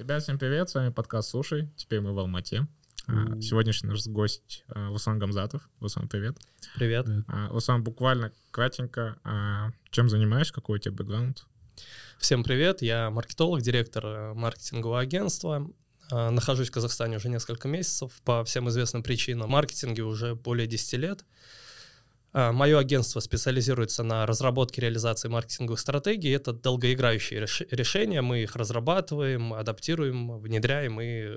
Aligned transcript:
Ребят, 0.00 0.22
всем 0.22 0.38
привет, 0.38 0.70
с 0.70 0.74
вами 0.74 0.88
подкаст 0.88 1.28
«Слушай», 1.28 1.68
теперь 1.76 2.00
мы 2.00 2.14
в 2.14 2.18
Алмате. 2.18 2.66
А, 3.06 3.38
сегодняшний 3.42 3.90
наш 3.90 4.06
гость 4.06 4.64
а, 4.68 4.88
Вусан 4.88 5.18
Гамзатов. 5.18 5.68
Вусан, 5.78 6.08
привет. 6.08 6.38
Привет. 6.74 7.06
А, 7.28 7.50
Вусан, 7.50 7.84
буквально 7.84 8.32
кратенько, 8.50 9.18
чем 9.90 10.08
занимаешься, 10.08 10.54
какой 10.54 10.78
у 10.78 10.80
тебя 10.80 10.94
бэкграунд? 10.94 11.44
Всем 12.18 12.42
привет, 12.44 12.80
я 12.80 13.10
маркетолог, 13.10 13.60
директор 13.60 14.06
э, 14.06 14.32
маркетингового 14.32 15.00
агентства. 15.00 15.70
Нахожусь 16.10 16.70
в 16.70 16.72
Казахстане 16.72 17.18
уже 17.18 17.28
несколько 17.28 17.68
месяцев 17.68 18.22
по 18.24 18.42
всем 18.44 18.70
известным 18.70 19.02
причинам. 19.02 19.48
В 19.48 19.50
маркетинге 19.50 20.02
уже 20.02 20.34
более 20.34 20.66
10 20.66 20.94
лет. 20.94 21.26
А, 22.32 22.52
Мое 22.52 22.78
агентство 22.78 23.20
специализируется 23.20 24.02
на 24.02 24.26
разработке 24.26 24.80
и 24.80 24.84
реализации 24.84 25.28
маркетинговых 25.28 25.80
стратегий. 25.80 26.30
Это 26.30 26.52
долгоиграющие 26.52 27.40
решения. 27.40 28.22
Мы 28.22 28.42
их 28.42 28.56
разрабатываем, 28.56 29.52
адаптируем, 29.52 30.38
внедряем 30.38 31.00
и 31.00 31.36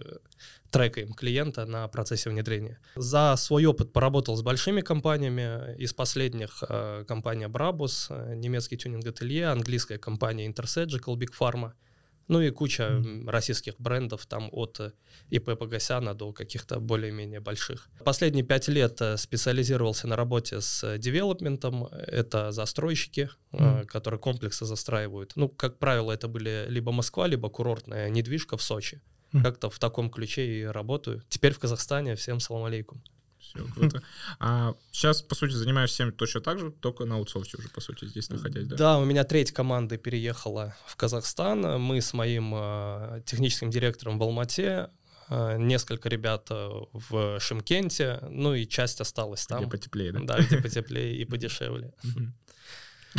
трекаем 0.69 1.13
клиента 1.13 1.65
на 1.65 1.87
процессе 1.87 2.29
внедрения. 2.29 2.79
За 2.95 3.35
свой 3.37 3.65
опыт 3.65 3.93
поработал 3.93 4.35
с 4.35 4.41
большими 4.41 4.81
компаниями. 4.81 5.75
Из 5.77 5.93
последних 5.93 6.63
э, 6.67 7.05
компания 7.07 7.47
Brabus, 7.47 8.07
э, 8.09 8.35
немецкий 8.35 8.77
тюнинг-ателье, 8.77 9.47
английская 9.47 9.97
компания 9.97 10.47
Intersurgical, 10.47 11.15
Big 11.15 11.29
Pharma— 11.39 11.73
ну 12.27 12.41
и 12.41 12.49
куча 12.51 12.83
mm. 12.83 13.29
российских 13.29 13.75
брендов, 13.79 14.25
там 14.25 14.49
от 14.51 14.79
э, 14.79 14.91
ИП 15.29 15.57
Погосяна 15.57 16.13
до 16.13 16.31
каких-то 16.33 16.79
более-менее 16.79 17.39
больших. 17.39 17.89
Последние 18.03 18.43
пять 18.43 18.67
лет 18.67 19.01
э, 19.01 19.17
специализировался 19.17 20.07
на 20.07 20.15
работе 20.15 20.61
с 20.61 20.97
девелопментом. 20.97 21.85
Это 21.85 22.51
застройщики, 22.51 23.29
mm. 23.51 23.85
которые 23.85 24.19
комплексы 24.19 24.65
застраивают. 24.65 25.33
Ну, 25.35 25.49
как 25.49 25.79
правило, 25.79 26.11
это 26.11 26.27
были 26.27 26.65
либо 26.69 26.91
Москва, 26.91 27.27
либо 27.27 27.49
курортная 27.49 28.09
недвижка 28.09 28.57
в 28.57 28.61
Сочи. 28.61 29.01
Как-то 29.41 29.71
в 29.71 29.79
таком 29.79 30.11
ключе 30.11 30.45
и 30.45 30.63
работаю. 30.63 31.23
Теперь 31.27 31.53
в 31.53 31.59
Казахстане. 31.59 32.15
Всем 32.15 32.39
салам 32.39 32.65
алейкум. 32.65 33.01
Все 33.43 33.65
круто. 33.73 34.01
А 34.39 34.73
сейчас, 34.91 35.21
по 35.21 35.35
сути, 35.35 35.51
занимаешься 35.53 35.95
всем 35.95 36.11
точно 36.11 36.41
так 36.41 36.59
же, 36.59 36.71
только 36.71 37.05
на 37.05 37.15
аутсорсе 37.15 37.57
уже, 37.57 37.69
по 37.69 37.81
сути, 37.81 38.05
здесь 38.05 38.29
находясь, 38.29 38.67
да? 38.67 38.75
Да, 38.75 38.99
у 38.99 39.05
меня 39.05 39.23
треть 39.23 39.51
команды 39.51 39.97
переехала 39.97 40.75
в 40.87 40.95
Казахстан. 40.95 41.81
Мы 41.81 42.01
с 42.01 42.13
моим 42.13 42.53
э, 42.55 43.21
техническим 43.25 43.69
директором 43.69 44.17
в 44.17 44.23
Алмате, 44.23 44.89
э, 45.29 45.57
несколько 45.57 46.09
ребят 46.09 46.47
э, 46.49 46.69
в 46.93 47.39
Шимкенте, 47.39 48.19
ну 48.29 48.53
и 48.53 48.65
часть 48.65 49.01
осталась 49.01 49.45
там. 49.45 49.59
Где 49.61 49.69
потеплее, 49.69 50.11
да? 50.13 50.19
Да, 50.21 50.39
где 50.39 50.57
потеплее 50.57 51.17
и 51.17 51.25
подешевле. 51.25 51.93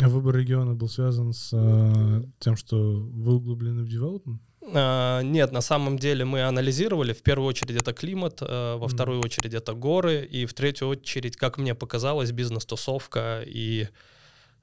А 0.01 0.09
выбор 0.09 0.35
региона 0.35 0.73
был 0.73 0.89
связан 0.89 1.31
с 1.31 1.51
э, 1.53 2.23
тем, 2.39 2.57
что 2.57 2.75
вы 2.75 3.35
углублены 3.35 3.83
в 3.83 3.87
девелопмент? 3.87 4.41
А, 4.73 5.21
нет, 5.21 5.51
на 5.51 5.61
самом 5.61 5.99
деле 5.99 6.25
мы 6.25 6.43
анализировали. 6.43 7.13
В 7.13 7.21
первую 7.21 7.47
очередь 7.47 7.81
это 7.81 7.93
климат, 7.93 8.41
э, 8.41 8.75
во 8.77 8.87
вторую 8.87 9.21
очередь 9.21 9.53
это 9.53 9.73
горы, 9.73 10.25
и 10.25 10.45
в 10.45 10.53
третью 10.53 10.87
очередь, 10.87 11.37
как 11.37 11.57
мне 11.57 11.75
показалось, 11.75 12.31
бизнес-тусовка 12.31 13.43
и 13.45 13.87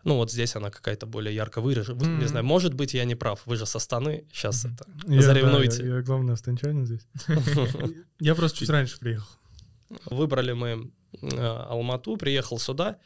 ну 0.05 0.17
вот 0.17 0.33
здесь 0.33 0.56
она 0.56 0.70
какая-то 0.70 1.06
более 1.06 1.33
ярко 1.34 1.61
выражена. 1.61 2.00
Mm-hmm. 2.00 2.19
Не 2.19 2.27
знаю, 2.27 2.44
может 2.44 2.75
быть, 2.75 2.92
я 2.94 3.05
не 3.05 3.14
прав. 3.14 3.41
Вы 3.47 3.56
же 3.56 3.67
со 3.67 3.78
Станы, 3.78 4.25
сейчас 4.33 4.64
mm-hmm. 4.64 4.75
это 4.75 5.14
я, 5.14 5.22
заревнуйте. 5.22 5.78
Да, 5.78 5.89
я, 5.89 5.94
я 5.97 6.03
главный 6.03 6.37
станчанин 6.37 6.87
здесь. 6.87 7.06
Я 8.20 8.34
просто 8.34 8.59
чуть 8.59 8.70
раньше 8.70 8.98
приехал. 8.98 9.28
Выбрали 10.06 10.53
мы 10.53 10.91
э, 11.20 11.66
Алмату, 11.69 12.16
приехал 12.16 12.59
сюда. 12.59 12.97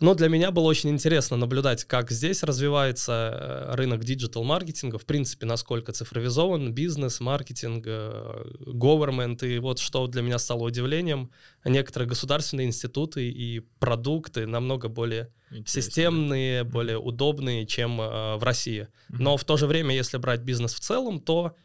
Но 0.00 0.14
для 0.14 0.28
меня 0.28 0.50
было 0.50 0.64
очень 0.64 0.90
интересно 0.90 1.36
наблюдать, 1.36 1.84
как 1.84 2.10
здесь 2.10 2.42
развивается 2.44 3.68
э, 3.70 3.74
рынок 3.74 4.04
диджитал-маркетинга, 4.04 4.98
в 4.98 5.04
принципе, 5.04 5.44
насколько 5.44 5.92
цифровизован 5.92 6.72
бизнес, 6.72 7.18
маркетинг, 7.20 7.84
э, 7.86 8.44
government. 8.66 9.44
И 9.46 9.58
вот 9.58 9.80
что 9.80 10.06
для 10.06 10.22
меня 10.22 10.38
стало 10.38 10.64
удивлением, 10.64 11.30
некоторые 11.64 12.08
государственные 12.08 12.68
институты 12.68 13.28
и 13.28 13.60
продукты 13.80 14.46
намного 14.46 14.88
более 14.88 15.32
Интересно. 15.50 15.82
системные, 15.82 16.64
более 16.64 16.98
удобные, 16.98 17.66
чем 17.66 18.00
э, 18.00 18.36
в 18.36 18.42
России. 18.44 18.88
Но 19.08 19.36
в 19.36 19.44
то 19.44 19.56
же 19.56 19.66
время, 19.66 19.94
если 19.96 20.18
брать 20.18 20.42
бизнес 20.42 20.74
в 20.74 20.80
целом, 20.80 21.20
то 21.20 21.56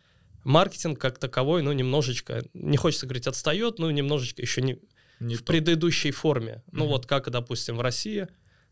маркетинг 0.43 0.99
как 0.99 1.19
таковой, 1.19 1.61
ну, 1.61 1.71
немножечко, 1.71 2.43
не 2.53 2.77
хочется 2.77 3.05
говорить, 3.05 3.27
отстает, 3.27 3.79
но 3.79 3.91
немножечко 3.91 4.41
еще 4.41 4.61
не, 4.61 4.79
не 5.23 5.35
в 5.35 5.39
то. 5.39 5.45
предыдущей 5.45 6.11
форме. 6.11 6.51
Mm-hmm. 6.51 6.69
Ну 6.73 6.87
вот 6.87 7.05
как, 7.05 7.29
допустим, 7.29 7.77
в 7.77 7.81
России, 7.81 8.27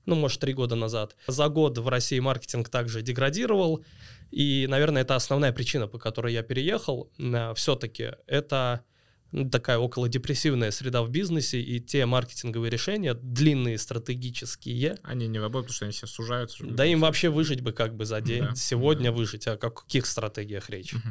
ну, 0.06 0.16
может, 0.16 0.40
три 0.40 0.54
года 0.54 0.76
назад. 0.76 1.16
За 1.28 1.48
год 1.48 1.78
в 1.78 1.88
России 1.88 2.20
маркетинг 2.20 2.70
также 2.70 3.02
деградировал, 3.02 3.84
и, 4.32 4.66
наверное, 4.68 5.04
это 5.04 5.16
основная 5.16 5.52
причина, 5.52 5.88
по 5.88 6.00
которой 6.00 6.34
я 6.34 6.42
переехал. 6.42 7.12
Э, 7.20 7.54
Все-таки 7.56 8.12
это 8.28 8.84
такая 9.52 9.78
около 9.78 10.10
депрессивная 10.10 10.72
среда 10.72 11.04
в 11.04 11.10
бизнесе, 11.10 11.62
и 11.62 11.80
те 11.80 12.06
маркетинговые 12.06 12.70
решения, 12.70 13.14
длинные, 13.14 13.78
стратегические. 13.78 14.98
Они 15.04 15.28
не 15.28 15.40
работают, 15.40 15.68
потому 15.68 15.76
что 15.76 15.86
они 15.86 15.94
все 15.94 16.08
сужаются. 16.08 16.64
Да 16.66 16.86
им 16.86 17.00
вообще 17.02 17.30
выжить 17.30 17.62
бы 17.62 17.72
как 17.72 17.96
бы 17.96 18.06
за 18.06 18.22
день, 18.22 18.44
да, 18.44 18.56
сегодня 18.56 19.12
да. 19.12 19.18
выжить, 19.18 19.48
о 19.48 19.58
каких 19.58 20.06
стратегиях 20.06 20.70
речь? 20.70 20.94
Угу. 20.94 21.10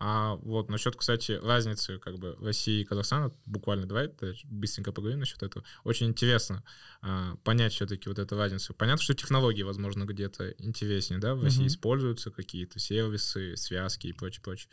А 0.00 0.36
вот 0.36 0.70
насчет, 0.70 0.96
кстати, 0.96 1.32
разницы 1.32 1.98
как 1.98 2.18
бы 2.18 2.36
России 2.40 2.82
и 2.82 2.84
Казахстана, 2.84 3.32
буквально 3.46 3.86
давай 3.86 4.10
быстренько 4.44 4.92
поговорим 4.92 5.20
насчет 5.20 5.42
этого. 5.42 5.64
Очень 5.84 6.08
интересно 6.08 6.62
а, 7.02 7.36
понять 7.44 7.72
все-таки 7.72 8.08
вот 8.08 8.18
эту 8.18 8.36
разницу. 8.36 8.74
Понятно, 8.74 9.02
что 9.02 9.14
технологии, 9.14 9.62
возможно, 9.62 10.04
где-то 10.04 10.50
интереснее, 10.58 11.20
да, 11.20 11.34
в 11.34 11.42
России 11.42 11.60
угу. 11.60 11.68
используются 11.68 12.30
какие-то 12.30 12.78
сервисы, 12.78 13.56
связки 13.56 14.06
и 14.06 14.12
прочее, 14.12 14.42
прочее. 14.42 14.70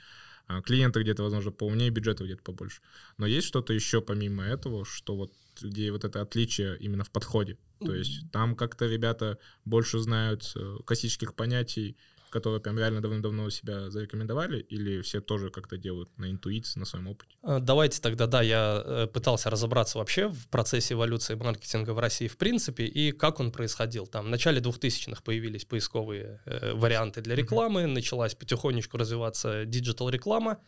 А, 0.47 0.61
клиенты 0.61 1.01
где-то, 1.01 1.23
возможно, 1.23 1.51
поумнее, 1.51 1.89
бюджеты 1.89 2.23
где-то 2.23 2.43
побольше. 2.43 2.81
Но 3.17 3.25
есть 3.25 3.47
что-то 3.47 3.73
еще 3.73 4.01
помимо 4.01 4.43
этого, 4.43 4.85
что 4.85 5.15
вот 5.15 5.31
где 5.61 5.91
вот 5.91 6.03
это 6.03 6.21
отличие 6.21 6.77
именно 6.77 7.03
в 7.03 7.11
подходе? 7.11 7.57
То 7.79 7.93
есть 7.93 8.31
там 8.31 8.55
как-то 8.55 8.85
ребята 8.85 9.37
больше 9.65 9.99
знают 9.99 10.51
э, 10.55 10.77
классических 10.85 11.35
понятий, 11.35 11.97
которые 12.29 12.59
прям 12.59 12.77
реально 12.77 13.01
давно-давно 13.01 13.49
себя 13.49 13.89
зарекомендовали, 13.89 14.59
или 14.59 15.01
все 15.01 15.21
тоже 15.21 15.49
как-то 15.49 15.77
делают 15.77 16.09
на 16.17 16.31
интуиции, 16.31 16.79
на 16.79 16.85
своем 16.85 17.07
опыте? 17.07 17.35
А, 17.41 17.59
давайте 17.59 18.01
тогда, 18.01 18.27
да, 18.27 18.41
я 18.41 18.81
э, 18.85 19.07
пытался 19.07 19.49
разобраться 19.49 19.97
вообще 19.97 20.27
в 20.27 20.47
процессе 20.49 20.93
эволюции 20.93 21.35
маркетинга 21.35 21.91
в 21.91 21.99
России 21.99 22.27
в 22.27 22.37
принципе 22.37 22.85
и 22.85 23.11
как 23.11 23.39
он 23.39 23.51
происходил. 23.51 24.07
Там 24.07 24.25
в 24.25 24.29
начале 24.29 24.61
2000-х 24.61 25.21
появились 25.23 25.65
поисковые 25.65 26.41
э, 26.45 26.73
варианты 26.73 27.21
для 27.21 27.35
рекламы, 27.35 27.81
mm-hmm. 27.81 27.93
началась 27.93 28.35
потихонечку 28.35 28.97
развиваться 28.97 29.65
digital 29.65 30.06
-реклама, 30.06 30.59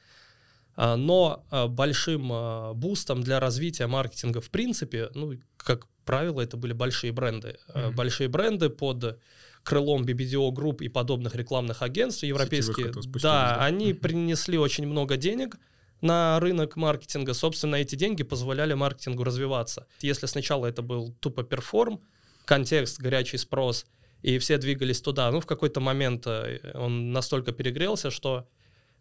а, 0.75 0.95
но 0.95 1.45
а, 1.49 1.67
большим 1.67 2.31
бустом 2.75 3.23
для 3.23 3.39
развития 3.39 3.87
маркетинга 3.87 4.41
в 4.41 4.49
принципе, 4.49 5.09
ну, 5.15 5.33
как 5.57 5.85
правило, 6.05 6.41
это 6.41 6.57
были 6.57 6.73
большие 6.73 7.11
бренды. 7.11 7.57
Mm-hmm. 7.69 7.91
Большие 7.91 8.29
бренды 8.29 8.69
под 8.69 9.19
крылом 9.67 10.03
BBDO 10.03 10.49
Group 10.51 10.77
и 10.79 10.87
подобных 10.87 11.35
рекламных 11.35 11.81
агентств 11.81 12.23
европейские, 12.23 12.93
да, 13.21 13.57
они 13.57 13.93
принесли 13.93 14.57
очень 14.57 14.87
много 14.87 15.17
денег 15.17 15.57
на 15.99 16.39
рынок 16.39 16.77
маркетинга. 16.77 17.33
Собственно, 17.33 17.75
эти 17.75 17.95
деньги 17.95 18.23
позволяли 18.23 18.75
маркетингу 18.75 19.25
развиваться. 19.25 19.85
Если 19.99 20.25
сначала 20.27 20.67
это 20.67 20.81
был 20.81 21.13
тупо 21.19 21.43
перформ, 21.43 21.99
контекст, 22.45 22.99
горячий 22.99 23.37
спрос, 23.37 23.85
и 24.21 24.37
все 24.37 24.57
двигались 24.57 25.01
туда, 25.01 25.29
ну, 25.31 25.41
в 25.41 25.45
какой-то 25.45 25.81
момент 25.81 26.25
э, 26.27 26.59
он 26.73 27.11
настолько 27.11 27.51
перегрелся, 27.51 28.09
что 28.09 28.47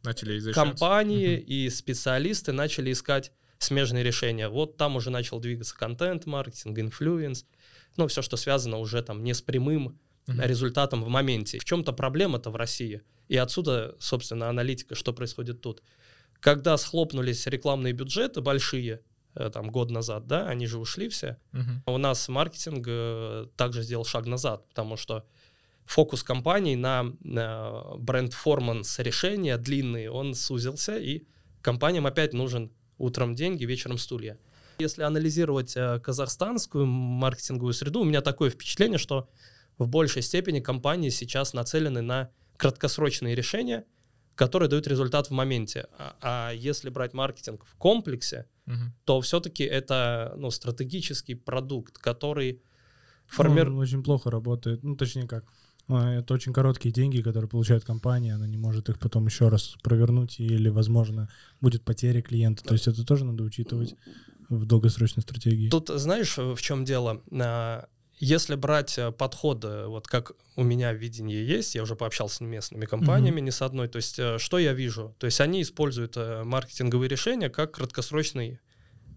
начали 0.02 0.52
компании 0.52 1.38
и 1.38 1.70
специалисты 1.70 2.50
начали 2.52 2.90
искать 2.90 3.30
смежные 3.58 4.02
решения. 4.02 4.48
Вот 4.48 4.76
там 4.76 4.96
уже 4.96 5.10
начал 5.10 5.38
двигаться 5.38 5.76
контент, 5.76 6.26
маркетинг, 6.26 6.76
influence, 6.78 7.44
ну, 7.96 8.08
все, 8.08 8.20
что 8.20 8.36
связано 8.36 8.78
уже 8.78 9.00
там 9.02 9.22
не 9.22 9.32
с 9.32 9.40
прямым 9.40 9.98
результатом 10.26 11.04
в 11.04 11.08
моменте. 11.08 11.58
В 11.58 11.64
чем-то 11.64 11.92
проблема-то 11.92 12.50
в 12.50 12.56
России. 12.56 13.02
И 13.28 13.36
отсюда, 13.36 13.94
собственно, 13.98 14.48
аналитика, 14.48 14.94
что 14.94 15.12
происходит 15.12 15.60
тут. 15.60 15.82
Когда 16.40 16.76
схлопнулись 16.76 17.46
рекламные 17.46 17.92
бюджеты 17.92 18.40
большие, 18.40 19.00
э, 19.34 19.50
там 19.50 19.70
год 19.70 19.90
назад, 19.90 20.26
да, 20.26 20.46
они 20.48 20.66
же 20.66 20.78
ушли 20.78 21.08
все. 21.08 21.38
Uh-huh. 21.52 21.94
У 21.94 21.98
нас 21.98 22.28
маркетинг 22.28 22.84
э, 22.88 23.46
также 23.56 23.82
сделал 23.82 24.04
шаг 24.04 24.26
назад, 24.26 24.68
потому 24.68 24.96
что 24.96 25.24
фокус 25.84 26.22
компаний 26.22 26.76
на, 26.76 27.12
на 27.20 27.82
бренд-форманс 27.96 28.98
решения 28.98 29.56
длинные, 29.56 30.10
он 30.10 30.34
сузился, 30.34 30.98
и 30.98 31.24
компаниям 31.62 32.06
опять 32.06 32.32
нужен 32.32 32.70
утром 32.98 33.34
деньги, 33.34 33.64
вечером 33.64 33.98
стулья. 33.98 34.38
Если 34.78 35.02
анализировать 35.02 35.74
э, 35.76 36.00
казахстанскую 36.00 36.86
маркетинговую 36.86 37.72
среду, 37.72 38.00
у 38.00 38.04
меня 38.04 38.20
такое 38.20 38.50
впечатление, 38.50 38.98
что 38.98 39.28
в 39.78 39.88
большей 39.88 40.22
степени 40.22 40.60
компании 40.60 41.10
сейчас 41.10 41.52
нацелены 41.52 42.02
на 42.02 42.30
краткосрочные 42.56 43.34
решения, 43.34 43.84
которые 44.34 44.68
дают 44.68 44.86
результат 44.86 45.28
в 45.28 45.30
моменте. 45.30 45.86
А, 45.98 46.16
а 46.20 46.52
если 46.52 46.90
брать 46.90 47.14
маркетинг 47.14 47.64
в 47.64 47.76
комплексе, 47.76 48.46
угу. 48.66 48.74
то 49.04 49.20
все-таки 49.20 49.64
это 49.64 50.34
ну, 50.36 50.50
стратегический 50.50 51.34
продукт, 51.34 51.98
который 51.98 52.62
формирует... 53.26 53.74
Ну, 53.74 53.78
очень 53.78 54.02
плохо 54.02 54.30
работает, 54.30 54.82
ну 54.82 54.96
точнее 54.96 55.26
как. 55.26 55.44
А, 55.88 56.14
Это 56.14 56.34
очень 56.34 56.52
короткие 56.52 56.92
деньги, 56.92 57.22
которые 57.22 57.48
получает 57.48 57.84
компания, 57.84 58.34
она 58.34 58.46
не 58.46 58.58
может 58.58 58.88
их 58.88 58.98
потом 58.98 59.26
еще 59.26 59.48
раз 59.48 59.76
провернуть, 59.82 60.40
или, 60.40 60.68
возможно, 60.68 61.28
будет 61.60 61.82
потеря 61.84 62.22
клиента. 62.22 62.64
То 62.64 62.74
есть 62.74 62.88
это 62.88 63.04
тоже 63.04 63.24
надо 63.24 63.44
учитывать 63.44 63.94
в 64.48 64.64
долгосрочной 64.64 65.22
стратегии. 65.22 65.68
Тут 65.68 65.88
знаешь, 65.88 66.36
в 66.36 66.60
чем 66.60 66.84
дело? 66.84 67.22
Если 68.18 68.54
брать 68.54 68.96
э, 68.98 69.12
подходы, 69.12 69.86
вот 69.86 70.06
как 70.06 70.32
у 70.56 70.62
меня 70.62 70.92
видение 70.92 71.46
есть, 71.46 71.74
я 71.74 71.82
уже 71.82 71.96
пообщался 71.96 72.36
с 72.36 72.40
местными 72.40 72.86
компаниями, 72.86 73.40
не 73.40 73.50
с 73.50 73.60
одной, 73.60 73.88
то 73.88 73.96
есть 73.96 74.18
э, 74.18 74.38
что 74.38 74.58
я 74.58 74.72
вижу? 74.72 75.14
То 75.18 75.26
есть 75.26 75.40
они 75.40 75.60
используют 75.60 76.16
э, 76.16 76.42
маркетинговые 76.44 77.08
решения 77.08 77.50
как 77.50 77.74
краткосрочный 77.74 78.58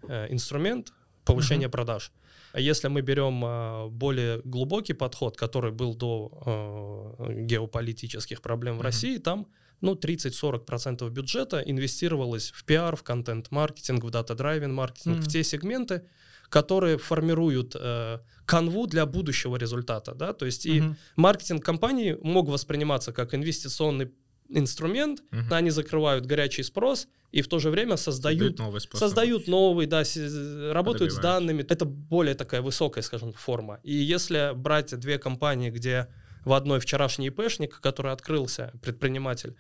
э, 0.08 0.28
инструмент 0.34 0.94
повышения 1.24 1.70
продаж. 1.70 2.12
А 2.52 2.60
если 2.60 2.88
мы 2.88 3.02
берем 3.02 3.44
э, 3.46 3.88
более 3.90 4.42
глубокий 4.44 4.94
подход, 4.94 5.38
который 5.38 5.72
был 5.72 5.94
до 5.96 7.16
э, 7.20 7.44
геополитических 7.44 8.42
проблем 8.42 8.74
в 8.74 8.78
Мгм. 8.78 8.86
России, 8.86 9.18
там 9.18 9.48
ну, 9.82 9.94
30-40% 9.94 11.10
бюджета 11.10 11.62
инвестировалось 11.62 12.52
в 12.52 12.66
пиар, 12.66 12.96
в 12.96 13.04
контент-маркетинг, 13.04 14.04
в 14.04 14.10
дата-драйвен 14.10 14.74
маркетинг, 14.74 15.20
в 15.20 15.28
те 15.28 15.44
сегменты, 15.44 16.04
которые 16.50 16.98
формируют 16.98 17.76
э, 17.80 18.20
канву 18.46 18.88
для 18.88 19.06
будущего 19.06 19.58
результата. 19.58 20.14
Да? 20.16 20.34
То 20.34 20.46
есть 20.46 20.66
и 20.66 20.82
Мгм. 20.82 20.96
маркетинг 21.16 21.64
компании 21.66 22.18
мог 22.24 22.50
восприниматься 22.50 23.12
как 23.14 23.34
инвестиционный 23.34 24.12
инструмент, 24.50 25.22
Мгм. 25.32 25.54
они 25.54 25.70
закрывают 25.70 26.26
горячий 26.26 26.64
спрос 26.64 27.08
и 27.32 27.42
в 27.42 27.48
то 27.48 27.60
же 27.60 27.70
время 27.70 27.98
создают 27.98 28.58
новый 28.58 28.82
способ. 28.82 29.00
создают 29.08 29.48
новый, 29.48 29.86
да, 29.86 30.04
с- 30.04 30.72
работают 30.74 31.12
с 31.14 31.18
данными. 31.18 31.62
Это 31.70 31.86
более 31.86 32.34
такая 32.34 32.62
высокая, 32.62 33.04
скажем, 33.04 33.32
форма. 33.34 33.80
И 33.84 33.94
если 33.94 34.54
брать 34.56 34.98
две 35.00 35.20
компании, 35.20 35.70
где 35.70 36.08
в 36.46 36.54
одной 36.54 36.80
вчерашний 36.80 37.28
ИПшник, 37.28 37.80
который 37.80 38.12
открылся, 38.12 38.72
предприниматель, 38.82 39.56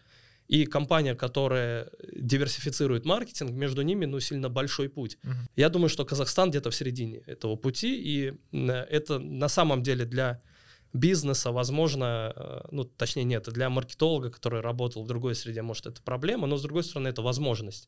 и 0.50 0.66
компания, 0.66 1.16
которая 1.16 1.90
диверсифицирует 2.12 3.06
маркетинг, 3.06 3.52
между 3.52 3.84
ними, 3.84 4.06
ну, 4.06 4.20
сильно 4.20 4.50
большой 4.50 4.90
путь. 4.90 5.18
Мгм. 5.24 5.48
Я 5.56 5.70
думаю, 5.70 5.90
что 5.90 6.06
Казахстан 6.06 6.50
где-то 6.50 6.70
в 6.72 6.76
середине 6.76 7.20
этого 7.28 7.56
пути, 7.56 7.96
и 8.02 8.34
м, 8.52 8.70
это 8.72 9.20
на 9.20 9.48
самом 9.48 9.84
деле 9.84 10.06
для 10.06 10.42
бизнеса, 10.94 11.52
возможно, 11.52 12.34
э, 12.36 12.62
ну, 12.72 12.84
точнее, 12.84 13.24
нет, 13.26 13.48
для 13.54 13.70
маркетолога, 13.70 14.32
который 14.32 14.62
работал 14.62 15.04
в 15.04 15.08
другой 15.08 15.36
среде, 15.36 15.62
может, 15.62 15.86
это 15.86 16.02
проблема, 16.02 16.48
но, 16.48 16.58
с 16.58 16.64
другой 16.64 16.84
стороны, 16.84 17.10
это 17.10 17.22
возможность. 17.22 17.88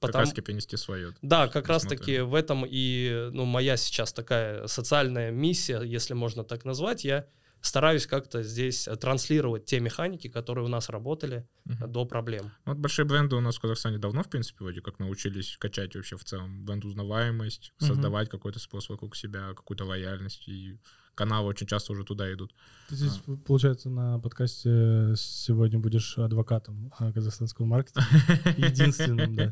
Потому- 0.00 0.20
раз 0.22 0.30
таки 0.30 0.40
принести 0.42 0.76
свое. 0.78 1.12
да, 1.22 1.48
как 1.48 1.68
раз 1.68 1.82
Посмотрим. 1.82 1.98
таки 1.98 2.20
в 2.20 2.34
этом 2.34 2.64
и 2.66 3.28
ну, 3.32 3.44
моя 3.44 3.76
сейчас 3.76 4.12
такая 4.12 4.66
социальная 4.66 5.30
миссия, 5.30 5.82
если 5.82 6.14
можно 6.14 6.42
так 6.44 6.64
назвать. 6.64 7.04
Я 7.04 7.26
стараюсь 7.60 8.06
как-то 8.06 8.42
здесь 8.42 8.86
э, 8.88 8.96
транслировать 8.96 9.64
те 9.64 9.80
механики, 9.80 10.28
которые 10.28 10.64
у 10.64 10.68
нас 10.68 10.88
работали 10.88 11.46
э, 11.66 11.72
Мгм. 11.72 11.92
до 11.92 12.04
проблем. 12.06 12.52
Ну, 12.66 12.72
Вот 12.72 12.78
большие 12.78 13.04
бренды 13.04 13.36
у 13.36 13.40
нас 13.40 13.56
в 13.56 13.60
Казахстане 13.60 13.98
давно, 13.98 14.22
в 14.22 14.28
принципе, 14.28 14.64
вроде 14.64 14.80
как 14.80 14.98
научились 14.98 15.56
качать 15.58 15.94
вообще 15.96 16.16
в 16.16 16.24
целом 16.24 16.64
бренд-узнаваемость, 16.64 17.72
Мгм. 17.80 17.88
создавать 17.88 18.28
какой-то 18.28 18.58
спрос 18.58 18.88
вокруг 18.88 19.16
себя, 19.16 19.54
какую-то 19.54 19.84
лояльность, 19.84 20.48
и 20.48 20.78
каналы 21.14 21.48
очень 21.48 21.66
часто 21.66 21.92
уже 21.92 22.04
туда 22.04 22.32
идут. 22.32 22.54
Ты 22.88 22.94
здесь, 22.94 23.20
получается, 23.44 23.90
на 23.90 24.20
подкасте 24.20 25.14
сегодня 25.16 25.80
будешь 25.80 26.16
адвокатом 26.16 26.92
а, 26.98 27.12
казахстанского 27.12 27.66
маркетинга. 27.66 28.06
Единственным, 28.56 29.34
да. 29.34 29.50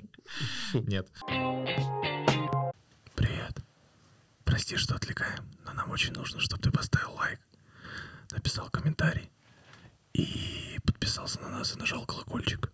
Нет. 0.75 1.08
Привет. 3.14 3.56
Прости, 4.44 4.76
что 4.76 4.94
отвлекаем, 4.94 5.44
но 5.64 5.73
нам 5.73 5.91
очень 5.91 6.12
нужно, 6.12 6.38
чтобы 6.41 6.62
ты 6.62 6.70
поставил 6.70 7.12
лайк, 7.17 7.41
написал 8.36 8.68
комментарий 8.70 9.30
и 10.12 10.78
подписался 10.84 11.40
на 11.40 11.48
нас 11.50 11.74
и 11.74 11.78
нажал 11.78 12.04
колокольчик. 12.06 12.70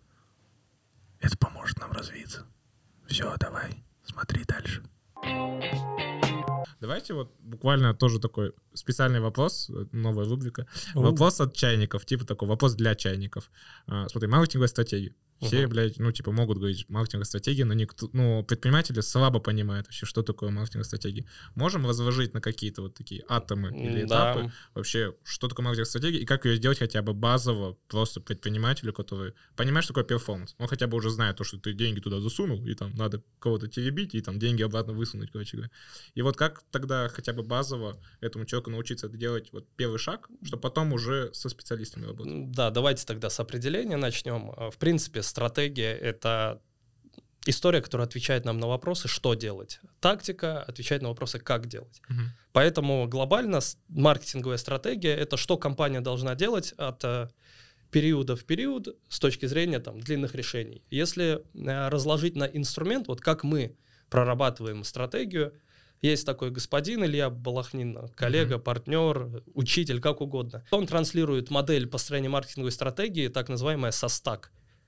Это 1.19 1.37
поможет 1.37 1.79
нам 1.79 1.91
развиться. 1.91 2.45
Все, 3.07 3.35
давай, 3.39 3.83
смотри 4.03 4.43
дальше. 4.43 4.83
Давайте 6.81 7.13
вот 7.13 7.33
буквально 7.39 7.93
тоже 7.93 8.19
такой 8.19 8.53
специальный 8.73 9.21
вопрос, 9.21 9.71
новая 9.93 10.25
рубрика. 10.25 10.67
Вопрос 10.93 11.39
от 11.39 11.55
чайников, 11.55 12.05
типа 12.05 12.25
такой 12.25 12.49
вопрос 12.49 12.75
для 12.75 12.93
чайников. 12.93 13.49
А, 13.87 14.09
Смотри, 14.09 14.29
маркетинговая 14.29 14.67
стратегия. 14.67 15.15
Все, 15.43 15.61
Мгм. 15.61 15.69
блядь, 15.69 15.99
ну, 15.99 16.11
типа, 16.11 16.31
могут 16.31 16.57
говорить 16.57 16.87
маркетинговая 16.89 17.25
стратегия, 17.25 17.65
но 17.65 17.73
никто, 17.73 18.09
ну, 18.13 18.43
предприниматели 18.43 19.01
слабо 19.01 19.39
понимают 19.39 19.87
вообще, 19.87 20.05
что 20.05 20.23
такое 20.23 20.49
маркетинговая 20.49 20.85
стратегия. 20.85 21.25
Можем 21.55 21.85
разложить 21.85 22.33
на 22.33 22.41
какие-то 22.41 22.81
вот 22.81 22.95
такие 22.95 23.23
атомы 23.27 23.69
или 23.69 24.03
да. 24.03 24.33
этапы 24.33 24.51
вообще, 24.73 25.15
что 25.23 25.47
такое 25.47 25.63
маркетинговая 25.65 25.89
стратегия 25.89 26.19
и 26.19 26.25
как 26.25 26.45
ее 26.45 26.55
сделать 26.55 26.79
хотя 26.79 27.01
бы 27.01 27.13
базово 27.13 27.77
просто 27.87 28.21
предпринимателю, 28.21 28.93
который 28.93 29.33
понимает, 29.55 29.83
что 29.83 29.93
такое 29.93 30.03
перформанс. 30.05 30.55
Он 30.57 30.67
хотя 30.67 30.87
бы 30.87 30.97
уже 30.97 31.09
знает 31.09 31.37
то, 31.37 31.43
что 31.43 31.57
ты 31.57 31.73
деньги 31.73 31.99
туда 31.99 32.19
засунул, 32.19 32.65
и 32.65 32.73
там 32.73 32.93
надо 32.95 33.21
кого-то 33.39 33.67
теребить, 33.67 34.15
и 34.15 34.21
там 34.21 34.39
деньги 34.39 34.63
обратно 34.63 34.93
высунуть, 34.93 35.31
короче 35.31 35.57
говоря. 35.57 35.71
И 36.15 36.21
вот 36.21 36.37
как 36.37 36.63
тогда 36.71 37.09
хотя 37.09 37.33
бы 37.33 37.43
базово 37.43 37.99
этому 38.21 38.45
человеку 38.45 38.69
научиться 38.71 39.07
это 39.07 39.17
делать 39.17 39.49
вот 39.51 39.67
первый 39.75 39.97
шаг, 39.99 40.29
чтобы 40.43 40.61
потом 40.61 40.93
уже 40.93 41.29
со 41.33 41.49
специалистами 41.49 42.05
работать? 42.05 42.51
Да, 42.51 42.69
давайте 42.71 43.05
тогда 43.05 43.29
с 43.29 43.39
определения 43.39 43.97
начнем. 43.97 44.51
Э, 44.57 44.69
В 44.71 44.77
принципе, 44.77 45.21
стратегия— 45.33 45.93
это 46.11 46.61
история, 47.47 47.81
которая 47.81 48.07
отвечает 48.07 48.45
нам 48.45 48.59
на 48.59 48.67
вопросы, 48.67 49.07
что 49.07 49.33
делать. 49.33 49.79
Тактика 49.99 50.61
отвечает 50.61 51.01
на 51.01 51.09
вопросы, 51.09 51.39
как 51.39 51.65
делать. 51.65 52.01
Мгм. 52.07 52.31
Поэтому 52.51 53.07
глобально 53.07 53.59
маркетинговая 53.89 54.57
стратегия— 54.57 55.15
это 55.23 55.37
что 55.37 55.57
компания 55.57 56.01
должна 56.01 56.35
делать 56.35 56.73
от 56.77 57.03
э, 57.03 57.29
периода 57.89 58.35
в 58.35 58.45
период 58.45 58.95
с 59.09 59.19
точки 59.19 59.47
зрения 59.47 59.79
там, 59.79 59.99
длинных 59.99 60.35
решений. 60.35 60.83
Если 60.91 61.41
э, 61.55 61.89
разложить 61.89 62.35
на 62.35 62.43
инструмент, 62.43 63.07
вот 63.07 63.19
как 63.19 63.43
мы 63.43 63.75
прорабатываем 64.09 64.83
стратегию, 64.83 65.53
есть 66.03 66.25
такой 66.25 66.51
господин 66.51 67.03
Илья 67.03 67.29
Балахнин, 67.29 68.09
коллега, 68.15 68.59
партнер, 68.59 69.41
учитель, 69.55 69.99
как 69.99 70.21
угодно. 70.21 70.63
Он 70.69 70.85
транслирует 70.85 71.49
модель 71.49 71.87
построения 71.87 72.29
маркетинговой 72.29 72.71
стратегии, 72.71 73.29
так 73.29 73.49
называемая 73.49 73.91
SOSTAC, 73.91 74.43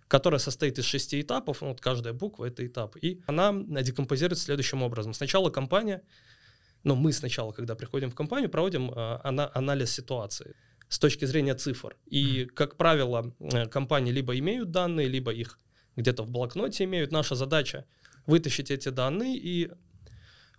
которая 0.08 0.40
состоит 0.40 0.80
из 0.80 0.86
шести 0.86 1.22
этапов, 1.22 1.62
ну, 1.62 1.70
вот 1.70 1.82
каждая 1.82 2.14
буква— 2.14 2.46
это 2.48 2.66
этап, 2.66 2.96
и 2.98 3.22
она 3.28 3.54
декомпозируется 3.82 4.46
следующим 4.46 4.84
образом. 4.84 5.14
Сначала 5.14 5.50
компания 5.50 6.04
но 6.86 6.96
мы 6.96 7.12
сначала, 7.12 7.52
когда 7.52 7.76
приходим 7.76 8.12
в 8.12 8.16
компанию, 8.16 8.50
проводим 8.50 8.92
э, 8.92 9.20
ана- 9.24 9.52
анализ 9.54 9.92
ситуации 9.92 10.56
с 10.88 11.00
точки 11.00 11.26
зрения 11.26 11.56
цифр. 11.56 11.98
И, 12.06 12.46
как 12.46 12.78
правило, 12.78 13.34
э, 13.40 13.66
компании 13.66 14.12
либо 14.12 14.38
имеют 14.38 14.70
данные, 14.70 15.08
либо 15.08 15.34
их 15.34 15.60
где-то 15.96 16.24
в 16.24 16.30
блокноте 16.30 16.84
имеют. 16.84 17.12
Наша 17.12 17.36
задача 17.36 17.86
вытащить 18.28 18.70
эти 18.70 18.90
данные 18.90 19.36
и 19.36 19.72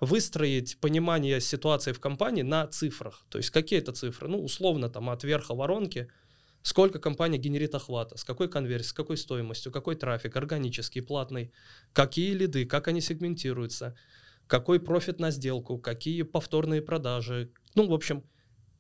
выстроить 0.01 0.81
понимание 0.81 1.41
ситуации 1.41 1.93
в 1.93 2.01
компании 2.01 2.43
на 2.43 2.67
цифрах. 2.67 3.25
То 3.29 3.39
есть 3.39 3.51
какие 3.51 3.79
это 3.79 3.93
цифры? 3.93 4.29
Ну, 4.29 4.43
условно, 4.43 4.91
там 4.91 5.09
от 5.11 5.23
верха 5.23 5.55
воронки, 5.55 6.09
сколько 6.67 6.99
компания 6.99 7.39
генерит 7.39 7.77
охвата, 7.77 8.19
с 8.19 8.25
какой 8.25 8.49
конверсией, 8.49 8.89
с 8.89 8.93
какой 8.93 9.17
стоимостью, 9.17 9.71
какой 9.71 9.95
трафик, 9.95 10.35
органический, 10.35 11.01
платный, 11.01 11.53
какие 11.93 12.33
лиды, 12.35 12.67
как 12.67 12.89
они 12.89 13.01
сегментируются, 13.01 13.97
какой 14.49 14.81
профит 14.81 15.21
на 15.21 15.31
сделку, 15.31 15.79
какие 15.79 16.23
повторные 16.23 16.83
продажи. 16.83 17.53
Ну, 17.77 17.87
в 17.87 17.95
общем, 17.95 18.25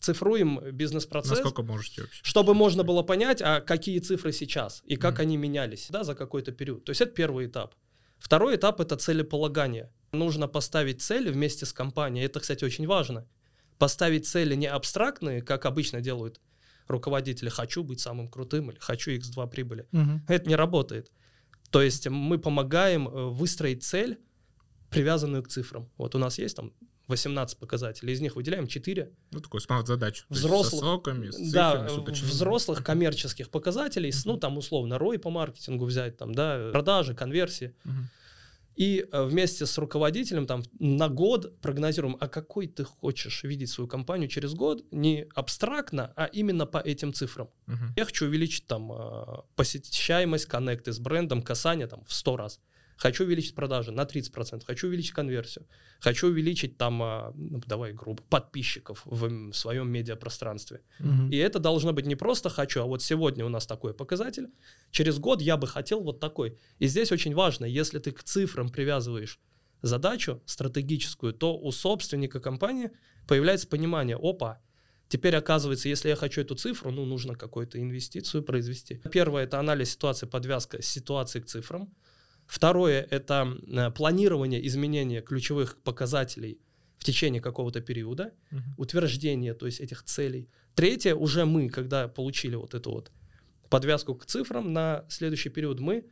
цифруем 0.01 0.61
бизнес-процесс, 0.73 1.39
Насколько 1.39 1.63
можете 1.63 2.03
вообще? 2.03 2.25
чтобы 2.25 2.55
можно 2.55 2.83
было 2.83 3.03
понять, 3.03 3.41
а 3.41 3.61
какие 3.61 4.01
цифры 4.01 4.33
сейчас 4.33 4.83
и 4.85 4.97
как 4.97 5.15
Мгм. 5.15 5.23
они 5.23 5.37
менялись 5.37 5.87
да, 5.89 6.03
за 6.03 6.17
какой-то 6.17 6.51
период. 6.51 6.85
То 6.85 6.91
есть 6.91 7.01
это 7.01 7.13
первый 7.13 7.47
этап. 7.47 7.77
Второй 8.19 8.57
этап— 8.57 8.81
это 8.81 8.97
целеполагание. 8.97 9.93
Нужно 10.11 10.49
поставить 10.49 11.03
цели 11.03 11.31
вместе 11.31 11.67
с 11.67 11.73
компанией. 11.73 12.27
Это, 12.27 12.41
кстати, 12.41 12.65
очень 12.65 12.89
важно. 12.89 13.29
Поставить 13.79 14.27
цели 14.27 14.57
не 14.57 14.67
абстрактные, 14.67 15.41
как 15.41 15.67
обычно 15.67 16.01
делают 16.01 16.41
руководители. 16.89 17.49
Хочу 17.49 17.83
быть 17.85 18.01
самым 18.01 18.29
крутым 18.29 18.71
или 18.71 18.79
хочу 18.79 19.11
x2 19.13 19.49
прибыли. 19.51 19.87
Мгм. 19.93 20.25
Это 20.29 20.49
не 20.49 20.57
работает. 20.57 21.11
То 21.71 21.83
есть 21.83 22.07
мы 22.09 22.39
помогаем 22.39 23.09
э, 23.09 23.25
выстроить 23.31 23.83
цель, 23.85 24.19
привязанную 24.91 25.43
к 25.43 25.49
цифрам. 25.49 25.89
Вот 25.99 26.15
у 26.15 26.19
нас 26.19 26.39
есть 26.39 26.57
там 26.57 26.73
18 27.09 27.59
показателей, 27.59 28.13
из 28.13 28.21
них 28.21 28.35
выделяем 28.37 28.67
4 28.67 29.13
Ну, 29.33 29.41
такой 29.41 29.61
смарт-задач. 29.61 30.21
То 30.23 30.27
есть 30.31 30.43
Со 30.43 30.49
Взрослых- 30.49 30.81
сроками, 30.81 31.31
с 31.31 31.53
да, 31.53 31.73
цифрами, 31.73 31.89
с 31.89 31.93
уточнениями. 31.99 32.31
взрослых 32.35 32.85
коммерческих 32.85 33.51
показателей, 33.51 34.11
с, 34.13 34.25
ну 34.25 34.37
там 34.37 34.59
условно 34.59 34.95
ROI 34.95 35.19
по 35.19 35.31
маркетингу 35.31 35.85
взять, 35.85 36.17
там, 36.17 36.35
да, 36.35 36.71
продажи, 36.73 37.15
конверсии. 37.15 37.75
Мгм. 37.85 38.09
И 38.77 39.07
э, 39.11 39.25
вместе 39.25 39.65
с 39.65 39.79
руководителем 39.79 40.47
там 40.47 40.63
на 40.79 41.09
год 41.09 41.61
прогнозируем, 41.61 42.17
а 42.21 42.29
какой 42.29 42.67
ты 42.67 42.85
хочешь 42.85 43.43
видеть 43.43 43.71
свою 43.71 43.89
компанию 43.89 44.29
через 44.29 44.55
год, 44.55 44.85
не 44.91 45.27
абстрактно, 45.35 46.13
а 46.15 46.27
именно 46.27 46.67
по 46.67 46.79
этим 46.79 47.15
цифрам. 47.15 47.49
Мгм. 47.67 47.95
Я 47.97 48.05
хочу 48.05 48.27
увеличить 48.27 48.67
там 48.67 48.93
э, 48.93 49.43
посещаемость, 49.55 50.47
коннекты 50.47 50.93
с 50.93 50.99
брендом, 50.99 51.43
касание 51.43 51.87
там 51.87 52.05
в 52.05 52.13
100 52.13 52.37
раз. 52.37 52.61
Хочу 52.97 53.25
увеличить 53.25 53.55
продажи 53.55 53.93
на 53.93 54.03
30%, 54.03 54.65
хочу 54.65 54.87
увеличить 54.89 55.13
конверсию, 55.13 55.67
хочу 56.01 56.29
увеличить 56.29 56.79
там, 56.79 57.03
а, 57.03 57.33
ну, 57.35 57.61
давай 57.67 57.93
грубо, 57.93 58.23
подписчиков 58.23 59.03
в, 59.05 59.53
своем 59.53 59.91
медиапространстве. 59.91 60.81
Мгм. 60.99 61.31
И 61.31 61.37
это 61.37 61.59
должно 61.59 61.93
быть 61.93 62.07
не 62.07 62.17
просто 62.17 62.49
хочу, 62.49 62.81
а 62.81 62.87
вот 62.87 63.03
сегодня 63.03 63.45
у 63.45 63.49
нас 63.49 63.67
такой 63.67 63.93
показатель, 63.93 64.49
через 64.91 65.19
год 65.19 65.43
я 65.43 65.57
бы 65.57 65.67
хотел 65.67 66.01
вот 66.01 66.21
такой. 66.21 66.59
И 66.79 66.87
здесь 66.87 67.13
очень 67.13 67.35
важно, 67.35 67.67
если 67.67 67.99
ты 67.99 68.13
к 68.13 68.23
цифрам 68.23 68.71
привязываешь 68.71 69.39
задачу 69.83 70.43
стратегическую, 70.47 71.33
то 71.33 71.57
у 71.57 71.73
собственника 71.73 72.41
компании 72.41 72.91
появляется 73.27 73.69
понимание, 73.69 74.17
опа, 74.17 74.61
теперь 75.09 75.37
оказывается, 75.37 75.89
если 75.89 76.09
я 76.09 76.17
хочу 76.17 76.41
эту 76.41 76.55
цифру, 76.55 76.91
ну, 76.91 77.05
нужно 77.05 77.35
какую-то 77.35 77.81
инвестицию 77.81 78.43
произвести. 78.43 79.03
Первое— 79.13 79.45
это 79.45 79.59
анализ 79.59 79.93
ситуации, 79.93 80.27
подвязка 80.27 80.83
ситуации 80.83 81.41
к 81.41 81.47
цифрам. 81.47 81.93
Второе— 82.47 83.07
это 83.11 83.57
э, 83.67 83.91
планирование 83.91 84.67
изменения 84.67 85.21
ключевых 85.21 85.77
показателей 85.83 86.61
в 86.99 87.05
течение 87.05 87.41
какого-то 87.41 87.81
периода, 87.81 88.33
Мгм. 88.51 88.75
утверждение, 88.79 89.55
то 89.55 89.67
есть 89.67 89.81
этих 89.81 90.03
целей. 90.03 90.49
Третье, 90.75 91.15
уже 91.15 91.45
мы, 91.45 91.69
когда 91.69 92.09
получили 92.09 92.57
вот 92.57 92.75
эту 92.75 92.91
вот 92.93 93.11
подвязку 93.69 94.15
к 94.15 94.27
цифрам, 94.27 94.73
на 94.73 95.05
следующий 95.09 95.51
период 95.51 95.81
мы 95.81 96.05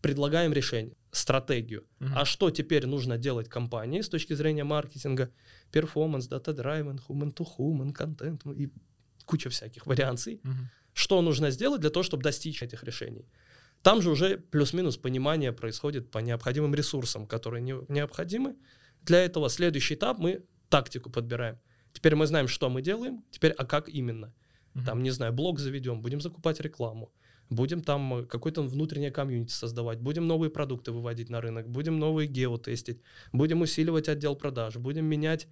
предлагаем 0.00 0.52
решение, 0.52 0.96
стратегию. 1.12 1.84
Мгм. 1.98 2.12
А 2.16 2.24
что 2.24 2.50
теперь 2.50 2.86
нужно 2.86 3.18
делать 3.18 3.48
компании 3.48 4.00
с 4.00 4.08
точки 4.08 4.34
зрения 4.34 4.64
маркетинга, 4.64 5.30
перформанс, 5.72 6.28
data-driven, 6.28 7.00
human-to-human, 7.08 7.92
контент 7.92 8.44
ну 8.44 8.52
и 8.52 8.68
куча 9.26 9.50
всяких 9.50 9.86
вариаций. 9.86 10.40
Мгм. 10.42 10.70
Что 10.94 11.22
нужно 11.22 11.50
сделать 11.50 11.80
для 11.80 11.90
того, 11.90 12.02
чтобы 12.02 12.22
достичь 12.22 12.62
этих 12.62 12.84
решений? 12.84 13.26
Там 13.82 14.02
же 14.02 14.10
уже 14.10 14.38
плюс-минус 14.38 14.96
понимание 14.96 15.52
происходит 15.52 16.10
по 16.10 16.18
необходимым 16.18 16.74
ресурсам, 16.74 17.26
которые 17.26 17.62
не- 17.62 17.84
необходимы. 17.88 18.56
Для 19.02 19.24
этого 19.24 19.48
следующий 19.48 19.94
этап 19.94 20.18
мы 20.18 20.44
тактику 20.68 21.10
подбираем. 21.10 21.58
Теперь 21.92 22.14
мы 22.14 22.26
знаем, 22.26 22.48
что 22.48 22.68
мы 22.68 22.82
делаем, 22.82 23.24
теперь, 23.30 23.52
а 23.52 23.64
как 23.64 23.88
именно? 23.88 24.32
Мгм. 24.74 24.84
Там, 24.84 25.02
не 25.02 25.10
знаю, 25.10 25.32
блог 25.32 25.58
заведем, 25.58 26.02
будем 26.02 26.20
закупать 26.20 26.60
рекламу, 26.60 27.12
будем 27.48 27.82
там 27.82 28.14
э, 28.14 28.26
какое-то 28.26 28.62
внутреннее 28.62 29.10
комьюнити 29.10 29.52
создавать, 29.52 29.98
будем 30.00 30.26
новые 30.26 30.50
продукты 30.50 30.92
выводить 30.92 31.30
на 31.30 31.40
рынок, 31.40 31.68
будем 31.68 31.98
новые 31.98 32.28
гео 32.28 32.56
тестить, 32.58 33.00
будем 33.32 33.62
усиливать 33.62 34.08
отдел 34.08 34.36
продаж, 34.36 34.76
будем 34.76 35.06
менять 35.06 35.48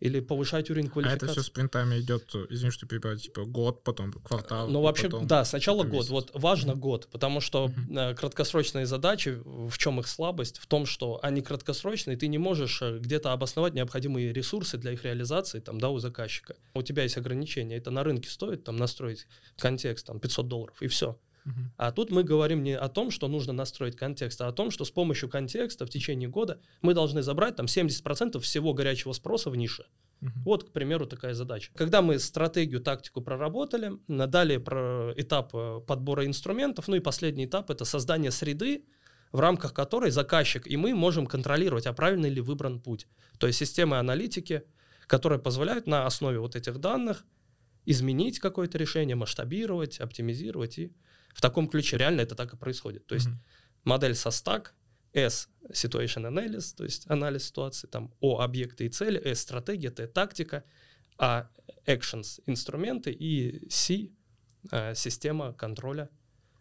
или 0.00 0.20
повышать 0.20 0.70
уровень 0.70 0.88
А 0.88 0.90
квалификации. 0.90 1.24
это 1.26 1.32
все 1.32 1.42
спринтами 1.42 2.00
идет, 2.00 2.34
извини, 2.50 2.70
что 2.70 2.86
перебиваю, 2.86 3.18
типа 3.18 3.44
год, 3.44 3.84
потом 3.84 4.12
квартал. 4.12 4.68
Ну, 4.68 4.80
вообще, 4.80 5.04
потом 5.04 5.26
да, 5.26 5.44
сначала 5.44 5.84
год. 5.84 5.92
месяц. 5.92 6.10
Вот 6.10 6.30
важно 6.34 6.74
год, 6.74 7.08
потому 7.10 7.40
что 7.40 7.70
э, 7.90 8.14
краткосрочные 8.14 8.86
задачи, 8.86 9.40
в 9.44 9.76
чем 9.78 10.00
их 10.00 10.08
слабость? 10.08 10.58
В 10.58 10.66
том, 10.66 10.86
что 10.86 11.20
они 11.22 11.40
краткосрочные, 11.42 12.16
ты 12.16 12.26
не 12.26 12.38
можешь 12.38 12.82
э, 12.82 12.98
где-то 12.98 13.32
обосновать 13.32 13.74
необходимые 13.74 14.32
ресурсы 14.32 14.78
для 14.78 14.92
их 14.92 15.04
реализации, 15.04 15.60
там, 15.60 15.80
да, 15.80 15.88
у 15.88 15.98
заказчика. 15.98 16.56
У 16.74 16.82
тебя 16.82 17.04
есть 17.04 17.16
ограничения, 17.16 17.76
это 17.76 17.90
на 17.90 18.02
рынке 18.04 18.28
стоит, 18.28 18.64
там, 18.64 18.76
настроить 18.76 19.26
контекст, 19.58 20.06
там, 20.06 20.18
500 20.18 20.48
долларов, 20.48 20.76
и 20.82 20.88
все. 20.88 21.16
А 21.76 21.92
тут 21.92 22.10
мы 22.10 22.22
говорим 22.22 22.62
не 22.62 22.76
о 22.76 22.88
том, 22.88 23.10
что 23.10 23.28
нужно 23.28 23.52
настроить 23.52 23.96
контекст, 23.96 24.40
а 24.40 24.48
о 24.48 24.52
том, 24.52 24.70
что 24.70 24.84
с 24.84 24.90
помощью 24.90 25.28
контекста 25.28 25.86
в 25.86 25.90
течение 25.90 26.28
года 26.28 26.60
мы 26.82 26.94
должны 26.94 27.22
забрать 27.22 27.56
там 27.56 27.66
70% 27.66 28.38
всего 28.40 28.74
горячего 28.74 29.12
спроса 29.12 29.50
в 29.50 29.56
нише. 29.56 29.86
Мгм. 30.20 30.42
Вот, 30.44 30.64
к 30.64 30.72
примеру, 30.72 31.06
такая 31.06 31.34
задача. 31.34 31.72
Когда 31.74 32.00
мы 32.00 32.18
стратегию, 32.20 32.80
тактику 32.80 33.20
проработали, 33.22 33.92
далее 34.06 34.60
про 34.60 35.12
этап 35.16 35.52
э, 35.54 35.80
подбора 35.86 36.26
инструментов, 36.26 36.86
ну 36.86 36.94
и 36.94 37.00
последний 37.00 37.46
этап— 37.46 37.70
это 37.70 37.84
создание 37.84 38.30
среды, 38.30 38.84
в 39.32 39.40
рамках 39.40 39.72
которой 39.74 40.10
заказчик 40.10 40.66
и 40.66 40.76
мы 40.76 40.94
можем 40.94 41.26
контролировать, 41.26 41.86
а 41.86 41.92
правильно 41.92 42.26
ли 42.26 42.40
выбран 42.40 42.80
путь. 42.80 43.08
То 43.38 43.46
есть 43.46 43.58
системы 43.58 43.98
аналитики, 43.98 44.62
которые 45.06 45.40
позволяют 45.40 45.86
на 45.86 46.06
основе 46.06 46.38
вот 46.38 46.54
этих 46.54 46.78
данных 46.78 47.24
изменить 47.84 48.38
какое-то 48.38 48.78
решение, 48.78 49.16
масштабировать, 49.16 49.98
оптимизировать. 49.98 50.78
И 50.78 50.92
в 51.32 51.40
таком 51.40 51.68
ключе 51.68 51.96
реально 51.96 52.20
это 52.22 52.34
так 52.34 52.52
и 52.54 52.56
происходит. 52.56 53.06
То 53.06 53.14
есть 53.14 53.26
Мгм. 53.28 53.40
модель 53.84 54.14
со 54.14 54.30
стак, 54.30 54.74
S— 55.14 55.48
situation 55.70 56.26
analysis, 56.26 56.74
то 56.76 56.84
есть 56.84 57.10
анализ 57.10 57.44
ситуации, 57.48 57.86
там 57.86 58.14
O— 58.20 58.38
объекты 58.40 58.86
и 58.86 58.88
цели, 58.88 59.20
S— 59.24 59.40
стратегия, 59.42 59.90
T— 59.90 60.06
тактика, 60.14 60.64
А— 61.18 61.48
actions— 61.86 62.40
инструменты 62.46 63.12
и 63.12 63.68
C 63.70 64.10
э,— 64.70 64.94
система 64.96 65.52
контроля. 65.52 66.08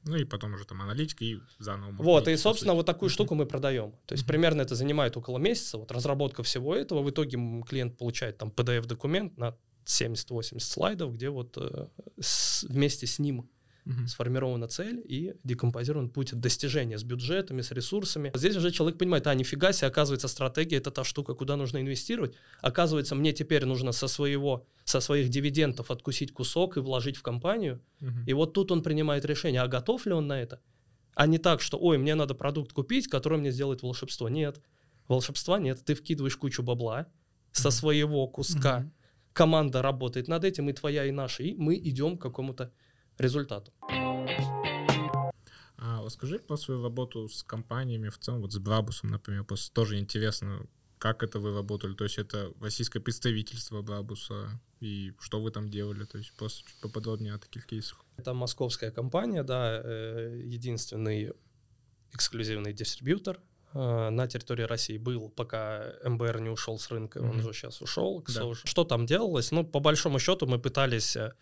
Ну 0.04 0.16
и 0.18 0.26
потом 0.26 0.54
уже 0.56 0.66
там 0.66 0.82
аналитика 0.82 1.24
и 1.24 1.38
заново. 1.60 1.92
Вот, 2.04 2.28
и, 2.28 2.36
собственно, 2.38 2.74
вот 2.74 2.86
такую 2.86 3.10
штуку 3.10 3.36
мы 3.36 3.46
продаем. 3.46 3.92
То 4.08 4.14
есть 4.16 4.26
примерно 4.28 4.62
это 4.64 4.76
занимает 4.76 5.16
около 5.16 5.38
месяца, 5.38 5.78
вот 5.78 5.92
разработка 5.92 6.42
всего 6.44 6.76
этого. 6.76 7.02
В 7.04 7.10
итоге 7.10 7.38
клиент 7.68 7.98
получает 7.98 8.38
там 8.38 8.50
PDF-документ 8.50 9.38
на 9.38 9.56
70-80 9.86 10.60
слайдов, 10.60 11.14
где 11.14 11.30
вот 11.30 11.56
э, 11.58 11.88
с- 12.20 12.64
вместе 12.64 13.06
с 13.08 13.20
ним 13.20 13.50
Мгм. 13.86 14.08
сформирована 14.08 14.68
цель 14.68 15.02
и 15.04 15.34
декомпозирован 15.44 16.10
путь 16.10 16.34
достижения 16.40 16.98
с 16.98 17.04
бюджетами, 17.04 17.62
с 17.62 17.72
ресурсами. 17.72 18.32
Здесь 18.36 18.56
уже 18.56 18.72
человек 18.72 19.00
понимает, 19.00 19.26
а 19.28 19.34
нифига 19.34 19.74
себе, 19.74 19.88
оказывается, 19.88 20.28
стратегия 20.28 20.78
это 20.78 20.92
та 20.92 21.04
штука, 21.04 21.34
куда 21.34 21.56
нужно 21.56 21.80
инвестировать. 21.80 22.36
Оказывается, 22.62 23.16
мне 23.16 23.34
теперь 23.34 23.66
нужно 23.66 23.92
со 23.92 24.08
своего, 24.08 24.68
со 24.84 25.00
своих 25.00 25.30
дивидендов 25.30 25.90
откусить 25.90 26.32
кусок 26.32 26.78
и 26.78 26.80
вложить 26.80 27.18
в 27.18 27.24
компанию. 27.24 27.82
Мгм. 28.00 28.24
И 28.28 28.34
вот 28.34 28.54
тут 28.54 28.72
он 28.72 28.84
принимает 28.84 29.26
решение, 29.26 29.62
а 29.62 29.68
готов 29.68 30.06
ли 30.06 30.14
он 30.14 30.28
на 30.28 30.40
это? 30.40 30.60
А 31.16 31.28
не 31.28 31.40
так, 31.40 31.62
что, 31.62 31.78
ой, 31.78 31.98
мне 31.98 32.16
надо 32.16 32.36
продукт 32.36 32.74
купить, 32.74 33.08
который 33.08 33.40
мне 33.40 33.52
сделает 33.52 33.82
волшебство. 33.82 34.30
Нет, 34.30 34.62
волшебства 35.08 35.60
нет. 35.60 35.84
Ты 35.84 35.96
вкидываешь 35.96 36.38
кучу 36.38 36.64
бабла 36.64 37.08
со 37.52 37.72
своего 37.72 38.28
куска. 38.28 38.80
Мгм. 38.80 38.94
Команда 39.34 39.82
работает 39.82 40.28
над 40.28 40.44
этим, 40.44 40.70
и 40.70 40.74
твоя, 40.74 41.06
и 41.06 41.12
наша, 41.12 41.44
и 41.44 41.56
мы 41.56 41.76
идем 41.78 42.18
к 42.18 42.22
какому-то 42.22 42.72
результату. 43.18 43.72
А 45.78 46.02
вот 46.02 46.14
скажи 46.14 46.38
про 46.40 46.58
свою 46.58 46.84
работу 46.84 47.28
с 47.28 47.44
компаниями 47.44 48.10
в 48.10 48.18
целом, 48.20 48.42
вот 48.42 48.54
с 48.54 48.58
Брабусом, 48.60 49.10
например, 49.10 49.44
просто 49.44 49.74
тоже 49.74 49.98
интересно, 49.98 50.68
как 51.00 51.24
это 51.24 51.40
вы 51.40 51.54
работали, 51.54 51.96
то 51.96 52.04
есть 52.04 52.20
это 52.20 52.54
российское 52.62 53.00
представительство 53.00 53.82
Брабуса, 53.82 54.60
и 54.80 55.14
что 55.20 55.42
вы 55.42 55.50
там 55.50 55.70
делали, 55.70 56.06
то 56.06 56.20
есть 56.20 56.34
просто 56.34 56.70
чуть 56.70 56.80
поподробнее 56.82 57.34
о 57.34 57.40
таких 57.40 57.66
кейсах. 57.66 58.06
Это 58.18 58.36
московская 58.36 58.92
компания, 58.92 59.44
да, 59.44 59.82
э, 59.84 60.42
единственный 60.46 61.34
эксклюзивный 62.14 62.74
дистрибьютор 62.74 63.40
на 63.74 64.28
территории 64.28 64.64
России 64.64 64.98
был, 64.98 65.30
пока 65.30 65.94
МБР 66.04 66.42
не 66.42 66.50
ушел 66.50 66.78
с 66.78 66.90
рынка, 66.92 67.20
он 67.20 67.38
Мгм. 67.38 67.42
же 67.42 67.54
сейчас 67.54 67.82
ушел. 67.82 68.24
Да. 68.34 68.54
Что 68.64 68.84
там 68.84 69.06
делалось? 69.06 69.52
Ну, 69.52 69.64
по 69.64 69.80
большому 69.80 70.20
счету 70.20 70.46
мы 70.48 70.60
пытались 70.60 71.16
э, 71.16 71.34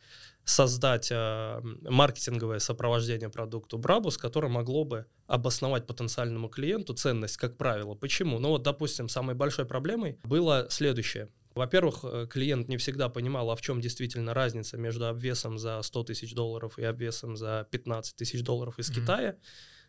создать 0.43 1.09
э, 1.11 1.59
маркетинговое 1.81 2.59
сопровождение 2.59 3.29
продукту 3.29 3.77
Брабус, 3.77 4.17
которое 4.17 4.47
могло 4.49 4.83
бы 4.83 5.05
обосновать 5.27 5.85
потенциальному 5.87 6.49
клиенту 6.49 6.93
ценность, 6.93 7.37
как 7.37 7.57
правило. 7.57 7.95
Почему? 7.95 8.39
Ну 8.39 8.49
вот, 8.49 8.63
допустим, 8.63 9.09
самой 9.09 9.35
большой 9.35 9.65
проблемой 9.65 10.17
было 10.23 10.67
следующее. 10.69 11.29
Во-первых, 11.55 11.99
э, 12.03 12.27
клиент 12.29 12.67
не 12.67 12.77
всегда 12.77 13.09
понимал, 13.09 13.49
а 13.51 13.55
в 13.55 13.61
чем 13.61 13.81
действительно 13.81 14.33
разница 14.33 14.77
между 14.77 15.07
обвесом 15.07 15.57
за 15.57 15.81
100 15.81 16.03
тысяч 16.03 16.33
долларов 16.33 16.77
и 16.79 16.83
обвесом 16.83 17.35
за 17.35 17.67
15 17.71 18.15
тысяч 18.15 18.43
долларов 18.43 18.79
из 18.79 18.89
Мгм. 18.91 19.01
Китая, 19.01 19.35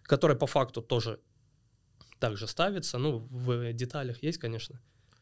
который 0.03 0.37
по 0.37 0.47
факту 0.47 0.83
тоже 0.83 1.21
также 2.21 2.47
ставится. 2.47 2.99
Ну, 2.99 3.27
в 3.31 3.73
деталях 3.73 4.23
есть, 4.23 4.39
конечно, 4.39 4.79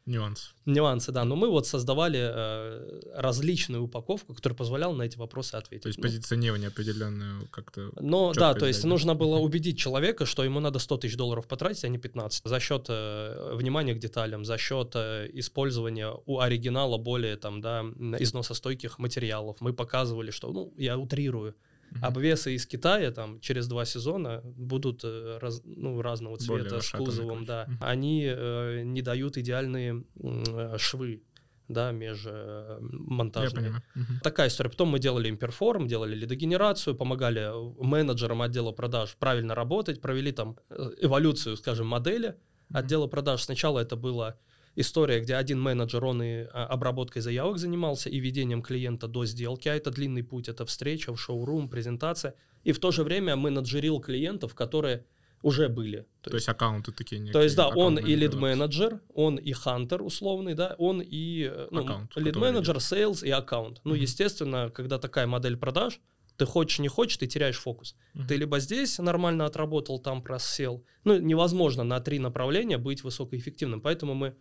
Нюанс. 0.09 0.55
нюансы, 0.65 1.13
да. 1.13 1.25
Но 1.25 1.37
мы 1.37 1.51
вот 1.51 1.67
создавали 1.67 2.19
э, 2.19 3.01
различную 3.15 3.83
упаковку, 3.83 4.35
которая 4.35 4.57
позволяла 4.57 4.95
на 4.95 5.03
эти 5.03 5.19
вопросы 5.19 5.57
ответить. 5.57 5.83
То 5.83 5.89
есть 5.89 5.99
Ну, 5.99 6.03
позиционирование 6.03 6.69
определенное 6.69 7.43
как-то... 7.51 7.91
Чётко 7.91 8.41
да, 8.41 8.55
то 8.55 8.67
есть 8.67 8.85
нужно 8.85 9.15
было 9.15 9.37
убедить 9.39 9.79
человека, 9.79 10.25
что 10.25 10.45
ему 10.45 10.61
надо 10.61 10.79
100 10.79 10.97
тысяч 10.97 11.17
долларов 11.17 11.47
потратить, 11.47 11.85
а 11.85 11.89
не 11.89 11.99
15. 11.99 12.43
За 12.49 12.61
счет 12.61 12.87
э, 12.89 13.53
внимания 13.55 13.95
к 13.95 13.99
деталям, 13.99 14.47
за 14.47 14.57
счет 14.57 14.93
э, 14.95 15.29
использования 15.35 16.15
у 16.25 16.41
оригинала 16.41 16.97
более 16.97 17.37
там, 17.37 17.61
да, 17.61 17.83
износостойких 18.19 18.99
материалов. 18.99 19.59
Мы 19.61 19.75
показывали, 19.75 20.31
что, 20.31 20.51
ну, 20.51 20.73
я 20.79 20.97
утрирую, 20.97 21.55
Мгм. 21.91 22.05
обвесы 22.05 22.55
из 22.55 22.67
Китая 22.67 23.11
там 23.11 23.41
через 23.41 23.67
два 23.69 23.85
сезона 23.85 24.41
будут 24.45 25.01
э, 25.05 25.39
раз- 25.41 25.63
ну, 25.65 26.01
разного 26.03 26.37
Более 26.47 26.65
цвета, 26.65 26.77
с 26.77 26.79
расшатанные, 26.79 27.07
кузовом, 27.07 27.45
да. 27.45 27.65
Мгм. 27.69 27.77
Они 27.81 28.25
э, 28.27 28.83
не 28.85 29.03
дают 29.03 29.37
идеальные 29.39 30.05
э, 30.23 30.77
швы, 30.79 31.23
да, 31.69 31.93
межмонтажные. 31.93 33.63
понимаю. 33.65 33.83
Мгм. 33.95 34.21
Такая 34.23 34.49
история. 34.49 34.71
Потом 34.71 34.89
мы 34.89 34.99
делали 34.99 35.29
им 35.29 35.37
перформ, 35.37 35.87
делали 35.87 36.15
лидогенерацию, 36.15 36.95
помогали 36.97 37.51
менеджерам 37.85 38.43
отдела 38.43 38.73
продаж 38.73 39.17
правильно 39.19 39.55
работать, 39.55 40.01
провели 40.01 40.33
там 40.33 40.57
э, 40.71 40.91
эволюцию, 41.03 41.57
скажем, 41.57 41.87
модели 41.87 42.37
отдела 42.73 43.07
продаж. 43.07 43.43
Сначала 43.43 43.79
это 43.81 43.97
была 43.97 44.37
история, 44.81 45.21
где 45.21 45.35
один 45.35 45.61
менеджер, 45.61 46.05
он 46.05 46.23
и 46.23 46.47
а, 46.53 46.67
обработкой 46.67 47.23
заявок 47.23 47.59
занимался, 47.59 48.09
и 48.09 48.19
ведением 48.21 48.63
клиента 48.63 49.09
до 49.09 49.27
сделки, 49.27 49.69
а 49.69 49.75
это 49.75 49.91
длинный 49.91 50.23
путь, 50.23 50.49
это 50.49 50.65
встреча 50.65 51.13
в 51.13 51.21
шоурум, 51.21 51.69
презентация. 51.69 52.35
И 52.65 52.73
в 52.73 52.79
то 52.79 52.91
же 52.91 53.03
время 53.03 53.37
менеджерил 53.37 54.01
клиентов, 54.01 54.55
которые 54.55 55.05
уже 55.43 55.69
были. 55.69 56.07
То 56.23 56.35
есть 56.35 56.49
аккаунты 56.49 56.93
такие 56.93 57.21
некие. 57.21 57.33
То 57.33 57.43
есть, 57.43 57.57
да, 57.57 57.69
он 57.69 57.99
и 57.99 58.15
лид-менеджер, 58.15 59.01
он 59.15 59.37
и 59.37 59.53
hunter 59.53 60.03
условный, 60.03 60.55
да, 60.55 60.75
он 60.79 61.01
и 61.01 61.49
э, 61.51 61.69
ну, 61.71 62.09
лид-менеджер, 62.17 62.81
sales 62.81 63.23
и 63.23 63.31
аккаунт. 63.31 63.81
Ну, 63.85 63.95
Мгм. 63.95 64.03
естественно, 64.03 64.71
когда 64.71 64.99
такая 64.99 65.27
модель 65.27 65.57
продаж, 65.57 66.01
ты 66.37 66.47
хочешь, 66.47 66.79
не 66.79 66.89
хочешь, 66.89 67.17
ты 67.17 67.27
теряешь 67.27 67.59
фокус. 67.59 67.97
Мгм. 68.15 68.27
Ты 68.27 68.37
либо 68.37 68.61
здесь 68.61 68.99
нормально 68.99 69.45
отработал, 69.45 69.99
там 69.99 70.23
просел. 70.23 70.85
Ну, 71.05 71.19
невозможно 71.19 71.85
на 71.85 72.01
три 72.01 72.19
направления 72.19 72.79
быть 72.79 73.03
высокоэффективным. 73.03 73.81
Поэтому 73.81 74.15
мы 74.15 74.37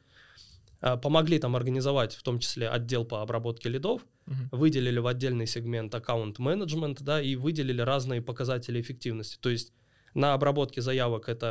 помогли 0.79 1.39
там 1.39 1.55
организовать, 1.55 2.13
в 2.15 2.23
том 2.23 2.39
числе, 2.39 2.69
отдел 2.69 3.05
по 3.05 3.21
обработке 3.21 3.69
лидов, 3.69 4.05
Мгм. 4.25 4.49
выделили 4.51 4.99
в 4.99 5.07
отдельный 5.07 5.47
сегмент 5.47 5.95
аккаунт-менеджмент, 5.95 7.01
да, 7.01 7.21
и 7.21 7.35
выделили 7.35 7.81
разные 7.81 8.21
показатели 8.21 8.79
эффективности. 8.81 9.37
То 9.39 9.49
есть 9.49 9.73
на 10.13 10.33
обработке 10.33 10.81
заявок 10.81 11.29
это 11.29 11.47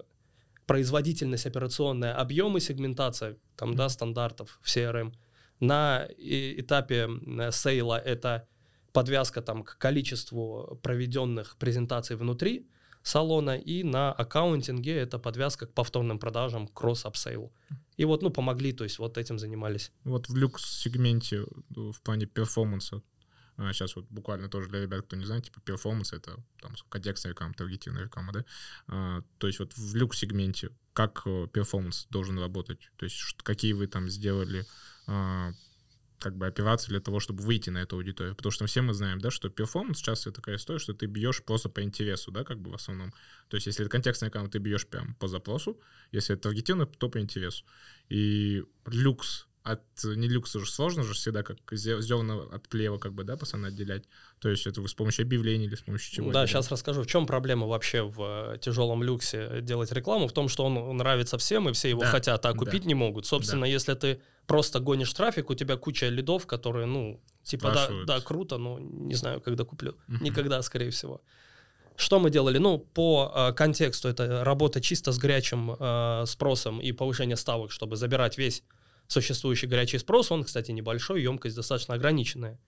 производительность 0.66 1.46
операционная, 1.46 2.14
объемы 2.14 2.60
сегментация, 2.60 3.36
там, 3.56 3.74
да, 3.74 3.88
стандартов 3.88 4.58
в 4.62 4.66
CRM. 4.68 5.12
На 5.60 6.06
этапе 6.18 7.08
сейла 7.52 7.98
это 7.98 8.46
подвязка 8.92 9.42
там 9.42 9.62
к 9.62 9.76
количеству 9.78 10.78
проведенных 10.82 11.56
презентаций 11.58 12.16
внутри 12.16 12.66
салона, 13.02 13.56
и 13.56 13.82
на 13.82 14.12
аккаунтинге 14.12 14.96
это 14.96 15.18
подвязка 15.18 15.66
к 15.66 15.72
повторным 15.72 16.18
продажам, 16.18 16.68
кросс-апсейлу. 16.68 17.52
И 17.96 18.04
вот, 18.04 18.22
ну, 18.22 18.30
помогли, 18.30 18.72
то 18.72 18.84
есть 18.84 18.98
вот 18.98 19.18
этим 19.18 19.38
занимались. 19.38 19.92
Вот 20.04 20.28
в 20.28 20.36
люкс-сегменте 20.36 21.46
ну, 21.70 21.92
в 21.92 22.00
плане 22.00 22.26
перформанса, 22.26 23.02
сейчас 23.72 23.96
вот 23.96 24.06
буквально 24.10 24.48
тоже 24.48 24.68
для 24.68 24.80
ребят, 24.80 25.02
кто 25.02 25.16
не 25.16 25.26
знает, 25.26 25.44
типа 25.44 25.60
перформанс— 25.60 26.12
это 26.14 26.36
там 26.60 26.72
контекстная 26.88 27.32
реклама, 27.32 27.54
таргетированная 27.54 28.04
реклама, 28.06 28.32
да? 28.32 28.44
А, 28.88 29.22
то 29.38 29.46
есть 29.46 29.58
вот 29.58 29.72
в 29.76 29.94
люкс-сегменте 29.94 30.70
как 30.92 31.22
э, 31.26 31.46
перформанс 31.52 32.06
должен 32.10 32.38
работать? 32.38 32.90
То 32.96 33.04
есть 33.04 33.36
какие 33.42 33.72
вы 33.72 33.86
там 33.86 34.08
сделали 34.08 34.64
а, 35.06 35.52
как 36.20 36.36
бы 36.36 36.46
операции 36.46 36.88
для 36.90 37.00
того, 37.00 37.18
чтобы 37.18 37.42
выйти 37.42 37.70
на 37.70 37.78
эту 37.78 37.96
аудиторию. 37.96 38.36
Потому 38.36 38.52
что 38.52 38.66
все 38.66 38.82
мы 38.82 38.92
знаем, 38.94 39.20
да, 39.20 39.30
что 39.30 39.48
перформанс 39.48 40.00
часто 40.00 40.30
такая 40.30 40.56
история, 40.56 40.78
что 40.78 40.92
ты 40.92 41.06
бьешь 41.06 41.42
просто 41.42 41.68
по 41.68 41.82
интересу, 41.82 42.30
да, 42.30 42.44
как 42.44 42.60
бы 42.60 42.70
в 42.70 42.74
основном. 42.74 43.12
То 43.48 43.56
есть 43.56 43.66
если 43.66 43.82
это 43.82 43.90
контекстная 43.90 44.28
реклама, 44.28 44.48
ты 44.48 44.58
бьешь 44.58 44.86
прям 44.86 45.14
по 45.14 45.28
запросу, 45.28 45.80
если 46.12 46.34
это 46.34 46.44
таргетированно, 46.44 46.86
то 46.86 47.08
по 47.08 47.18
интересу. 47.18 47.64
И 48.10 48.62
люкс 48.86 49.46
от 49.62 49.82
не 50.04 50.28
люкса 50.28 50.58
же 50.58 50.70
сложно 50.70 51.02
же 51.02 51.12
всегда 51.12 51.42
как 51.42 51.58
зе- 51.72 52.00
зерна 52.00 52.42
от 52.50 52.68
плевел 52.68 52.98
как 52.98 53.12
бы, 53.12 53.24
да, 53.24 53.36
постоянно 53.36 53.68
отделять. 53.68 54.04
То 54.40 54.48
есть 54.48 54.66
это 54.66 54.80
вы 54.80 54.88
с 54.88 54.94
помощью 54.94 55.24
объявлений 55.24 55.66
или 55.66 55.74
с 55.74 55.82
помощью 55.82 56.14
чего? 56.14 56.32
Да, 56.32 56.44
это 56.44 56.52
сейчас 56.52 56.70
расскажу, 56.70 57.02
в 57.02 57.06
чем 57.06 57.26
проблема 57.26 57.66
вообще 57.66 58.02
в 58.02 58.54
э, 58.54 58.58
тяжелом 58.58 59.02
люксе 59.02 59.60
делать 59.60 59.92
рекламу, 59.92 60.28
в 60.28 60.32
том, 60.32 60.48
что 60.48 60.64
он 60.64 60.96
нравится 60.96 61.36
всем, 61.36 61.68
и 61.68 61.72
все 61.72 61.90
его 61.90 62.00
Да, 62.00 62.10
хотят, 62.10 62.44
а 62.46 62.52
да. 62.52 62.58
купить 62.58 62.86
не 62.86 62.94
могут. 62.94 63.26
Собственно, 63.26 63.66
если 63.66 63.94
ты 63.94 64.22
просто 64.50 64.80
гонишь 64.80 65.12
трафик, 65.12 65.50
у 65.50 65.54
тебя 65.54 65.76
куча 65.76 66.08
лидов, 66.08 66.44
которые, 66.44 66.86
ну, 66.86 67.20
типа, 67.44 67.68
да, 67.68 67.74
Спрашивают. 67.74 68.06
да, 68.06 68.20
круто, 68.20 68.58
но 68.58 68.80
не 68.80 69.14
знаю, 69.14 69.40
когда 69.40 69.64
куплю. 69.64 69.94
Никогда, 70.20 70.60
скорее 70.62 70.90
всего. 70.90 71.20
Что 71.94 72.18
мы 72.18 72.30
делали? 72.30 72.58
Ну, 72.58 72.78
по 72.78 73.32
э, 73.32 73.52
контексту 73.52 74.08
это 74.08 74.42
работа 74.42 74.80
чисто 74.80 75.12
с 75.12 75.18
горячим 75.18 75.76
э, 75.78 76.24
спросом 76.26 76.80
и 76.80 76.90
повышение 76.92 77.36
ставок, 77.36 77.70
чтобы 77.70 77.94
забирать 77.94 78.38
весь 78.38 78.64
существующий 79.06 79.68
горячий 79.68 79.98
спрос. 79.98 80.32
Он, 80.32 80.42
кстати, 80.42 80.72
небольшой, 80.72 81.22
емкость 81.22 81.54
достаточно 81.54 81.94
ограниченная. 81.94 82.58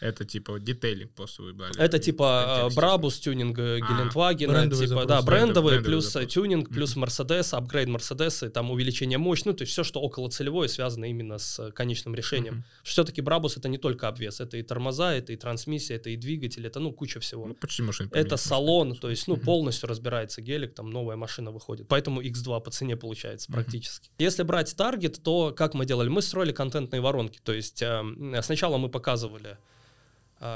Это 0.00 0.24
типа 0.24 0.58
детейлинг 0.58 1.12
просто 1.12 1.42
вы 1.42 1.52
брали. 1.52 1.78
Это 1.78 1.98
типа. 1.98 2.68
Брабус, 2.74 3.18
тюнинг 3.18 3.58
э, 3.58 3.76
А, 3.76 3.78
Гелендвагена, 3.80 4.64
типа, 4.64 4.74
запрос. 4.86 5.06
да, 5.06 5.22
брендовый, 5.22 5.82
плюс 5.82 6.12
запрос. 6.12 6.32
тюнинг, 6.32 6.70
плюс 6.70 6.96
Мерседес, 6.96 7.52
апгрейд 7.54 7.88
Мерседеса, 7.88 8.50
там 8.50 8.70
увеличение 8.70 9.18
мощи, 9.18 9.42
ну, 9.44 9.52
то 9.52 9.62
есть 9.62 9.72
все, 9.72 9.84
что 9.84 10.00
около 10.00 10.30
целевое, 10.30 10.68
связано 10.68 11.04
именно 11.04 11.38
с 11.38 11.58
э, 11.58 11.70
конечным 11.72 12.14
решением. 12.14 12.64
Все-таки 12.82 13.20
Брабус 13.20 13.56
это 13.56 13.68
не 13.68 13.78
только 13.78 14.08
обвес, 14.08 14.40
это 14.40 14.56
и 14.56 14.62
тормоза, 14.62 15.14
это 15.14 15.32
и 15.32 15.36
трансмиссия, 15.36 15.96
это 15.96 16.10
и 16.10 16.16
двигатель, 16.16 16.66
это, 16.66 16.80
ну, 16.80 16.92
куча 16.92 17.20
всего. 17.20 17.46
Ну, 17.46 17.54
почти 17.54 17.82
машина. 17.82 18.08
Это 18.12 18.36
салон, 18.36 18.96
то 18.96 19.10
есть, 19.10 19.28
ну, 19.28 19.36
полностью 19.36 19.88
разбирается 19.88 20.40
гелик, 20.40 20.74
там 20.74 20.90
новая 20.90 21.16
машина 21.16 21.50
выходит. 21.50 21.88
Поэтому 21.88 22.22
X2 22.22 22.60
по 22.62 22.70
цене 22.70 22.96
получается 22.96 23.50
практически. 23.52 24.10
Если 24.18 24.42
брать 24.42 24.74
таргет, 24.74 25.22
то 25.22 25.52
как 25.52 25.74
мы 25.74 25.84
делали? 25.86 26.08
Мы 26.08 26.22
строили 26.22 26.52
контентные 26.52 27.00
воронки. 27.00 27.40
То 27.42 27.52
есть 27.52 27.82
эм, 27.82 28.34
сначала 28.42 28.78
мы 28.78 28.88
показывали 28.88 29.58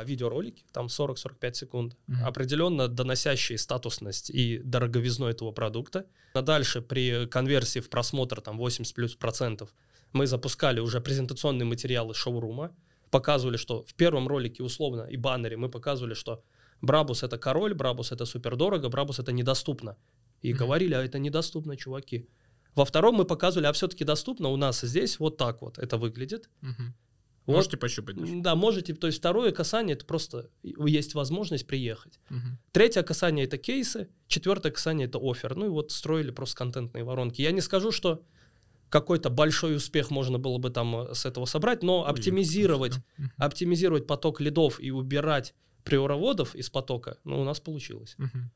видеоролики, 0.04 0.64
там 0.72 0.86
40-45 0.86 1.52
секунд, 1.56 1.96
Мгм. 2.06 2.24
определенно 2.24 2.88
доносящие 2.88 3.58
статусность 3.58 4.30
и 4.30 4.58
дороговизну 4.64 5.26
этого 5.26 5.52
продукта. 5.52 6.06
А 6.34 6.42
дальше 6.42 6.80
при 6.80 7.26
конверсии 7.26 7.80
в 7.80 7.88
просмотр 7.90 8.40
там 8.40 8.56
80 8.58 8.94
плюс 8.94 9.14
процентов 9.14 9.74
мы 10.12 10.26
запускали 10.26 10.80
уже 10.80 11.00
презентационные 11.00 11.66
материалы 11.66 12.14
шоурума, 12.14 12.74
показывали, 13.10 13.56
что 13.58 13.84
в 13.84 13.94
первом 13.94 14.26
ролике 14.28 14.62
условно 14.62 15.02
и 15.02 15.16
баннере 15.16 15.56
мы 15.56 15.68
показывали, 15.68 16.14
что 16.14 16.42
Брабус 16.80 17.22
это 17.22 17.38
король, 17.38 17.74
Брабус 17.74 18.12
это 18.12 18.24
супер 18.26 18.56
дорого, 18.56 18.88
Брабус 18.88 19.18
это 19.18 19.32
недоступно. 19.32 19.96
И 20.42 20.50
Мгм. 20.52 20.58
говорили, 20.58 20.94
а 20.94 21.02
это 21.04 21.18
недоступно, 21.18 21.76
чуваки. 21.76 22.28
Во 22.74 22.84
втором 22.84 23.14
мы 23.14 23.24
показывали, 23.24 23.66
а 23.68 23.72
все-таки 23.72 24.04
доступно 24.04 24.48
у 24.48 24.56
нас 24.56 24.80
здесь 24.82 25.18
вот 25.20 25.36
так 25.36 25.62
вот 25.62 25.78
это 25.78 25.96
выглядит. 25.96 26.48
Вот. 27.46 27.56
Можете 27.56 27.76
пощупать 27.76 28.16
даже. 28.16 28.40
Да, 28.40 28.54
можете. 28.54 28.94
То 28.94 29.06
есть 29.06 29.18
второе 29.18 29.52
касание 29.52 29.94
это 29.96 30.06
просто 30.06 30.50
есть 30.62 31.14
возможность 31.14 31.66
приехать. 31.66 32.18
Мгм. 32.30 32.58
Третье 32.72 33.02
касание 33.02 33.44
это 33.44 33.58
кейсы, 33.58 34.08
четвертое 34.28 34.70
касание 34.72 35.06
это 35.08 35.18
офер. 35.20 35.54
Ну 35.54 35.66
и 35.66 35.68
вот 35.68 35.92
строили 35.92 36.30
просто 36.30 36.56
контентные 36.56 37.04
воронки. 37.04 37.42
Я 37.42 37.52
не 37.52 37.60
скажу, 37.60 37.92
что 37.92 38.22
какой-то 38.88 39.28
большой 39.28 39.76
успех 39.76 40.10
можно 40.10 40.38
было 40.38 40.56
бы 40.58 40.70
там 40.70 40.96
э, 40.96 41.14
с 41.14 41.26
этого 41.26 41.44
собрать, 41.46 41.82
но 41.82 42.06
оптимизировать, 42.06 42.98
Мгм. 43.18 43.32
оптимизировать 43.36 44.06
поток 44.06 44.40
лидов 44.40 44.80
и 44.80 44.90
убирать 44.90 45.54
приороводов 45.82 46.54
из 46.54 46.70
потока, 46.70 47.18
ну, 47.24 47.40
у 47.40 47.44
нас 47.44 47.60
получилось. 47.60 48.14
Мгм. 48.18 48.50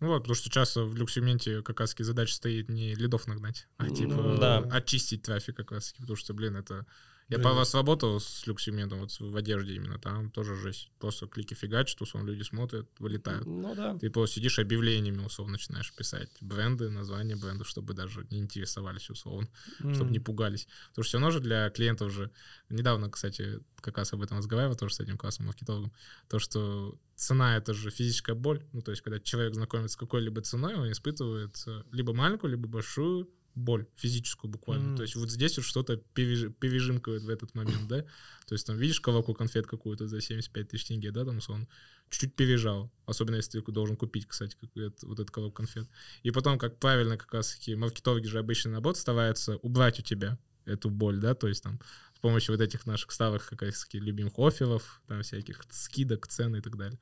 Ну 0.00 0.06
вот, 0.08 0.18
потому 0.18 0.34
что 0.36 0.50
часто 0.50 0.84
в 0.84 0.94
люкс-сегменте 0.94 1.62
как 1.62 1.80
раз 1.80 1.96
задача 1.98 2.32
стоит 2.34 2.68
не 2.68 2.94
лидов 2.94 3.26
нагнать, 3.26 3.66
а 3.78 3.86
Ну, 3.86 3.94
типа 3.96 4.36
да. 4.38 4.58
очистить 4.70 5.22
трафик 5.22 5.56
как 5.56 5.72
раз 5.72 5.92
потому 5.98 6.14
что, 6.16 6.32
блин, 6.34 6.54
это... 6.56 6.86
Я 7.28 7.36
Блин. 7.36 7.50
по 7.50 7.54
вас 7.54 7.74
работал 7.74 8.18
с 8.20 8.46
люкс-сегментом 8.46 9.00
вот 9.00 9.10
в 9.20 9.36
одежде 9.36 9.74
именно, 9.74 9.98
там 9.98 10.30
тоже 10.30 10.54
жесть. 10.56 10.90
Просто 10.98 11.26
клики 11.26 11.52
фигачат, 11.52 12.00
условно, 12.00 12.28
люди 12.28 12.42
смотрят, 12.42 12.88
вылетают. 12.98 13.46
Ну 13.46 13.74
да. 13.74 13.98
Ты 13.98 14.08
просто 14.08 14.36
сидишь 14.36 14.58
объявлениями, 14.58 15.22
условно, 15.22 15.52
начинаешь 15.52 15.92
писать 15.92 16.30
бренды, 16.40 16.88
названия 16.88 17.36
брендов, 17.36 17.68
чтобы 17.68 17.92
даже 17.92 18.26
не 18.30 18.38
интересовались, 18.38 19.10
условно, 19.10 19.46
чтобы 19.78 20.10
не 20.10 20.20
пугались. 20.20 20.68
Потому 20.88 21.02
что 21.04 21.08
все 21.10 21.18
равно 21.18 21.30
же 21.30 21.40
для 21.40 21.68
клиентов 21.68 22.10
же... 22.10 22.30
Недавно, 22.70 23.10
кстати, 23.10 23.60
как 23.80 23.98
раз 23.98 24.12
об 24.14 24.22
этом 24.22 24.38
разговаривал 24.38 24.76
тоже 24.76 24.94
с 24.94 25.00
этим 25.00 25.18
классом 25.18 25.46
маркетологом, 25.46 25.92
то, 26.28 26.38
что 26.38 26.98
цена— 27.14 27.56
это 27.58 27.74
же 27.74 27.90
физическая 27.90 28.36
боль. 28.36 28.64
Ну, 28.72 28.80
то 28.80 28.90
есть, 28.90 29.02
когда 29.02 29.20
человек 29.20 29.54
знакомится 29.54 29.94
с 29.94 29.96
какой-либо 29.96 30.40
ценой, 30.40 30.76
он 30.76 30.90
испытывает 30.90 31.62
э, 31.66 31.82
либо 31.92 32.14
маленькую, 32.14 32.52
либо 32.52 32.68
большую 32.68 33.28
боль, 33.54 33.86
физическую 33.96 34.50
буквально. 34.50 34.88
Мгм. 34.88 34.96
То 34.96 35.02
есть 35.02 35.16
вот 35.16 35.30
здесь 35.30 35.56
вот 35.56 35.66
что-то 35.66 36.02
переж- 36.14 36.52
пережимкивает 36.52 37.22
в 37.22 37.28
этот 37.28 37.54
момент, 37.54 37.88
да? 37.88 38.02
То 38.46 38.54
есть 38.54 38.66
там 38.66 38.76
видишь 38.76 39.00
коробку 39.00 39.34
конфет 39.34 39.66
какую-то 39.66 40.06
за 40.06 40.20
75 40.20 40.68
тысяч 40.68 40.86
тенге, 40.86 41.10
да, 41.10 41.24
там 41.24 41.40
он 41.48 41.66
чуть-чуть 42.10 42.34
пережал. 42.34 42.90
Особенно 43.06 43.36
если 43.36 43.60
ты 43.60 43.72
должен 43.72 43.96
купить, 43.96 44.26
кстати, 44.26 44.56
как 44.60 44.70
это- 44.76 45.06
вот 45.06 45.18
этот 45.18 45.30
коробку 45.30 45.56
конфет. 45.56 45.88
И 46.22 46.30
потом, 46.30 46.58
как 46.58 46.78
правильно 46.78 47.16
как 47.16 47.32
раз 47.34 47.54
таки 47.54 47.74
маркетологи 47.74 48.26
же 48.26 48.38
обычно 48.38 48.70
наоборот 48.72 48.96
стараются 48.96 49.56
убрать 49.56 49.98
у 49.98 50.02
тебя 50.02 50.38
эту 50.64 50.90
боль, 50.90 51.18
да, 51.18 51.34
то 51.34 51.48
есть 51.48 51.62
там 51.62 51.80
с 52.14 52.20
помощью 52.20 52.54
вот 52.54 52.60
этих 52.60 52.86
наших 52.86 53.12
старых 53.12 53.48
как 53.48 53.62
раз 53.62 53.84
таки 53.84 53.98
любимых 53.98 54.38
офферов, 54.38 55.02
там 55.06 55.22
всяких 55.22 55.64
скидок, 55.70 56.26
цен 56.26 56.56
и 56.56 56.60
так 56.60 56.76
далее. 56.76 56.98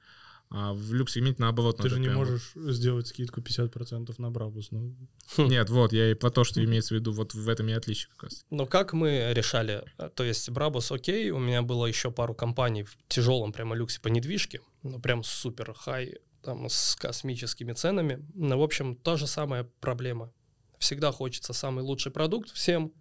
А 0.50 0.72
в 0.72 0.92
люкс-сегменте 0.92 1.42
наоборот. 1.42 1.78
Ты 1.78 1.88
же 1.88 1.98
не 1.98 2.09
можешь 2.09 2.52
сделать 2.54 3.09
скидку 3.09 3.40
50% 3.40 4.14
на 4.18 4.30
Брабус. 4.30 4.70
Ну, 4.70 4.94
Нет, 5.38 5.70
вот, 5.70 5.92
я 5.92 6.11
и 6.11 6.14
про 6.14 6.30
то, 6.30 6.44
что 6.44 6.64
имеется 6.64 6.94
в 6.94 6.98
виду, 6.98 7.12
вот 7.12 7.35
в 7.35 7.48
этом 7.48 7.68
и 7.68 7.72
отличие 7.72 8.11
как 8.11 8.24
раз. 8.24 8.44
Но 8.50 8.66
как 8.66 8.92
мы 8.92 9.32
решали? 9.35 9.82
Э, 9.98 10.09
То 10.14 10.24
есть 10.24 10.48
Брабус 10.50 10.92
окей, 10.92 11.30
у 11.30 11.38
меня 11.38 11.62
было 11.62 11.87
еще 11.87 12.11
пару 12.11 12.35
компаний 12.35 12.85
в 12.85 12.96
тяжелом 13.09 13.52
прямо 13.52 13.74
люксе 13.74 14.00
по 14.00 14.09
недвижке, 14.09 14.61
ну 14.82 15.00
прям 15.00 15.24
супер 15.24 15.74
хай, 15.76 16.18
там 16.42 16.68
с 16.68 16.94
космическими 16.96 17.72
ценами. 17.72 18.24
Ну, 18.35 18.59
в 18.59 18.62
общем, 18.62 18.94
та 18.94 19.16
же 19.16 19.26
самая 19.26 19.64
проблема. 19.80 20.32
Всегда 20.78 21.11
хочется 21.11 21.52
самый 21.52 21.82
лучший 21.82 22.12
продукт 22.12 22.50
всем, 22.50 22.92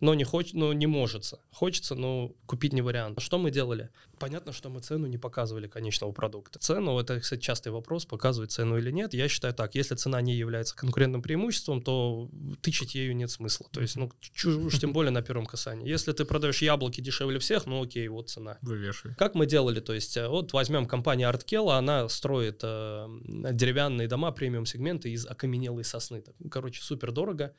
но 0.00 0.14
не, 0.14 0.24
хоч, 0.24 0.52
но 0.52 0.72
не 0.72 0.86
может. 0.86 1.32
Хочется, 1.52 1.94
но 1.94 2.32
купить 2.46 2.72
не 2.72 2.82
вариант. 2.82 3.20
Что 3.20 3.38
мы 3.38 3.50
делали? 3.50 3.90
Понятно, 4.18 4.52
что 4.52 4.68
мы 4.68 4.80
цену 4.80 5.06
не 5.06 5.18
показывали 5.18 5.68
конечного 5.68 6.12
продукта. 6.12 6.58
Цену, 6.58 6.98
это, 6.98 7.20
кстати, 7.20 7.40
частый 7.40 7.72
вопрос, 7.72 8.06
показывать 8.06 8.50
цену 8.52 8.78
или 8.78 8.90
нет. 8.90 9.14
Я 9.14 9.28
считаю 9.28 9.54
так, 9.54 9.74
если 9.74 9.94
цена 9.94 10.20
не 10.20 10.34
является 10.34 10.74
конкурентным 10.76 11.22
преимуществом, 11.22 11.82
то 11.82 12.30
тычить 12.60 12.94
ею 12.94 13.16
нет 13.16 13.30
смысла. 13.30 13.66
То 13.72 13.80
есть, 13.80 13.96
ну, 13.96 14.10
уж 14.44 14.78
тем 14.78 14.92
более 14.92 15.10
на 15.10 15.22
первом 15.22 15.46
касании. 15.46 15.88
Если 15.88 16.12
ты 16.12 16.24
продаешь 16.24 16.62
яблоки 16.62 17.00
дешевле 17.00 17.38
всех, 17.38 17.66
ну 17.66 17.82
окей, 17.82 18.08
вот 18.08 18.30
цена. 18.30 18.58
Вывешивай. 18.62 19.14
Как 19.16 19.34
мы 19.34 19.46
делали? 19.46 19.80
То 19.80 19.92
есть, 19.92 20.16
э, 20.16 20.28
вот 20.28 20.52
возьмем 20.52 20.86
компанию 20.86 21.28
Artkel, 21.28 21.70
она 21.72 22.08
строит 22.08 22.60
э, 22.62 23.06
деревянные 23.52 24.08
дома 24.08 24.30
премиум-сегмента 24.30 25.08
из 25.08 25.26
окаменелой 25.26 25.84
сосны. 25.84 26.22
Короче, 26.50 26.82
супер 26.82 27.12
дорого. 27.12 27.54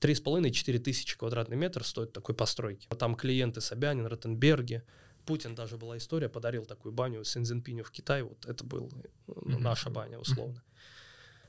3,5-4 0.00 0.78
тысячи 0.78 1.18
квадратный 1.18 1.56
метр 1.56 1.84
стоит 1.84 2.12
такой 2.12 2.34
постройки. 2.34 2.88
Там 2.98 3.14
клиенты 3.14 3.60
Собянин, 3.60 4.06
Ротенберги. 4.06 4.82
Путин 5.26 5.54
даже 5.54 5.76
была 5.76 5.98
история, 5.98 6.28
подарил 6.28 6.64
такую 6.64 6.92
баню 6.92 7.22
Синзинпиню 7.24 7.84
в 7.84 7.90
Китай. 7.90 8.22
Вот 8.22 8.46
это 8.46 8.64
был 8.64 8.90
ну, 9.26 9.58
наша 9.58 9.90
баня, 9.90 10.18
условно. 10.18 10.62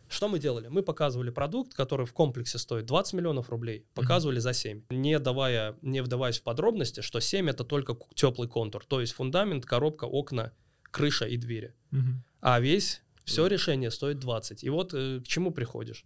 Что 0.09 0.27
мы 0.27 0.39
делали? 0.39 0.67
Мы 0.67 0.81
показывали 0.81 1.29
продукт, 1.29 1.75
который 1.75 2.07
в 2.07 2.13
комплексе 2.13 2.57
стоит 2.57 2.85
20 2.85 3.13
миллионов 3.13 3.49
рублей, 3.49 3.85
показывали 3.93 4.39
за 4.39 4.53
7, 4.53 4.81
не, 4.89 5.19
давая, 5.19 5.75
не 5.83 6.01
вдаваясь 6.01 6.39
в 6.39 6.43
подробности, 6.43 7.01
что 7.01 7.19
7 7.19 7.47
это 7.47 7.63
только 7.63 7.95
теплый 8.15 8.49
контур, 8.49 8.83
то 8.85 9.01
есть 9.01 9.13
фундамент, 9.13 9.65
коробка, 9.65 10.05
окна, 10.05 10.51
крыша 10.89 11.25
и 11.25 11.37
двери. 11.37 11.75
А 12.41 12.59
весь, 12.59 13.03
все 13.23 13.45
решение 13.45 13.91
стоит 13.91 14.17
20. 14.17 14.63
И 14.63 14.69
вот 14.69 14.93
э, 14.93 15.19
к 15.19 15.27
чему 15.27 15.51
приходишь? 15.51 16.05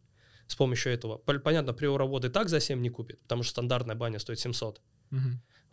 С 0.54 0.56
помощью 0.56 0.94
этого. 0.94 1.18
Понятно, 1.18 1.74
приоровод 1.74 2.26
и 2.26 2.30
так 2.30 2.48
за 2.48 2.60
7 2.60 2.80
не 2.80 2.90
купит, 2.90 3.20
потому 3.24 3.44
что 3.44 3.52
стандартная 3.52 3.96
баня 3.96 4.20
стоит 4.20 4.40
700. 4.40 4.82
Угу. 5.12 5.20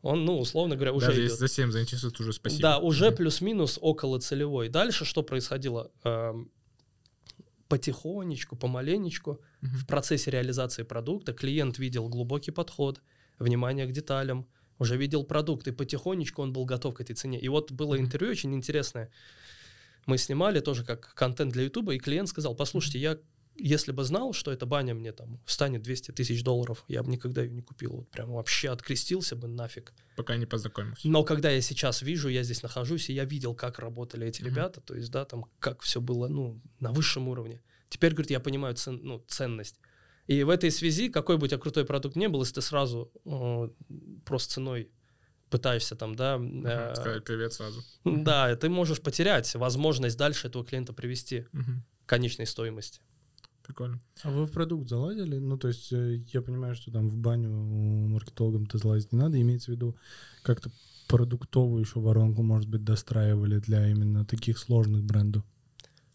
Он, 0.03 0.25
ну, 0.25 0.39
условно 0.39 0.75
говоря, 0.77 0.95
уже 0.95 1.07
Даже 1.07 1.21
идет. 1.21 1.31
если 1.33 1.47
за 1.47 1.49
7 1.49 1.71
заинтересует, 1.71 2.19
уже 2.21 2.33
спасибо. 2.33 2.63
Да, 2.63 2.79
уже 2.79 3.09
угу. 3.09 3.17
плюс-минус 3.17 3.79
около 3.83 4.19
целевой. 4.21 4.71
Дальше 4.71 5.05
что 5.05 5.23
происходило? 5.23 5.91
Эм, 6.05 6.51
потихонечку, 7.69 8.57
помаленечку 8.57 9.31
угу. 9.31 9.41
в 9.63 9.87
процессе 9.87 10.31
реализации 10.31 10.83
продукта 10.83 11.35
клиент 11.35 11.79
видел 11.79 12.09
глубокий 12.09 12.51
подход, 12.51 13.03
внимание 13.39 13.87
к 13.87 13.93
деталям, 13.93 14.47
уже 14.79 14.97
видел 14.97 15.25
продукт, 15.25 15.69
и 15.69 15.73
потихонечку 15.73 16.41
он 16.41 16.55
был 16.55 16.65
готов 16.65 16.95
к 16.95 17.03
этой 17.03 17.15
цене. 17.15 17.39
И 17.39 17.49
вот 17.49 17.71
было 17.71 17.99
интервью 17.99 18.33
очень 18.33 18.55
интересное. 18.55 19.11
Мы 20.07 20.17
снимали 20.17 20.61
тоже 20.61 20.85
как 20.85 21.15
контент 21.15 21.53
для 21.53 21.65
Ютуба, 21.65 21.93
и 21.95 21.99
клиент 21.99 22.31
сказал, 22.31 22.55
послушайте, 22.55 22.99
я 22.99 23.19
если 23.63 23.93
бы 23.93 24.05
знал, 24.05 24.33
что 24.33 24.51
эта 24.51 24.67
баня 24.67 24.95
мне 24.95 25.13
там 25.13 25.41
встанет 25.45 25.83
200 25.83 26.13
тысяч 26.13 26.43
долларов, 26.43 26.85
я 26.89 27.03
бы 27.03 27.11
никогда 27.11 27.43
ее 27.43 27.51
не 27.51 27.63
купил. 27.63 27.93
Вот 27.97 28.11
прям 28.11 28.33
вообще 28.33 28.71
открестился 28.71 29.37
бы 29.37 29.49
нафиг. 29.49 29.93
Пока 30.17 30.37
не 30.37 30.47
познакомился. 30.47 31.09
Но 31.09 31.25
когда 31.25 31.51
я 31.51 31.61
сейчас 31.61 32.03
вижу, 32.03 32.29
я 32.29 32.43
здесь 32.43 32.63
нахожусь, 32.63 33.11
и 33.11 33.13
я 33.13 33.25
видел, 33.25 33.55
как 33.55 33.79
работали 33.79 34.27
эти 34.27 34.43
mm-hmm. 34.43 34.47
ребята, 34.47 34.81
то 34.81 34.95
есть, 34.95 35.11
да, 35.11 35.25
там, 35.25 35.47
как 35.59 35.83
все 35.83 36.01
было, 36.01 36.29
ну, 36.29 36.61
на 36.81 36.93
высшем 36.93 37.29
уровне. 37.29 37.63
Теперь, 37.89 38.13
говорит, 38.13 38.31
я 38.31 38.41
понимаю 38.41 38.75
цен, 38.75 39.01
ну, 39.03 39.25
ценность. 39.29 39.81
И 40.27 40.45
в 40.45 40.49
этой 40.49 40.71
связи, 40.71 41.09
какой 41.09 41.39
бы 41.39 41.47
у 41.47 41.49
тебя 41.49 41.59
крутой 41.59 41.85
продукт 41.85 42.17
не 42.17 42.29
был, 42.29 42.41
если 42.41 42.55
ты 42.55 42.63
сразу 42.63 43.11
э, 43.25 43.69
просто 44.25 44.55
ценой 44.55 44.91
пытаешься 45.51 45.97
там, 45.97 46.15
да... 46.15 46.39
Э, 46.41 46.95
Сказать 46.95 47.25
привет 47.25 47.53
сразу. 47.53 47.83
Да, 48.05 48.55
ты 48.55 48.69
можешь 48.69 49.01
потерять 49.01 49.53
возможность 49.57 50.17
дальше 50.17 50.47
этого 50.47 50.65
клиента 50.65 50.93
привести 50.93 51.47
к 51.53 52.07
конечной 52.07 52.47
стоимости. 52.47 53.01
Прикольно. 53.71 54.01
А 54.25 54.31
вы 54.31 54.47
в 54.47 54.51
продукт 54.51 54.89
залазили? 54.89 55.39
Ну, 55.39 55.57
то 55.57 55.69
есть 55.69 55.93
э, 55.93 56.17
я 56.33 56.43
понимаю, 56.43 56.75
что 56.75 56.91
там 56.91 57.09
в 57.09 57.17
баню 57.17 57.51
маркетологам-то 57.51 58.79
залазить 58.79 59.13
не 59.13 59.19
надо. 59.21 59.41
Имеется 59.41 59.71
в 59.71 59.75
виду 59.75 59.97
как-то 60.43 60.73
продуктовую 61.07 61.81
еще 61.81 62.01
воронку, 62.01 62.43
может 62.43 62.69
быть, 62.69 62.83
достраивали 62.83 63.61
для 63.61 63.87
именно 63.89 64.25
таких 64.25 64.59
сложных 64.59 65.05
брендов? 65.05 65.45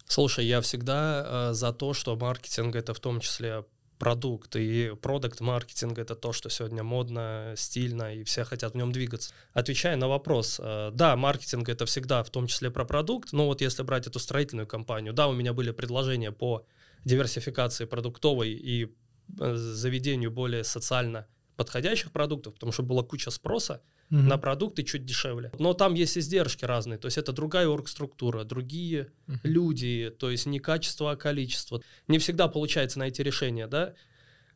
Слушай, 0.04 0.44
я 0.44 0.60
всегда 0.60 1.48
э, 1.50 1.54
за 1.54 1.72
то, 1.72 1.94
что 1.94 2.14
маркетинг 2.14 2.76
это 2.76 2.92
в 2.92 3.00
том 3.00 3.20
числе 3.20 3.64
продукт, 3.98 4.54
и 4.56 4.92
продукт 5.00 5.40
маркетинг 5.40 5.98
это 5.98 6.14
то, 6.14 6.32
что 6.34 6.50
сегодня 6.50 6.82
модно, 6.82 7.54
стильно, 7.56 8.14
и 8.14 8.22
все 8.22 8.44
хотят 8.44 8.74
в 8.74 8.76
нем 8.76 8.92
двигаться. 8.92 9.32
Отвечая 9.54 9.96
на 9.96 10.08
вопрос, 10.08 10.60
э, 10.62 10.90
да, 10.92 11.16
маркетинг 11.16 11.70
это 11.70 11.86
всегда 11.86 12.22
в 12.22 12.28
том 12.28 12.48
числе 12.48 12.70
про 12.70 12.84
продукт, 12.84 13.32
но 13.32 13.46
вот 13.46 13.62
если 13.62 13.82
брать 13.82 14.06
эту 14.06 14.18
строительную 14.18 14.66
компанию, 14.66 15.14
да, 15.14 15.26
у 15.26 15.32
меня 15.32 15.54
были 15.54 15.70
предложения 15.70 16.32
по 16.32 16.66
диверсификации 17.06 17.84
продуктовой 17.86 18.50
и 18.50 18.92
э, 19.40 19.54
заведению 19.54 20.30
более 20.30 20.64
социально 20.64 21.26
подходящих 21.56 22.12
продуктов, 22.12 22.54
потому 22.54 22.72
что 22.72 22.82
была 22.82 23.02
куча 23.02 23.30
спроса 23.30 23.80
угу. 24.10 24.20
на 24.20 24.36
продукты 24.38 24.82
чуть 24.82 25.04
дешевле. 25.04 25.52
Но 25.58 25.72
там 25.72 25.94
есть 25.94 26.18
издержки 26.18 26.64
разные, 26.64 26.98
то 26.98 27.06
есть 27.06 27.16
это 27.16 27.32
другая 27.32 27.68
оргструктура, 27.68 28.44
другие 28.44 29.12
угу. 29.28 29.38
люди, 29.44 30.12
то 30.18 30.30
есть 30.30 30.46
не 30.46 30.58
качество, 30.58 31.12
а 31.12 31.16
количество. 31.16 31.80
Не 32.08 32.18
всегда 32.18 32.48
получается 32.48 32.98
найти 32.98 33.22
решение, 33.22 33.68
да? 33.68 33.94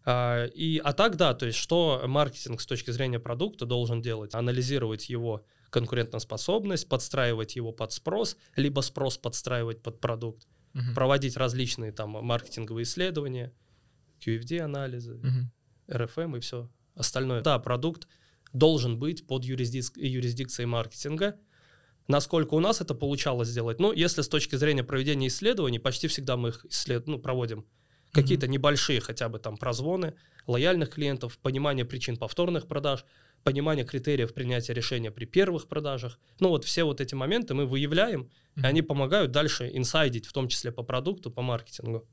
А, 0.05 0.47
и, 0.47 0.81
а 0.83 0.93
так, 0.93 1.17
да, 1.17 1.35
то 1.35 1.47
есть 1.47 1.59
что 1.59 2.03
маркетинг 2.07 2.61
с 2.61 2.67
точки 2.67 2.91
зрения 2.91 3.21
продукта 3.21 3.65
должен 3.65 4.03
делать? 4.03 4.35
Анализировать 4.35 5.09
его 5.09 5.45
конкурентоспособность, 5.71 6.89
подстраивать 6.89 7.55
его 7.55 7.71
под 7.71 7.93
спрос, 7.93 8.37
либо 8.57 8.81
спрос 8.81 9.19
подстраивать 9.19 9.83
под 9.83 10.01
продукт 10.01 10.49
угу. 10.75 10.95
проводить 10.95 11.37
различные 11.37 11.93
там 11.93 12.11
маркетинговые 12.11 12.85
исследования, 12.85 13.53
QFD-анализы, 14.21 15.15
угу. 15.15 15.51
RFM 15.89 16.39
и 16.39 16.41
все 16.41 16.71
остальное. 16.95 17.43
Да, 17.43 17.59
продукт 17.59 18.07
должен 18.53 18.99
быть 18.99 19.27
под 19.27 19.45
юрисдик... 19.45 19.97
юрисдикцией 19.97 20.67
маркетинга. 20.67 21.37
Насколько 22.09 22.55
у 22.55 22.61
нас 22.61 22.81
это 22.81 22.95
получалось 22.95 23.49
сделать? 23.49 23.79
Ну, 23.79 23.93
если 23.93 24.23
с 24.23 24.29
точки 24.29 24.57
зрения 24.57 24.83
проведения 24.83 25.29
исследований, 25.29 25.79
почти 25.79 26.09
всегда 26.09 26.37
мы 26.37 26.49
их 26.51 26.67
исслед... 26.69 27.07
ну, 27.07 27.19
проводим. 27.19 27.67
Какие-то 28.13 28.47
mm 28.47 28.51
небольшие 28.51 29.01
хотя 29.01 29.29
бы 29.29 29.39
там 29.39 29.57
прозвоны, 29.57 30.15
лояльных 30.49 30.91
клиентов, 30.91 31.39
понимание 31.39 31.85
причин 31.85 32.17
повторных 32.17 32.67
продаж, 32.67 33.05
понимание 33.45 33.85
критериев 33.85 34.35
принятия 34.35 34.75
решения 34.75 35.11
при 35.11 35.25
первых 35.25 35.69
продажах. 35.69 36.19
Ну 36.41 36.49
вот 36.49 36.65
все 36.65 36.85
вот 36.85 37.01
эти 37.01 37.15
моменты 37.15 37.55
мы 37.55 37.67
выявляем, 37.67 38.23
mm-hmm. 38.23 38.63
и 38.63 38.67
они 38.67 38.83
помогают 38.83 39.33
дальше 39.33 39.71
инсайдить, 39.73 40.27
в 40.27 40.33
том 40.33 40.49
числе 40.49 40.73
по 40.73 40.83
продукту, 40.83 41.31
по 41.31 41.43
маркетингу. 41.43 42.07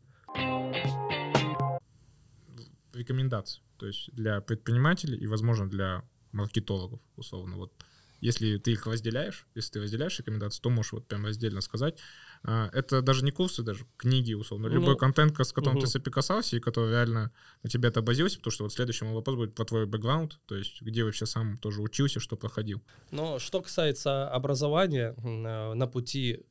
Рекомендации, 2.93 3.61
то 3.77 3.85
есть 3.85 4.09
для 4.13 4.41
предпринимателей 4.41 5.17
и, 5.17 5.27
возможно, 5.27 5.69
для 5.69 6.03
маркетологов, 6.31 6.99
условно. 7.15 7.57
Вот 7.57 7.71
если 8.21 8.57
ты 8.57 8.71
их 8.71 8.87
разделяешь, 8.87 9.45
если 9.53 9.73
ты 9.73 9.81
разделяешь 9.81 10.17
рекомендации, 10.17 10.61
то 10.61 10.69
можешь 10.69 10.93
вот 10.93 11.07
прям 11.07 11.25
раздельно 11.25 11.61
сказать, 11.61 11.99
это 12.43 13.01
даже 13.01 13.23
не 13.23 13.31
курсы, 13.31 13.63
даже 13.63 13.85
книги, 13.97 14.33
условно. 14.33 14.67
Любой 14.67 14.93
ну, 14.93 14.97
контент, 14.97 15.39
с 15.39 15.51
которым 15.51 15.77
угу. 15.77 15.85
ты 15.85 15.91
соприкасался 15.91 16.57
и 16.57 16.59
который 16.59 16.91
реально 16.91 17.31
на 17.63 17.69
тебя 17.69 17.89
отобразился, 17.89 18.37
потому 18.37 18.51
что 18.51 18.63
вот 18.63 18.73
следующий 18.73 19.05
мой 19.05 19.13
вопрос 19.13 19.35
будет 19.35 19.55
про 19.55 19.65
твой 19.65 19.85
бэкграунд, 19.85 20.39
то 20.45 20.55
есть 20.55 20.81
где 20.81 21.03
вообще 21.03 21.25
сам 21.25 21.57
тоже 21.57 21.81
учился, 21.81 22.19
что 22.19 22.35
проходил. 22.35 22.81
Но 23.11 23.39
что 23.39 23.61
касается 23.61 24.29
образования 24.29 25.15
э, 25.17 25.73
на 25.73 25.87
пути 25.87 26.45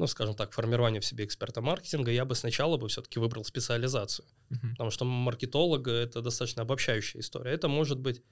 ну, 0.00 0.06
скажем 0.06 0.34
так, 0.34 0.54
формирования 0.54 1.00
в 1.00 1.04
себе 1.04 1.26
эксперта 1.26 1.60
маркетинга, 1.60 2.10
я 2.10 2.24
бы 2.24 2.34
сначала 2.34 2.78
бы 2.78 2.88
все-таки 2.88 3.18
выбрал 3.18 3.44
специализацию. 3.44 4.26
Uh-huh. 4.48 4.70
Потому 4.70 4.90
что 4.90 5.04
маркетолог— 5.04 5.86
это 5.88 6.22
достаточно 6.22 6.62
обобщающая 6.62 7.20
история. 7.20 7.50
Это 7.50 7.68
может 7.68 8.00
быть 8.00 8.22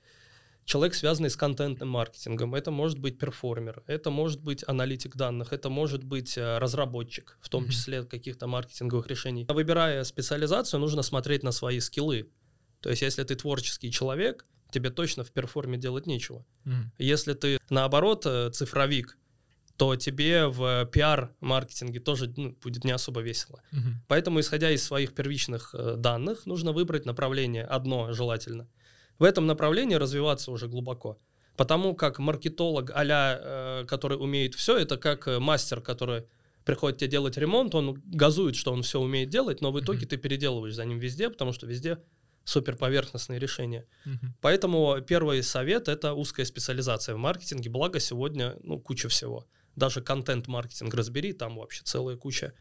человек, 0.69 0.95
связанный 0.95 1.31
с 1.31 1.37
контентным 1.37 1.89
маркетингом, 1.89 2.55
это 2.55 2.71
может 2.71 2.99
быть 2.99 3.19
перформер, 3.19 3.83
это 3.87 4.11
может 4.11 4.43
быть 4.43 4.63
аналитик 4.69 5.17
данных, 5.17 5.53
это 5.53 5.71
может 5.71 6.05
быть 6.05 6.37
э, 6.37 6.59
разработчик, 6.59 7.39
в 7.41 7.49
том 7.49 7.69
числе 7.69 8.05
каких-то 8.05 8.47
маркетинговых 8.47 9.07
решений. 9.07 9.47
Выбирая 9.49 10.05
специализацию, 10.05 10.79
нужно 10.79 11.03
смотреть 11.03 11.43
на 11.43 11.53
свои 11.53 11.81
скиллы. 11.81 12.29
То 12.81 12.91
есть, 12.91 13.03
если 13.03 13.25
ты 13.25 13.35
творческий 13.35 13.91
человек, 13.91 14.45
тебе 14.71 14.91
точно 14.91 15.25
в 15.25 15.33
перформе 15.33 15.79
делать 15.79 16.07
нечего. 16.07 16.45
Mm. 16.67 16.73
Если 16.99 17.33
ты, 17.33 17.59
наоборот, 17.71 18.27
э, 18.27 18.51
цифровик, 18.51 19.17
то 19.79 19.97
тебе 19.97 20.49
в 20.49 20.85
пиар-маркетинге 20.87 22.01
тоже 22.01 22.33
ну, 22.37 22.55
будет 22.63 22.85
не 22.85 22.91
особо 22.91 23.21
весело. 23.23 23.63
Mm-hmm. 23.73 23.95
Поэтому, 24.09 24.41
исходя 24.41 24.71
из 24.71 24.83
своих 24.83 25.15
первичных 25.15 25.75
э, 25.75 25.95
данных, 25.97 26.47
нужно 26.47 26.73
выбрать 26.73 27.07
направление 27.07 27.65
одно 27.65 28.13
желательно– 28.13 28.69
в 29.19 29.25
этом 29.25 29.47
направлении 29.47 29.95
развиваться 29.95 30.51
уже 30.51 30.69
глубоко. 30.69 31.19
Потому 31.57 31.95
как 31.95 32.19
маркетолог 32.21 32.93
а 32.95 33.05
э, 33.05 33.87
который 33.87 34.15
умеет 34.15 34.55
все, 34.55 34.77
это 34.77 34.97
как 34.97 35.27
э, 35.27 35.39
мастер, 35.41 35.81
который 35.81 36.25
приходит 36.65 36.99
тебе 36.99 37.11
делать 37.11 37.37
ремонт, 37.37 37.75
он 37.75 38.01
газует, 38.05 38.55
что 38.55 38.73
он 38.73 38.83
все 38.83 39.01
умеет 39.01 39.31
делать, 39.31 39.61
но 39.61 39.73
в 39.73 39.81
итоге 39.81 40.05
mm-hmm. 40.05 40.09
ты 40.09 40.17
переделываешь 40.19 40.75
за 40.75 40.85
ним 40.85 40.99
везде, 40.99 41.31
потому 41.31 41.53
что 41.53 41.67
везде 41.67 41.99
супер 42.45 42.77
поверхностные 42.77 43.41
решения. 43.41 43.87
Mm-hmm. 44.07 44.29
Поэтому 44.41 45.01
первый 45.01 45.43
совет 45.43 45.89
это 45.89 46.15
узкая 46.15 46.47
специализация 46.47 47.15
в 47.15 47.19
маркетинге. 47.19 47.71
Благо 47.71 47.99
сегодня 48.01 48.57
ну, 48.63 48.79
куча 48.79 49.09
всего. 49.09 49.47
Даже 49.77 50.01
контент-маркетинг 50.01 50.95
разбери, 50.95 51.33
там 51.33 51.57
вообще 51.57 51.83
целая 51.85 52.17
куча 52.17 52.53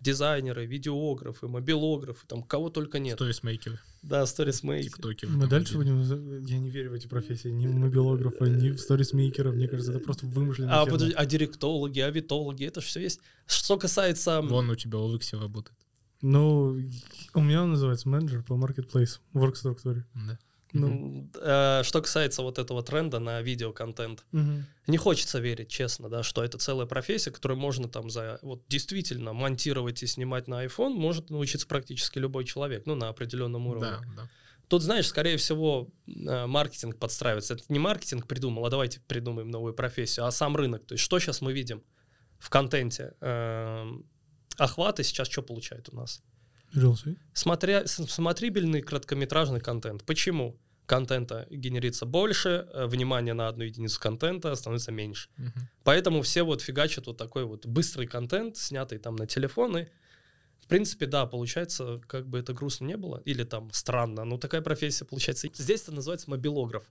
дизайнеры, 0.00 0.66
видеографы, 0.66 1.46
мобилографы, 1.46 2.26
там 2.26 2.42
кого 2.42 2.70
только 2.70 2.98
нет. 2.98 3.16
Сторисмейкеры, 3.16 3.78
Да, 4.02 4.24
сторисмейкеры. 4.26 4.90
тиктокеры. 4.90 5.32
Мы 5.32 5.46
дальше 5.46 5.76
будем... 5.76 6.00
Я 6.44 6.58
не 6.58 6.70
верю 6.70 6.90
в 6.90 6.94
эти 6.94 7.06
профессии. 7.06 7.48
Ни 7.48 7.66
в 7.66 7.74
мобилографа, 7.74 8.44
ни 8.46 8.70
в 8.70 8.78
сторисмейкера. 8.78 9.52
Мне 9.52 9.68
кажется, 9.68 9.92
это 9.92 10.00
просто 10.00 10.26
вымышленная 10.26 10.80
А, 10.80 10.86
подожди, 10.86 11.14
а 11.14 11.26
директологи, 11.26 12.00
а 12.00 12.10
витологи, 12.10 12.64
это 12.64 12.80
же 12.80 12.86
все 12.86 13.00
есть. 13.00 13.20
Что 13.46 13.76
касается... 13.76 14.40
Вон 14.40 14.70
у 14.70 14.74
тебя 14.74 14.98
OLX 14.98 15.38
работает. 15.38 15.76
Ну, 16.22 16.78
у 17.34 17.40
меня 17.40 17.62
он 17.62 17.70
называется 17.70 18.08
менеджер 18.08 18.42
по 18.42 18.56
маркетплейсу 18.56 19.20
в 19.32 19.42
оргструктуре. 19.42 20.04
Да. 20.14 20.38
Ну, 20.72 21.30
э, 21.34 21.82
что 21.84 22.00
касается 22.00 22.42
вот 22.42 22.58
этого 22.58 22.82
тренда 22.82 23.18
на 23.18 23.40
видеоконтент, 23.42 24.24
мгм. 24.32 24.66
не 24.86 24.96
хочется 24.96 25.38
верить, 25.38 25.68
честно, 25.68 26.08
да, 26.08 26.22
что 26.22 26.44
это 26.44 26.58
целая 26.58 26.86
профессия, 26.86 27.30
которую 27.30 27.58
можно 27.58 27.88
там 27.88 28.10
за 28.10 28.38
вот 28.42 28.64
действительно 28.68 29.32
монтировать 29.32 30.02
и 30.02 30.06
снимать 30.06 30.48
на 30.48 30.64
iPhone, 30.64 30.90
может 30.90 31.30
научиться 31.30 31.66
практически 31.66 32.18
любой 32.18 32.44
человек, 32.44 32.86
ну 32.86 32.94
на 32.94 33.08
определенном 33.08 33.66
уровне. 33.66 33.90
Да, 33.90 34.02
да. 34.16 34.28
Тут, 34.68 34.82
знаешь, 34.82 35.08
скорее 35.08 35.36
всего, 35.36 35.88
э, 36.06 36.46
маркетинг 36.46 36.96
подстраивается. 36.96 37.54
Это 37.54 37.64
не 37.68 37.80
маркетинг 37.80 38.28
придумал, 38.28 38.64
а 38.64 38.70
давайте 38.70 39.00
придумаем 39.00 39.50
новую 39.50 39.74
профессию, 39.74 40.26
а 40.26 40.30
сам 40.30 40.54
рынок. 40.54 40.86
То 40.86 40.94
есть 40.94 41.02
что 41.02 41.18
сейчас 41.18 41.40
мы 41.40 41.52
видим 41.52 41.82
в 42.38 42.50
контенте? 42.50 43.14
Эм, 43.20 44.06
Охваты 44.60 45.04
сейчас 45.04 45.28
что 45.28 45.42
получают 45.42 45.88
у 45.90 45.96
нас? 45.96 46.22
Смотря, 47.32 47.86
смотрибельный 47.86 48.82
короткометражный 48.82 49.60
контент. 49.60 50.04
Почему? 50.04 50.58
Контента 50.86 51.46
генерится 51.50 52.04
больше, 52.04 52.66
э, 52.72 52.86
внимание 52.86 53.32
на 53.32 53.46
одну 53.46 53.62
единицу 53.62 54.00
контента 54.00 54.54
становится 54.56 54.90
меньше. 54.90 55.28
Мгм. 55.36 55.68
Поэтому 55.84 56.22
все 56.22 56.42
вот 56.42 56.62
фигачат 56.62 57.06
вот 57.06 57.16
такой 57.16 57.44
вот 57.44 57.64
быстрый 57.64 58.08
контент, 58.08 58.56
снятый 58.56 58.98
там 58.98 59.14
на 59.14 59.26
телефоны. 59.26 59.88
В 60.58 60.66
принципе, 60.66 61.06
да, 61.06 61.26
получается, 61.26 62.00
как 62.08 62.28
бы 62.28 62.38
это 62.38 62.52
грустно 62.52 62.86
не 62.86 62.96
было, 62.96 63.22
или 63.24 63.44
там 63.44 63.70
странно, 63.72 64.24
но 64.24 64.36
такая 64.36 64.62
профессия 64.62 65.04
получается. 65.04 65.48
Здесь 65.54 65.82
это 65.82 65.92
называется 65.92 66.28
мобилограф. 66.28 66.84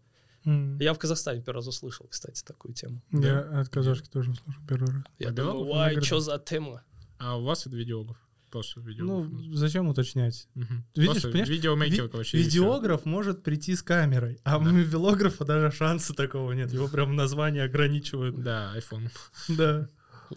М. 0.46 0.78
Я 0.80 0.94
в 0.94 1.00
Казахстане 1.00 1.42
первый 1.42 1.58
раз 1.58 1.68
услышал, 1.68 2.08
кстати, 2.08 2.42
такую 2.44 2.74
тему. 2.74 3.02
Я 3.12 3.39
от 3.39 3.70
казашки 3.70 4.08
тоже 4.08 4.32
услышал 4.32 4.62
первый 4.68 4.92
раз. 4.92 5.04
Я 5.18 5.32
думаю, 5.32 5.72
Она 5.72 5.82
ай, 5.82 5.92
говорит, 5.92 6.06
что 6.06 6.20
за 6.22 6.39
тема? 6.39 6.84
А 7.18 7.38
у 7.38 7.44
вас 7.44 7.68
это 7.68 7.76
видеограф? 7.76 8.18
Просто 8.52 8.80
видеограф. 8.82 9.28
Ну, 9.32 9.54
зачем 9.54 9.88
уточнять? 9.88 10.48
Мгм. 10.56 10.84
видишь, 10.96 11.12
Просто 11.14 11.28
понимаешь, 11.30 11.50
видеомейкер, 11.50 12.04
Ви- 12.04 12.10
короче, 12.10 12.38
и 12.38 12.42
всё. 12.42 12.50
Видеограф 12.50 13.06
может 13.06 13.44
прийти 13.44 13.76
с 13.76 13.84
камерой, 13.84 14.40
а 14.44 14.58
у 14.58 14.62
мобилографа 14.62 15.46
даже 15.46 15.76
шанса 15.76 16.14
такого 16.14 16.52
нет. 16.54 16.72
Его 16.74 16.88
прям 16.88 17.16
название 17.16 17.64
ограничивают. 17.64 18.42
Да, 18.42 18.74
iPhone. 18.78 19.10
Да. 19.50 19.88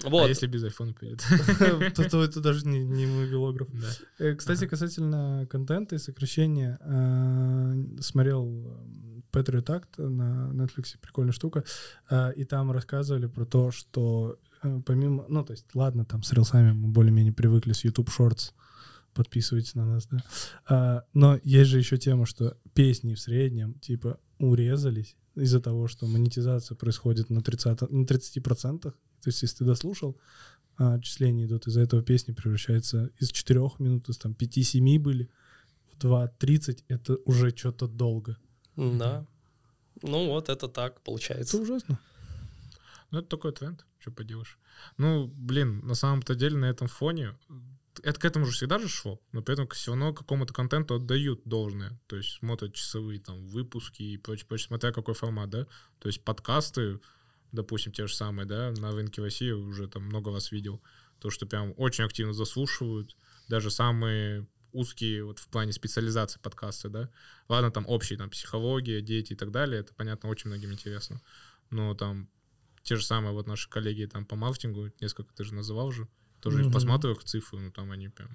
Вот. 0.04 0.24
А 0.24 0.28
если 0.28 0.46
без 0.46 0.64
iPhone 0.64 0.94
придет? 0.94 1.20
То 1.94 2.08
то 2.08 2.24
это 2.24 2.40
даже 2.40 2.66
не 2.66 2.78
не 2.82 3.04
мобилограф. 3.06 3.68
Да. 3.72 3.88
Э, 4.18 4.34
Кстати, 4.34 4.66
касательно 4.66 5.46
контента 5.50 5.96
и 5.96 5.98
сокращения, 5.98 6.78
э, 6.80 8.00
смотрел 8.00 8.46
э, 8.48 9.20
Patriot 9.32 9.64
Act 9.66 10.02
на 10.08 10.50
Netflix, 10.54 10.96
прикольная 11.00 11.32
штука, 11.32 11.64
э, 12.08 12.32
и 12.36 12.44
там 12.44 12.72
рассказывали 12.72 13.26
про 13.26 13.44
то, 13.44 13.70
что 13.70 14.38
помимо, 14.86 15.24
ну, 15.28 15.44
то 15.44 15.52
есть, 15.52 15.66
ладно, 15.74 16.04
там 16.04 16.22
с 16.22 16.32
рилсами 16.32 16.72
мы 16.72 16.88
более-менее 16.88 17.32
привыкли 17.32 17.72
с 17.72 17.84
YouTube 17.84 18.08
Shorts, 18.10 18.52
подписывайтесь 19.14 19.74
на 19.74 19.84
нас, 19.86 20.06
да, 20.06 20.18
А, 20.68 21.04
но 21.12 21.38
есть 21.44 21.70
же 21.70 21.78
еще 21.78 21.96
тема, 21.98 22.26
что 22.26 22.56
песни 22.74 23.14
в 23.14 23.20
среднем, 23.20 23.74
типа, 23.74 24.18
урезались 24.38 25.16
из-за 25.34 25.60
того, 25.60 25.88
что 25.88 26.06
монетизация 26.06 26.74
происходит 26.76 27.30
на 27.30 27.42
30, 27.42 27.90
на 27.90 28.04
30%, 28.04 28.80
то 28.80 28.92
есть, 29.28 29.42
если 29.42 29.58
ты 29.58 29.64
дослушал, 29.64 30.16
а, 30.76 30.94
отчисления 30.94 31.46
идут, 31.46 31.66
из-за 31.66 31.80
этого 31.80 32.02
песни 32.02 32.32
превращается 32.32 33.10
из 33.18 33.30
4 33.30 33.60
минут, 33.78 34.08
из 34.08 34.18
там 34.18 34.32
5-7 34.32 34.98
были, 34.98 35.30
в 35.92 35.98
2.30 35.98 36.84
это 36.88 37.16
уже 37.24 37.50
что-то 37.50 37.86
долго. 37.86 38.36
Да. 38.76 39.26
Ну 40.02 40.28
вот, 40.28 40.48
это 40.48 40.68
так 40.68 40.94
Это 40.94 41.00
получается. 41.04 41.58
ужасно. 41.58 41.98
Ну, 43.10 43.18
это 43.18 43.28
такой 43.28 43.52
тренд, 43.52 43.84
что 44.02 44.10
поделаешь. 44.10 44.58
Ну, 44.98 45.28
блин, 45.28 45.80
на 45.86 45.94
самом-то 45.94 46.34
деле 46.34 46.56
на 46.56 46.66
этом 46.66 46.88
фоне 46.88 47.34
это 48.02 48.18
к 48.18 48.24
этому 48.24 48.46
же 48.46 48.52
всегда 48.52 48.78
же 48.78 48.88
шло, 48.88 49.20
но 49.32 49.42
при 49.42 49.54
этом 49.54 49.68
все 49.68 49.92
равно 49.92 50.12
какому-то 50.12 50.52
контенту 50.52 50.94
отдают 50.94 51.42
должное. 51.44 51.98
То 52.06 52.16
есть 52.16 52.38
смотрят 52.38 52.74
часовые 52.74 53.20
там 53.20 53.46
выпуски 53.46 54.02
и 54.02 54.16
прочее, 54.16 54.46
прочее, 54.46 54.66
смотря 54.68 54.92
какой 54.92 55.14
формат, 55.14 55.50
да. 55.50 55.66
То 55.98 56.08
есть 56.08 56.24
подкасты, 56.24 57.00
допустим, 57.52 57.92
те 57.92 58.06
же 58.06 58.14
самые, 58.14 58.46
да, 58.46 58.72
на 58.72 58.92
рынке 58.92 59.22
России 59.22 59.50
уже 59.50 59.88
там 59.88 60.04
много 60.04 60.32
раз 60.32 60.52
видел, 60.52 60.82
то, 61.20 61.30
что 61.30 61.46
прям 61.46 61.74
очень 61.76 62.04
активно 62.04 62.32
заслушивают, 62.32 63.16
даже 63.48 63.70
самые 63.70 64.46
узкие 64.72 65.24
вот 65.24 65.38
в 65.38 65.48
плане 65.48 65.72
специализации 65.72 66.40
подкаста, 66.40 66.88
да. 66.88 67.10
Ладно, 67.48 67.70
там 67.70 67.84
общие, 67.86 68.18
там, 68.18 68.30
психология, 68.30 69.02
дети 69.02 69.34
и 69.34 69.36
так 69.36 69.50
далее, 69.50 69.80
это, 69.80 69.94
понятно, 69.94 70.30
очень 70.30 70.48
многим 70.48 70.72
интересно. 70.72 71.20
Но 71.70 71.94
там 71.94 72.28
те 72.82 72.96
же 72.96 73.04
самые 73.04 73.32
вот 73.32 73.46
наши 73.46 73.68
коллеги 73.68 74.04
там 74.06 74.24
по 74.24 74.36
маркетингу, 74.36 74.90
несколько 75.00 75.32
ты 75.34 75.44
же 75.44 75.54
называл 75.54 75.92
же, 75.92 76.08
тоже 76.40 76.58
их 76.60 76.64
Мгм. 76.66 76.72
посматриваю 76.74 77.16
их 77.16 77.24
цифры, 77.24 77.60
ну 77.60 77.70
там 77.70 77.90
они 77.92 78.08
прям 78.08 78.30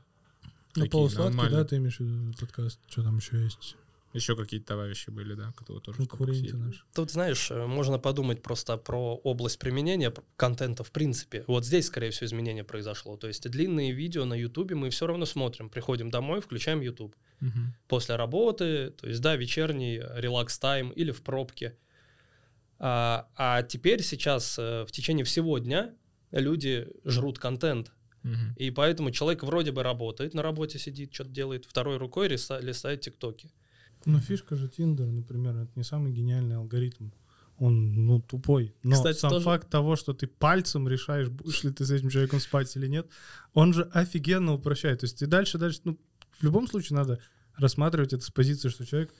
Ну, 0.75 0.83
такие 0.83 0.89
полусладкий, 0.91 1.35
нормальные. 1.35 1.57
да, 1.63 1.67
ты 1.67 1.77
имеешь 1.77 1.97
в 1.97 1.99
виду 2.01 2.33
подкаст? 2.39 2.79
Что 2.87 3.03
там 3.03 3.17
еще 3.17 3.43
есть? 3.43 3.75
Еще 4.13 4.35
какие-то 4.37 4.67
товарищи 4.67 5.09
были, 5.09 5.33
да, 5.33 5.51
которые 5.51 5.81
тоже... 5.83 6.33
сидели. 6.33 6.53
наши. 6.55 6.81
Тут, 6.95 7.11
знаешь, 7.11 7.51
э, 7.51 7.65
можно 7.67 7.99
подумать 7.99 8.41
просто 8.41 8.77
про 8.77 9.15
область 9.17 9.59
применения 9.59 10.11
контента 10.37 10.83
в 10.83 10.91
принципе. 10.91 11.43
Вот 11.45 11.65
здесь, 11.65 11.87
скорее 11.87 12.09
всего, 12.11 12.25
изменение 12.25 12.63
произошло. 12.63 13.17
То 13.17 13.27
есть 13.27 13.47
длинные 13.47 13.91
видео 13.91 14.23
на 14.25 14.33
Ютубе 14.33 14.75
мы 14.75 14.89
все 14.89 15.05
равно 15.07 15.25
смотрим. 15.25 15.69
Приходим 15.69 16.09
домой, 16.09 16.39
включаем 16.41 16.79
Ютуб. 16.81 17.15
Мгм. 17.41 17.73
После 17.89 18.15
работы, 18.15 18.91
то 18.91 19.07
есть, 19.07 19.21
да, 19.21 19.35
вечерний 19.35 19.97
э, 19.97 20.21
релакс-тайм 20.21 20.89
или 20.93 21.11
в 21.11 21.21
пробке. 21.21 21.75
А, 22.79 23.27
а 23.35 23.63
теперь 23.63 24.01
сейчас 24.03 24.57
э, 24.59 24.85
в 24.87 24.91
течение 24.91 25.23
всего 25.25 25.57
дня 25.59 25.93
люди 26.31 26.87
жрут 27.05 27.39
контент. 27.39 27.91
Мгм. 28.23 28.53
И 28.57 28.71
поэтому 28.71 29.11
человек 29.11 29.43
вроде 29.43 29.71
бы 29.71 29.83
работает, 29.83 30.33
на 30.33 30.41
работе 30.43 30.79
сидит, 30.79 31.13
что-то 31.13 31.29
делает, 31.31 31.65
второй 31.65 31.97
рукой 31.97 32.27
риса- 32.27 32.59
листает 32.59 33.01
тиктоки. 33.01 33.49
Ну, 34.05 34.19
фишка 34.19 34.55
же 34.55 34.67
Тиндер, 34.69 35.07
например, 35.07 35.55
это 35.57 35.71
не 35.75 35.83
самый 35.83 36.11
гениальный 36.13 36.55
алгоритм. 36.57 37.09
Он, 37.57 38.05
ну, 38.05 38.21
тупой. 38.21 38.75
Но 38.83 38.95
Кстати, 38.95 39.17
сам 39.17 39.31
тоже- 39.31 39.45
факт 39.45 39.69
того, 39.69 39.95
что 39.95 40.13
ты 40.13 40.27
пальцем 40.27 40.87
решаешь, 40.87 41.29
будешь 41.29 41.63
ли 41.63 41.71
ты 41.71 41.85
с 41.85 41.91
этим 41.91 42.09
человеком 42.09 42.39
спать 42.39 42.75
или 42.75 42.87
нет, 42.87 43.07
он 43.53 43.73
же 43.73 43.83
офигенно 43.93 44.53
упрощает. 44.53 44.99
То 44.99 45.05
есть 45.05 45.21
и 45.23 45.25
дальше, 45.25 45.57
дальше, 45.57 45.81
ну, 45.83 45.97
в 46.39 46.43
любом 46.43 46.67
случае 46.67 46.97
надо 46.97 47.19
рассматривать 47.55 48.13
это 48.13 48.23
с 48.23 48.29
позиции, 48.29 48.69
что 48.69 48.85
человек, 48.85 49.11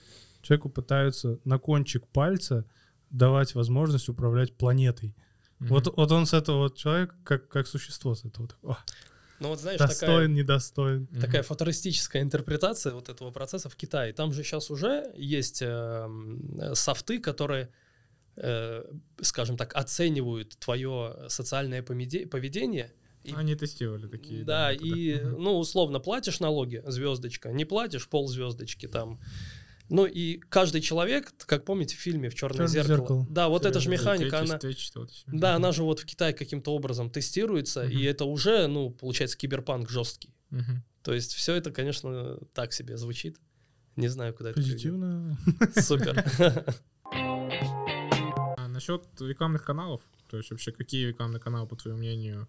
человеку 0.42 0.68
пытаются 0.70 1.40
на 1.44 1.58
кончик 1.58 2.06
пальца 2.06 2.64
давать 3.10 3.54
возможность 3.54 4.08
управлять 4.08 4.56
планетой. 4.56 5.14
Мгм. 5.58 5.68
Вот, 5.70 5.96
вот 5.96 6.12
он 6.12 6.26
с 6.26 6.34
этого 6.34 6.58
вот 6.58 6.76
человек, 6.76 7.14
как, 7.24 7.48
как 7.48 7.66
существо 7.66 8.14
с 8.14 8.24
этого. 8.24 8.48
такого, 8.48 8.74
«О, 8.74 8.78
Ну 9.40 9.48
вот 9.48 9.60
знаешь, 9.60 9.78
такая... 9.78 9.94
достоин, 9.94 10.34
недостоин. 10.34 11.08
Мгм. 11.10 11.20
такая 11.20 11.42
футуристическая 11.42 12.22
интерпретация 12.22 12.92
вот 12.92 13.08
этого 13.08 13.30
процесса 13.30 13.68
в 13.68 13.76
Китае. 13.76 14.12
Там 14.12 14.32
же 14.32 14.42
сейчас 14.44 14.70
уже 14.70 15.12
есть 15.16 15.62
э, 15.62 16.08
софты, 16.74 17.18
которые, 17.20 17.70
э, 18.36 18.84
скажем 19.22 19.56
так, 19.56 19.74
оценивают 19.74 20.56
твое 20.58 21.26
социальное 21.28 21.82
поведение. 21.82 22.92
И- 23.24 23.34
Они 23.34 23.54
тестировали 23.56 24.06
такие. 24.06 24.44
да, 24.44 24.72
методы. 24.72 24.88
и, 24.90 25.14
Мгм. 25.20 25.42
ну, 25.42 25.58
условно, 25.58 25.98
платишь 25.98 26.38
налоги, 26.40 26.82
звездочка, 26.86 27.50
не 27.52 27.64
платишь, 27.64 28.08
пол 28.08 28.28
звездочки 28.28 28.86
там. 28.86 29.20
Ну, 29.88 30.06
и 30.06 30.38
каждый 30.48 30.80
человек, 30.80 31.32
как 31.46 31.64
помните 31.64 31.96
в 31.96 31.98
фильме 31.98 32.28
«В 32.28 32.34
черное 32.34 32.66
«Чёрное 32.66 32.68
зеркало», 32.68 32.98
зеркало». 32.98 33.26
да, 33.30 33.48
вот 33.48 33.64
эта 33.64 33.80
же 33.80 33.88
механика, 33.88 34.40
она, 34.40 34.58
да, 35.26 35.54
она 35.54 35.72
же 35.72 35.82
вот 35.82 36.00
в 36.00 36.04
Китае 36.04 36.34
каким-то 36.34 36.74
образом 36.74 37.10
тестируется, 37.10 37.84
и 37.84 37.96
Мгм. 37.96 38.06
это 38.06 38.24
уже, 38.26 38.66
ну, 38.66 38.90
получается, 38.90 39.38
киберпанк 39.38 39.88
жесткий. 39.88 40.34
Мгм. 40.50 40.84
То 41.02 41.14
есть 41.14 41.32
все 41.34 41.54
это, 41.54 41.70
конечно, 41.70 42.38
так 42.52 42.72
себе 42.72 42.96
звучит. 42.96 43.38
Не 43.96 44.08
знаю, 44.08 44.34
куда 44.34 44.50
это 44.50 44.60
приведет. 44.60 44.74
Позитивно. 44.76 45.38
Супер. 45.76 46.24
А 48.56 48.68
насчет 48.68 49.06
рекламных 49.20 49.64
каналов, 49.64 50.02
то 50.28 50.36
есть 50.36 50.50
вообще 50.50 50.72
какие 50.72 51.06
рекламные 51.06 51.40
каналы, 51.40 51.66
по 51.66 51.76
твоему 51.76 51.98
мнению, 51.98 52.48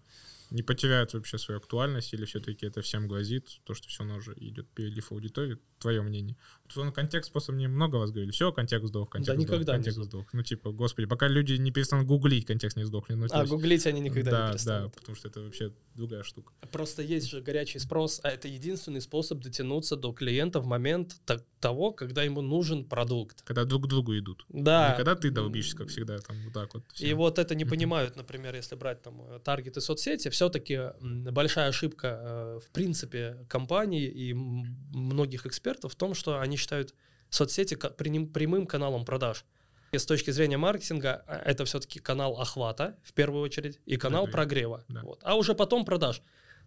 не 0.50 0.62
потеряют 0.62 1.14
вообще 1.14 1.38
свою 1.38 1.58
актуальность 1.58 2.12
или 2.12 2.24
все-таки 2.24 2.66
это 2.66 2.82
всем 2.82 3.08
грозит, 3.08 3.60
то, 3.64 3.74
что 3.74 3.88
все 3.88 4.00
равно 4.00 4.16
уже 4.18 4.34
идет 4.36 4.68
перелив 4.68 5.12
аудитории, 5.12 5.58
твое 5.78 6.02
мнение? 6.02 6.36
Вот 6.74 6.84
на 6.84 6.92
контекст 6.92 7.32
просто 7.32 7.52
мне 7.52 7.68
много 7.68 7.98
раз 7.98 8.10
говорили, 8.10 8.32
все, 8.32 8.52
контекст 8.52 8.88
сдох, 8.88 9.10
контекст 9.10 9.40
сдох, 9.40 9.48
никогда 9.48 9.72
не 9.72 9.78
контекст 9.78 9.96
сдох. 9.96 10.06
сдох. 10.06 10.32
Ну 10.32 10.42
типа, 10.42 10.72
господи, 10.72 11.06
пока 11.06 11.28
люди 11.28 11.54
не 11.54 11.70
перестанут 11.70 12.06
гуглить, 12.06 12.46
контекст 12.46 12.76
не 12.76 12.84
сдохли. 12.84 13.14
Ну, 13.14 13.26
А 13.30 13.40
есть- 13.40 13.50
гуглить 13.50 13.86
они 13.86 14.00
никогда 14.00 14.30
да, 14.30 14.46
не 14.46 14.52
перестанут. 14.52 14.92
Да, 14.92 14.98
потому 14.98 15.16
что 15.16 15.28
это 15.28 15.40
вообще 15.40 15.72
другая 15.94 16.22
штука. 16.22 16.52
Просто 16.70 17.02
есть 17.02 17.28
же 17.28 17.40
горячий 17.40 17.78
спрос, 17.78 18.20
а 18.22 18.28
это 18.30 18.48
единственный 18.48 19.00
способ 19.00 19.40
дотянуться 19.40 19.96
до 19.96 20.12
клиента 20.12 20.60
в 20.60 20.66
момент 20.66 21.16
того, 21.60 21.92
когда 21.92 22.22
ему 22.22 22.40
нужен 22.40 22.84
продукт. 22.84 23.42
Когда 23.42 23.64
друг 23.64 23.84
к 23.84 23.86
другу 23.86 24.16
идут. 24.18 24.44
Да. 24.48 24.90
Не 24.90 24.96
когда 24.96 25.14
ты 25.14 25.30
долбишься, 25.30 25.76
как 25.76 25.88
всегда, 25.88 26.18
там 26.18 26.36
вот 26.44 26.52
так 26.52 26.74
вот. 26.74 26.84
И 26.94 27.04
всем. 27.04 27.18
вот 27.18 27.38
это 27.38 27.54
не 27.54 27.64
понимают, 27.64 28.16
например, 28.16 28.54
если 28.54 28.76
брать 28.76 29.02
там 29.02 29.20
э, 29.22 29.40
таргеты 29.44 29.80
соцсети, 29.80 30.30
все-таки 30.40 30.80
большая 31.02 31.68
ошибка 31.68 32.18
э, 32.22 32.60
в 32.64 32.70
принципе 32.70 33.44
компаний 33.46 34.06
и 34.06 34.32
многих 34.32 35.44
экспертов 35.44 35.92
в 35.92 35.96
том, 35.96 36.14
что 36.14 36.40
они 36.40 36.56
считают 36.56 36.94
соцсети 37.28 37.74
прямым, 37.74 38.64
каналом 38.64 39.04
продаж. 39.04 39.44
И 39.92 39.98
с 39.98 40.06
точки 40.06 40.30
зрения 40.30 40.56
маркетинга 40.56 41.22
а, 41.26 41.42
это 41.44 41.66
все-таки 41.66 41.98
канал 41.98 42.40
охвата 42.40 42.96
в 43.02 43.12
первую 43.12 43.42
очередь 43.42 43.80
и 43.84 43.98
канал 43.98 44.26
Прогрева. 44.28 44.78
прогрева. 44.78 44.84
Да. 44.88 45.00
Вот. 45.02 45.20
А 45.24 45.34
уже 45.36 45.54
потом 45.54 45.84
продаж. 45.84 46.22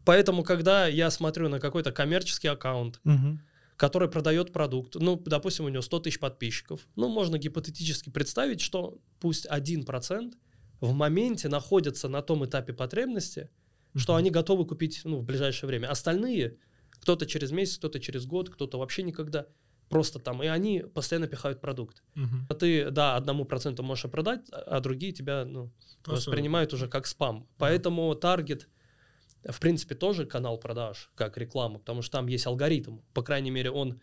Поэтому, 0.05 0.43
когда 0.43 0.85
я 0.85 1.09
смотрю 1.09 1.49
на 1.49 1.59
какой-то 1.59 1.91
коммерческий 1.91 2.49
аккаунт, 2.49 2.99
Мгм. 3.03 3.41
который 3.75 4.07
продает 4.07 4.53
продукт, 4.53 4.93
ну, 4.95 5.15
допустим, 5.15 5.65
у 5.65 5.69
него 5.69 5.81
100 5.81 5.99
тысяч 6.01 6.19
подписчиков, 6.19 6.81
ну, 6.95 7.07
можно 7.09 7.39
гипотетически 7.39 8.11
представить, 8.11 8.61
что 8.61 8.99
пусть 9.19 9.47
1% 9.47 10.35
в 10.79 10.93
моменте 10.93 11.47
находятся 11.47 12.09
на 12.09 12.21
том 12.21 12.43
этапе 12.45 12.73
потребности, 12.73 13.49
что 13.95 14.15
они 14.15 14.31
готовы 14.31 14.65
купить 14.65 15.01
ну, 15.03 15.19
в 15.19 15.23
ближайшее 15.23 15.67
время. 15.67 15.87
Остальные, 15.87 16.57
кто-то 16.91 17.25
через 17.25 17.51
месяц, 17.51 17.77
кто-то 17.77 17.99
через 17.99 18.25
год, 18.25 18.49
кто-то 18.49 18.77
вообще 18.79 19.03
никогда, 19.03 19.47
просто 19.89 20.19
там, 20.19 20.41
и 20.41 20.47
они 20.47 20.79
постоянно 20.81 21.27
пихают 21.27 21.61
продукт. 21.61 22.03
Мгм. 22.15 22.47
А 22.49 22.53
ты, 22.55 22.89
да, 22.89 23.15
одному 23.15 23.45
проценту 23.45 23.83
можешь 23.83 24.09
продать, 24.09 24.41
а 24.51 24.79
другие 24.79 25.11
тебя 25.11 25.45
ну, 25.45 25.71
воспринимают 26.05 26.73
уже 26.73 26.87
как 26.87 27.05
спам. 27.05 27.47
Поэтому 27.57 28.13
таргет, 28.15 28.67
в 29.47 29.59
принципе, 29.59 29.95
тоже 29.95 30.25
канал 30.25 30.57
продаж, 30.57 31.11
как 31.15 31.37
реклама, 31.37 31.79
потому 31.79 32.01
что 32.01 32.17
там 32.17 32.27
есть 32.27 32.47
алгоритм. 32.47 32.99
По 33.13 33.21
крайней 33.21 33.51
мере, 33.51 33.69
он 33.69 34.01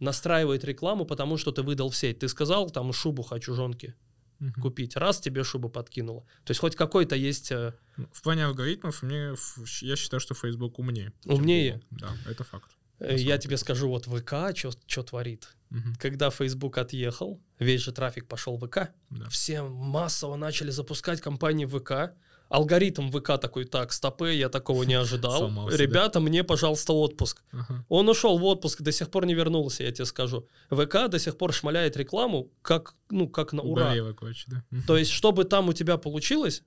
настраивает 0.00 0.64
рекламу, 0.64 1.04
потому 1.04 1.36
что 1.36 1.52
ты 1.52 1.62
выдал 1.62 1.90
в 1.90 1.96
сеть. 1.96 2.20
Ты 2.20 2.28
сказал, 2.28 2.70
там, 2.70 2.92
шубу 2.92 3.22
хочу 3.22 3.54
жонки 3.54 3.94
Мгм. 4.38 4.62
купить. 4.62 4.96
Раз, 4.96 5.20
тебе 5.20 5.42
шубу 5.44 5.68
подкинула. 5.68 6.22
То 6.44 6.50
есть 6.52 6.60
хоть 6.60 6.76
какой-то 6.76 7.16
есть... 7.16 7.50
э, 7.52 7.72
Ну, 7.96 8.06
В 8.12 8.22
плане 8.22 8.44
алгоритмов 8.46 9.02
мне, 9.02 9.34
я 9.82 9.96
считаю, 9.96 10.20
что 10.20 10.34
Facebook 10.34 10.78
умнее. 10.78 11.12
Умнее? 11.24 11.80
Да, 11.90 12.10
это 12.30 12.44
факт. 12.44 12.70
э, 13.00 13.16
я 13.16 13.38
тебе 13.38 13.56
скажу, 13.56 13.88
вот 13.88 14.06
ВК 14.06 14.56
что 14.86 15.02
творит. 15.02 15.48
Мгм. 15.70 15.94
Когда 15.96 16.30
Facebook 16.30 16.78
отъехал, 16.78 17.40
весь 17.58 17.80
же 17.82 17.92
трафик 17.92 18.26
пошел 18.26 18.56
в 18.56 18.66
ВК. 18.66 18.90
Да. 19.10 19.28
Все 19.28 19.62
массово 19.62 20.36
начали 20.36 20.70
запускать 20.70 21.20
компании 21.20 21.66
ВК. 21.66 22.14
Алгоритм 22.48 23.10
ВК 23.10 23.38
такой, 23.38 23.64
так, 23.64 23.92
стопы, 23.92 24.32
я 24.32 24.48
такого 24.48 24.84
не 24.84 24.94
ожидал. 24.94 25.38
Сломался, 25.38 25.76
да? 25.76 25.82
Ребята, 25.82 26.20
мне, 26.20 26.44
пожалуйста, 26.44 26.92
отпуск. 26.94 27.42
Ага. 27.52 27.84
Он 27.88 28.08
ушел 28.08 28.38
в 28.38 28.44
отпуск, 28.44 28.80
до 28.80 28.90
сих 28.90 29.10
пор 29.10 29.26
не 29.26 29.34
вернулся, 29.34 29.82
я 29.84 29.92
тебе 29.92 30.06
скажу. 30.06 30.48
ВК 30.70 31.08
до 31.08 31.18
сих 31.18 31.36
пор 31.36 31.52
шмаляет 31.52 31.96
рекламу, 31.96 32.50
как, 32.62 32.94
ну, 33.10 33.28
как 33.28 33.52
на 33.52 33.62
ура. 33.62 33.94
Короче, 34.14 34.44
да. 34.46 34.64
То 34.86 34.96
есть, 34.96 35.10
чтобы 35.10 35.44
там 35.44 35.68
у 35.68 35.72
тебя 35.72 35.98
получилось, 35.98 36.62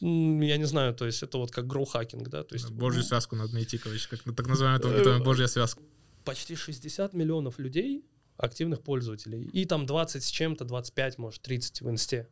я 0.00 0.56
не 0.58 0.64
знаю, 0.64 0.94
то 0.94 1.06
есть 1.06 1.22
это 1.22 1.38
вот 1.38 1.50
как 1.50 1.66
гроу-хакинг, 1.66 2.28
да, 2.28 2.42
то 2.44 2.54
есть 2.54 2.70
Божью 2.70 3.02
связку 3.02 3.34
надо 3.34 3.54
найти, 3.54 3.78
короче, 3.78 4.06
как 4.08 4.22
так 4.22 4.46
называемая 4.46 4.80
таргетованная 4.80 5.24
божья 5.24 5.46
связка. 5.46 5.82
почти 6.24 6.54
60 6.54 7.14
миллионов 7.14 7.58
людей, 7.58 8.04
активных 8.36 8.82
пользователей, 8.82 9.44
и 9.44 9.64
там 9.64 9.86
20 9.86 10.22
с 10.22 10.28
чем-то, 10.28 10.64
25, 10.64 11.18
может, 11.18 11.40
30 11.40 11.80
в 11.80 11.88
инсте. 11.88 12.28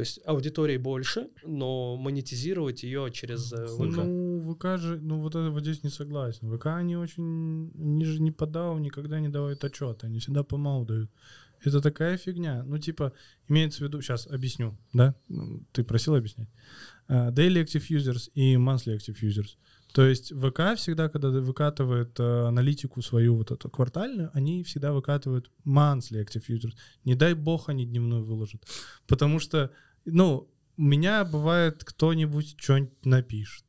То 0.00 0.02
есть 0.02 0.20
аудитории 0.24 0.78
больше, 0.78 1.28
но 1.44 1.94
монетизировать 1.98 2.84
ее 2.84 3.10
через 3.12 3.52
э, 3.52 3.66
ВК. 3.66 3.96
Ну, 3.96 4.54
ВК 4.54 4.80
же, 4.80 4.98
ну 4.98 5.18
вот 5.18 5.34
это 5.34 5.50
вот 5.50 5.60
здесь 5.60 5.82
не 5.82 5.90
согласен. 5.90 6.50
ВК 6.56 6.68
они 6.68 6.96
очень, 6.96 7.70
они 7.78 8.06
же 8.06 8.22
не 8.22 8.30
подал, 8.30 8.78
никогда 8.78 9.20
не 9.20 9.28
давают 9.28 9.62
отчет, 9.62 10.02
они 10.02 10.18
всегда 10.18 10.42
по 10.42 10.56
мау 10.56 10.86
дают. 10.86 11.10
Это 11.62 11.82
такая 11.82 12.16
фигня. 12.16 12.62
Ну, 12.64 12.78
типа, 12.78 13.12
имеется 13.46 13.80
в 13.80 13.82
виду, 13.82 14.00
сейчас 14.00 14.26
объясню, 14.26 14.74
да? 14.94 15.14
Ну, 15.28 15.62
Ты 15.72 15.84
просил 15.84 16.14
объяснять. 16.14 16.48
А, 17.06 17.30
Daily 17.30 17.62
Active 17.62 17.86
Users 17.90 18.30
и 18.32 18.54
Monthly 18.54 18.96
Active 18.96 19.20
Users. 19.20 19.58
То 19.92 20.04
есть 20.04 20.32
ВК 20.32 20.76
всегда, 20.76 21.08
когда 21.08 21.30
выкатывает 21.30 22.18
э, 22.20 22.46
аналитику 22.46 23.02
свою 23.02 23.36
вот 23.36 23.50
эту 23.50 23.68
квартальную, 23.68 24.30
они 24.34 24.62
всегда 24.62 24.92
выкатывают 24.92 25.50
monthly 25.66 26.24
active 26.24 26.44
users. 26.48 26.74
Не 27.04 27.14
дай 27.14 27.34
бог 27.34 27.68
они 27.68 27.86
дневную 27.86 28.24
выложат. 28.24 28.62
Потому 29.08 29.40
что, 29.40 29.72
ну, 30.04 30.48
у 30.76 30.82
меня 30.82 31.24
бывает 31.24 31.84
кто-нибудь 31.84 32.56
что-нибудь 32.58 33.04
напишет. 33.04 33.64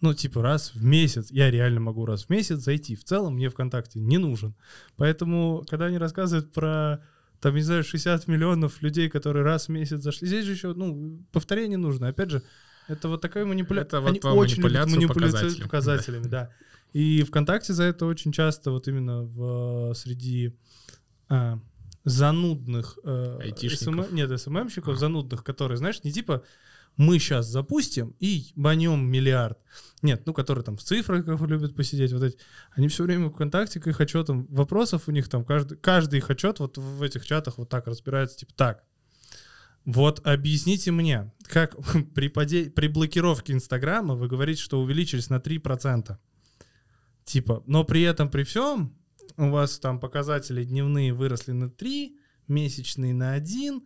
Ну, 0.00 0.14
типа 0.14 0.42
раз 0.42 0.74
в 0.74 0.84
месяц. 0.84 1.30
Я 1.30 1.50
реально 1.50 1.80
могу 1.80 2.06
раз 2.06 2.24
в 2.24 2.30
месяц 2.30 2.58
зайти. 2.58 2.96
В 2.96 3.04
целом 3.04 3.34
мне 3.34 3.50
ВКонтакте 3.50 3.98
не 3.98 4.18
нужен. 4.18 4.54
Поэтому, 4.96 5.64
когда 5.68 5.86
они 5.86 5.98
рассказывают 5.98 6.52
про 6.52 7.02
там, 7.40 7.54
не 7.54 7.62
знаю, 7.62 7.82
60 7.82 8.28
миллионов 8.28 8.82
людей, 8.82 9.08
которые 9.08 9.44
раз 9.44 9.66
в 9.66 9.70
месяц 9.70 10.00
зашли. 10.00 10.28
Здесь 10.28 10.44
же 10.44 10.52
еще, 10.52 10.74
ну, 10.74 11.24
повторение 11.32 11.78
нужно. 11.78 12.08
Опять 12.08 12.30
же, 12.30 12.42
это 12.86 13.08
вот 13.08 13.20
такая 13.20 13.46
манипуляция. 13.46 13.98
Это 13.98 14.00
вот 14.00 14.24
Они 14.24 14.38
очень 14.38 14.62
любят 14.62 14.72
манипуляцию 14.86 14.96
манипуляцию 14.96 15.40
показателем. 15.40 15.64
показателями, 15.64 16.24
да. 16.24 16.50
И 16.92 17.22
ВКонтакте 17.22 17.72
за 17.72 17.84
это 17.84 18.06
очень 18.06 18.32
часто 18.32 18.70
вот 18.70 18.88
именно 18.88 19.22
в, 19.22 19.94
среди 19.94 20.54
а, 21.28 21.58
занудных 22.04 22.98
э. 23.04 23.52
СМ 23.56 24.02
нет, 24.12 24.40
СММщиков, 24.40 24.94
А. 24.94 24.98
занудных, 24.98 25.44
которые, 25.44 25.78
знаешь, 25.78 26.02
не 26.02 26.12
типа 26.12 26.42
мы 26.96 27.18
сейчас 27.18 27.46
запустим 27.46 28.14
и 28.20 28.52
банем 28.56 29.06
миллиард. 29.06 29.58
Нет, 30.02 30.22
ну, 30.26 30.34
которые 30.34 30.64
там 30.64 30.76
в 30.76 30.82
цифрах 30.82 31.26
любят 31.42 31.74
посидеть, 31.74 32.12
вот 32.12 32.22
эти. 32.22 32.38
Они 32.72 32.88
все 32.88 33.04
время 33.04 33.28
в 33.28 33.32
ВКонтакте 33.32 33.80
к 33.80 33.86
их 33.86 34.00
отчетам, 34.00 34.46
вопросов 34.46 35.04
у 35.06 35.12
них 35.12 35.28
там, 35.28 35.44
каждый, 35.44 35.78
каждый 35.78 36.18
их 36.18 36.30
отчет 36.30 36.58
вот 36.58 36.78
в 36.78 37.02
этих 37.02 37.24
чатах 37.24 37.58
вот 37.58 37.68
так 37.68 37.86
разбирается, 37.86 38.38
типа, 38.38 38.52
так, 38.54 38.84
вот 39.84 40.26
объясните 40.26 40.90
мне, 40.90 41.32
как 41.44 41.76
при, 42.14 42.28
поде- 42.28 42.70
при 42.70 42.88
блокировке 42.88 43.52
Инстаграма 43.52 44.14
вы 44.14 44.28
говорите, 44.28 44.60
что 44.60 44.80
увеличились 44.80 45.30
на 45.30 45.36
3%. 45.36 46.16
Типа, 47.24 47.62
но 47.66 47.84
при 47.84 48.02
этом, 48.02 48.28
при 48.28 48.42
всем, 48.42 48.94
у 49.40 49.50
вас 49.50 49.78
там 49.78 49.98
показатели 49.98 50.64
дневные 50.64 51.14
выросли 51.14 51.52
на 51.52 51.70
3, 51.70 52.16
месячные 52.48 53.14
на 53.14 53.32
1, 53.32 53.82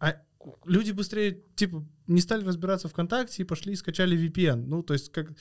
а 0.00 0.16
люди 0.64 0.92
быстрее, 0.92 1.42
типа, 1.56 1.86
не 2.06 2.20
стали 2.20 2.44
разбираться 2.44 2.88
ВКонтакте 2.88 3.42
и 3.42 3.46
пошли 3.46 3.74
и 3.74 3.76
скачали 3.76 4.18
VPN. 4.18 4.64
Ну, 4.66 4.82
то 4.82 4.94
есть, 4.94 5.12
как 5.12 5.32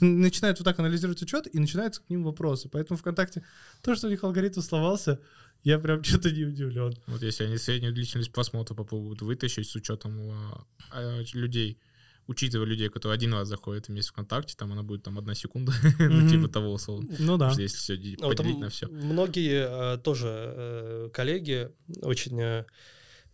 начинают 0.00 0.58
вот 0.58 0.64
так 0.64 0.78
анализировать 0.78 1.22
учет, 1.22 1.46
и 1.52 1.58
начинаются 1.58 2.02
к 2.02 2.10
ним 2.10 2.24
вопросы. 2.24 2.68
Поэтому 2.68 2.98
ВКонтакте 2.98 3.44
то, 3.80 3.94
что 3.94 4.08
у 4.08 4.10
них 4.10 4.24
алгоритм 4.24 4.60
сломался, 4.60 5.20
я 5.62 5.78
прям 5.78 6.02
что-то 6.02 6.30
не 6.30 6.44
удивлен. 6.44 6.94
Вот 7.06 7.22
если 7.22 7.44
они 7.44 7.58
среднюю 7.58 7.94
длительность 7.94 8.32
просмотра 8.32 8.74
попробуют 8.74 9.22
вытащить 9.22 9.68
с 9.68 9.74
учетом 9.76 10.30
а, 10.30 10.66
а, 10.90 11.22
людей, 11.32 11.78
учитывая 12.26 12.66
людей, 12.66 12.88
которые 12.88 13.14
один 13.14 13.32
раз 13.34 13.48
заходят 13.48 13.86
в 13.86 13.90
месяц 13.90 14.10
ВКонтакте, 14.10 14.54
там 14.56 14.72
она 14.72 14.82
будет 14.82 15.02
там 15.02 15.18
одна 15.18 15.34
секунда, 15.34 15.72
ну 15.98 16.28
типа 16.28 16.48
того 16.48 16.72
условно. 16.72 17.14
Ну 17.18 17.36
да. 17.36 17.52
Если 17.56 17.76
все 17.76 18.16
Вот 18.20 18.36
поделить 18.36 18.58
на 18.58 18.68
все. 18.68 18.88
Многие 18.88 19.94
э, 19.94 19.98
тоже 19.98 20.28
э, 20.28 21.10
коллеги 21.12 21.70
очень 22.02 22.40
э, 22.40 22.64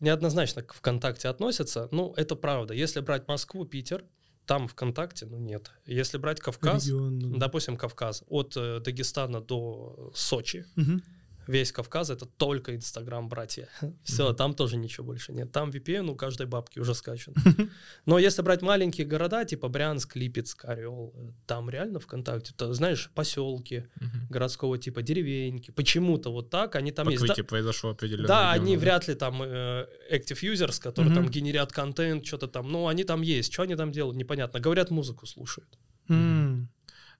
неоднозначно 0.00 0.62
к 0.62 0.74
ВКонтакте 0.74 1.28
относятся. 1.28 1.88
Ну, 1.90 2.12
это 2.16 2.36
правда. 2.36 2.74
Если 2.74 3.00
брать 3.00 3.28
Москву, 3.28 3.64
Питер, 3.64 4.04
там 4.46 4.68
ВКонтакте, 4.68 5.26
ну 5.26 5.38
нет. 5.38 5.70
Если 5.86 6.18
брать 6.18 6.40
Кавказ, 6.40 6.86
Регион, 6.86 7.18
ну 7.18 7.38
допустим, 7.38 7.76
Кавказ, 7.76 8.24
от 8.28 8.56
э, 8.56 8.80
Дагестана 8.80 9.40
до 9.40 10.10
Сочи, 10.14 10.66
Мгм. 10.74 11.02
Весь 11.46 11.72
Кавказ 11.72 12.10
это 12.10 12.26
только 12.26 12.74
Инстаграм, 12.76 13.28
братья. 13.28 13.68
Все, 14.04 14.28
Мгм. 14.28 14.36
там 14.36 14.54
тоже 14.54 14.76
ничего 14.76 15.06
больше 15.06 15.32
нет. 15.32 15.52
Там 15.52 15.70
VPN 15.70 16.10
у 16.10 16.14
каждой 16.14 16.46
бабки 16.46 16.78
уже 16.78 16.94
скачан. 16.94 17.34
Но 18.06 18.18
если 18.18 18.42
брать 18.42 18.62
маленькие 18.62 19.06
города, 19.06 19.44
типа 19.44 19.68
Брянск, 19.68 20.16
Липецк, 20.16 20.64
Орел, 20.64 21.12
э, 21.14 21.30
там 21.46 21.68
реально 21.70 21.98
ВКонтакте, 22.00 22.52
то, 22.56 22.72
знаешь, 22.74 23.10
поселки 23.14 23.86
Мгм. 24.00 24.26
городского 24.30 24.78
типа, 24.78 25.02
деревеньки, 25.02 25.70
почему-то 25.70 26.30
вот 26.32 26.50
так, 26.50 26.76
они 26.76 26.92
там 26.92 27.08
есть. 27.08 27.22
Да- 27.22 27.28
Покрытие 27.28 27.44
произошло 27.44 27.90
определенно. 27.90 28.28
Да, 28.28 28.52
они 28.52 28.76
вряд 28.76 29.08
ли 29.08 29.14
там 29.14 29.42
э, 29.42 29.86
active 30.10 30.40
users, 30.42 30.80
которые 30.80 31.12
Мгм. 31.12 31.22
там 31.22 31.30
генерят 31.30 31.72
контент, 31.72 32.24
что-то 32.26 32.46
там, 32.48 32.70
ну, 32.70 32.86
они 32.88 33.04
там 33.04 33.22
есть. 33.22 33.52
Что 33.52 33.62
они 33.62 33.76
там 33.76 33.92
делают, 33.92 34.16
непонятно. 34.16 34.60
Говорят, 34.60 34.90
музыку 34.90 35.26
слушают. 35.26 35.78
М. 36.08 36.68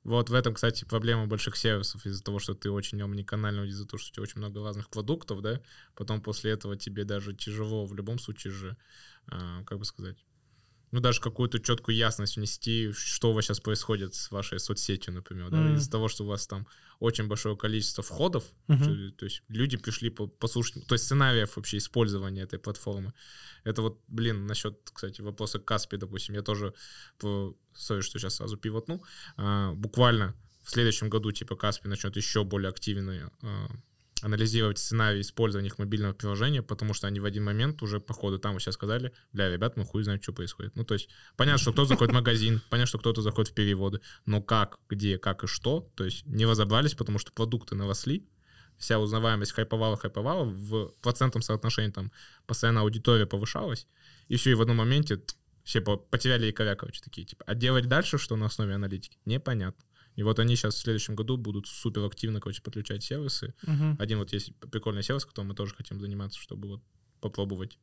Вот 0.05 0.31
в 0.31 0.35
этом, 0.35 0.55
кстати, 0.55 0.85
проблема 0.85 1.27
больших 1.27 1.57
сервисов 1.57 2.05
из-за 2.07 2.25
того, 2.25 2.41
что 2.41 2.55
ты 2.55 2.71
очень 2.71 3.01
омниканальный, 3.03 3.69
из-за 3.69 3.87
того, 3.87 3.99
что 3.99 4.11
у 4.11 4.15
тебя 4.15 4.23
очень 4.25 4.39
много 4.39 4.65
разных 4.65 4.89
продуктов, 4.89 5.43
да, 5.43 5.61
потом 5.95 6.21
после 6.21 6.51
этого 6.51 6.77
тебе 6.77 7.05
даже 7.05 7.35
тяжело 7.35 7.87
в 7.87 7.95
любом 7.95 8.19
случае 8.19 8.53
же, 8.53 8.77
а, 9.29 9.63
как 9.65 9.79
бы 9.79 9.85
сказать, 9.85 10.17
ну, 10.93 11.01
даже 11.01 11.21
какую-то 11.21 11.59
четкую 11.59 11.97
ясность 11.97 12.37
внести, 12.37 12.93
что 12.93 13.31
у 13.31 13.33
вас 13.33 13.47
сейчас 13.47 13.61
происходит 13.61 14.15
с 14.15 14.31
вашей 14.31 14.61
соцсетью, 14.61 15.15
например, 15.15 15.51
да, 15.51 15.57
Мгм. 15.57 15.75
из-за 15.77 15.91
того, 15.91 16.09
что 16.09 16.25
у 16.25 16.27
вас 16.27 16.47
там 16.47 16.67
очень 17.01 17.27
большое 17.29 17.57
количество 17.57 18.05
входов, 18.05 18.45
Мгм. 18.69 18.85
то, 18.85 19.17
то 19.17 19.25
есть 19.25 19.43
люди 19.49 19.77
пришли 19.79 20.11
по- 20.11 20.29
послушать, 20.29 20.87
то 20.87 20.95
есть 20.95 21.05
сценариев 21.07 21.57
вообще 21.57 21.79
использования 21.79 22.43
этой 22.43 22.59
платформы. 22.59 23.13
Это 23.65 23.81
вот, 23.83 24.01
блин, 24.07 24.47
насчет, 24.47 24.91
кстати, 24.93 25.23
вопроса 25.23 25.59
Каспи, 25.59 25.97
допустим, 25.97 26.35
я 26.35 26.43
тоже, 26.43 26.75
по... 27.19 27.57
сори, 27.75 28.03
что 28.03 28.19
сейчас 28.19 28.35
сразу 28.35 28.57
пивотну, 28.59 29.03
а, 29.37 29.73
буквально 29.73 30.35
в 30.63 30.71
следующем 30.71 31.09
году, 31.09 31.33
типа, 31.33 31.57
Каспи 31.57 31.89
начнет 31.89 32.17
еще 32.17 32.45
более 32.45 32.69
активно 32.69 33.33
а, 33.43 33.69
анализировать 34.23 34.79
сценарий 34.79 35.21
использования 35.21 35.69
их 35.69 35.79
мобильного 35.79 36.13
приложения, 36.13 36.63
потому 36.63 36.95
что 36.95 37.07
они 37.07 37.21
в 37.21 37.25
один 37.25 37.45
момент 37.45 37.83
уже, 37.83 38.01
походу, 38.01 38.39
там 38.39 38.55
вы 38.55 38.61
сейчас 38.61 38.75
сказали, 38.75 39.13
бля, 39.33 39.51
ребят, 39.51 39.77
мы 39.77 39.85
хуй 39.85 40.03
знаем, 40.05 40.23
что 40.23 40.33
происходит. 40.33 40.77
Ну, 40.77 40.85
то 40.85 40.95
есть, 40.95 41.09
понятно, 41.37 41.59
что 41.59 41.73
кто 41.73 41.85
заходит 41.85 42.13
в 42.13 42.15
магазин, 42.15 42.63
понятно, 42.71 42.87
что 42.87 42.99
кто-то 42.99 43.23
заходит 43.23 43.51
в 43.51 43.55
переводы, 43.55 44.01
но 44.25 44.41
как, 44.41 44.79
где, 44.89 45.19
как 45.19 45.45
и 45.45 45.47
что, 45.47 45.91
то 45.95 46.05
есть 46.05 46.25
не 46.27 46.47
разобрались, 46.47 46.95
потому 46.95 47.19
что 47.19 47.33
продукты 47.33 47.75
наросли, 47.75 48.27
вся 48.79 48.99
узнаваемость 48.99 49.53
хайповала, 49.53 49.97
хайповала, 49.97 50.45
в 50.45 50.93
процентном 51.03 51.43
соотношении 51.43 51.91
там 51.91 52.13
постоянно 52.47 52.81
аудитория 52.81 53.27
повышалась, 53.27 53.87
и 54.29 54.37
все, 54.37 54.53
и 54.53 54.55
в 54.55 54.63
одном 54.63 54.79
моменте 54.79 55.21
все 55.65 55.81
потеряли 55.81 56.47
якоря, 56.47 56.75
короче, 56.75 57.01
такие, 57.03 57.27
типа, 57.27 57.45
а 57.47 57.55
делать 57.55 57.87
дальше, 57.87 58.19
что 58.19 58.37
на 58.37 58.47
основе 58.47 58.75
аналитики, 58.75 59.19
непонятно. 59.25 59.85
И 60.17 60.23
вот 60.23 60.39
они 60.39 60.57
сейчас 60.57 60.75
в 60.75 60.79
следующем 60.79 61.15
году 61.15 61.37
будут 61.37 61.67
супер 61.67 62.05
активно, 62.05 62.41
короче, 62.41 62.63
подключать 62.63 63.03
сервисы. 63.03 63.55
Мгм. 63.67 63.97
Один 63.99 64.19
вот 64.19 64.33
есть 64.33 64.55
прикольный 64.71 65.03
сервис, 65.03 65.25
которым 65.25 65.49
мы 65.49 65.55
тоже 65.55 65.75
хотим 65.75 66.01
заниматься, 66.01 66.39
чтобы 66.39 66.69
вот 66.69 66.81
попробовать, 67.21 67.79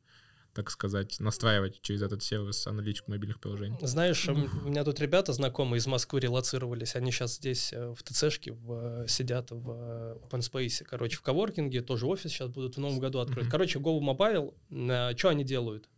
так 0.54 0.70
сказать, 0.70 1.18
настраивать 1.20 1.80
через 1.82 2.02
этот 2.02 2.22
сервис 2.22 2.66
аналитику 2.66 3.10
мобильных 3.10 3.40
приложений. 3.40 3.78
Знаешь, 3.82 4.28
м, 4.28 4.48
у 4.64 4.68
меня 4.68 4.84
тут 4.84 5.00
ребята 5.00 5.32
знакомые 5.32 5.78
из 5.78 5.86
Москвы 5.86 6.20
релацировались, 6.20 6.96
они 6.96 7.10
сейчас 7.10 7.36
здесь 7.36 7.72
э, 7.72 7.94
в 7.94 8.02
ТЦшке 8.02 8.52
в, 8.52 9.04
э, 9.04 9.08
сидят 9.08 9.50
в 9.50 9.70
э, 9.70 10.16
open 10.28 10.40
space, 10.40 10.84
короче, 10.84 11.16
в 11.16 11.22
коворкинге, 11.22 11.82
тоже 11.82 12.06
офис 12.06 12.30
сейчас 12.32 12.48
будут 12.48 12.76
в 12.76 12.80
новом 12.80 12.98
году 12.98 13.20
открыть. 13.20 13.44
Мгм. 13.44 13.50
Короче, 13.50 13.78
Go 13.78 13.98
Mobile, 14.00 15.16
что 15.16 15.28
они 15.28 15.44
делают? 15.44 15.88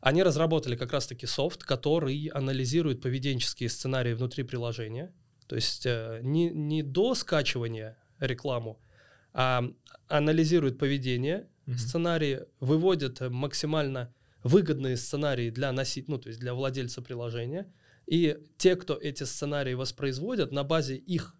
Они 0.00 0.22
разработали 0.22 0.76
как 0.76 0.92
раз-таки 0.92 1.26
софт, 1.26 1.62
который 1.62 2.26
анализирует 2.28 3.02
поведенческие 3.02 3.68
сценарии 3.68 4.14
внутри 4.14 4.44
приложения, 4.44 5.12
то 5.50 5.56
есть 5.56 5.84
э, 5.84 6.20
не, 6.22 6.48
не 6.50 6.84
до 6.84 7.16
скачивания 7.16 7.96
рекламу, 8.20 8.80
а 9.32 9.64
анализирует 10.06 10.78
поведение, 10.78 11.48
Мгм. 11.66 11.76
сценарии, 11.78 12.40
выводит 12.60 13.20
максимально 13.30 14.14
выгодные 14.44 14.96
сценарии 14.96 15.50
для 15.50 15.72
носить, 15.72 16.06
ну, 16.08 16.18
то 16.18 16.28
есть 16.28 16.38
для 16.38 16.54
владельца 16.54 17.02
приложения. 17.02 17.66
И 18.06 18.38
те, 18.58 18.76
кто 18.76 18.94
эти 18.96 19.24
сценарии 19.24 19.74
воспроизводят, 19.74 20.52
на 20.52 20.62
базе 20.62 20.94
их 20.96 21.34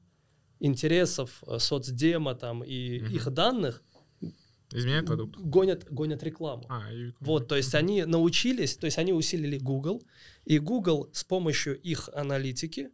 интересов, 0.59 1.43
э, 1.47 1.59
соцдема 1.61 2.35
там 2.35 2.65
и 2.65 2.99
Мгм. 3.01 3.15
их 3.15 3.31
данных 3.31 3.83
Изменяет 4.73 5.07
продукт? 5.07 5.37
гонят, 5.39 5.87
гонят 5.89 6.23
рекламу. 6.25 6.65
А, 6.69 6.93
и- 6.93 7.13
Вот, 7.21 7.47
то 7.47 7.55
есть 7.57 7.75
они 7.77 8.05
научились, 8.05 8.77
то 8.77 8.87
есть 8.87 8.99
они 8.99 9.13
усилили 9.13 9.59
Google, 9.59 10.03
и 10.45 10.59
Google 10.59 11.09
с 11.13 11.23
помощью 11.25 11.81
их 11.81 12.09
аналитики 12.13 12.91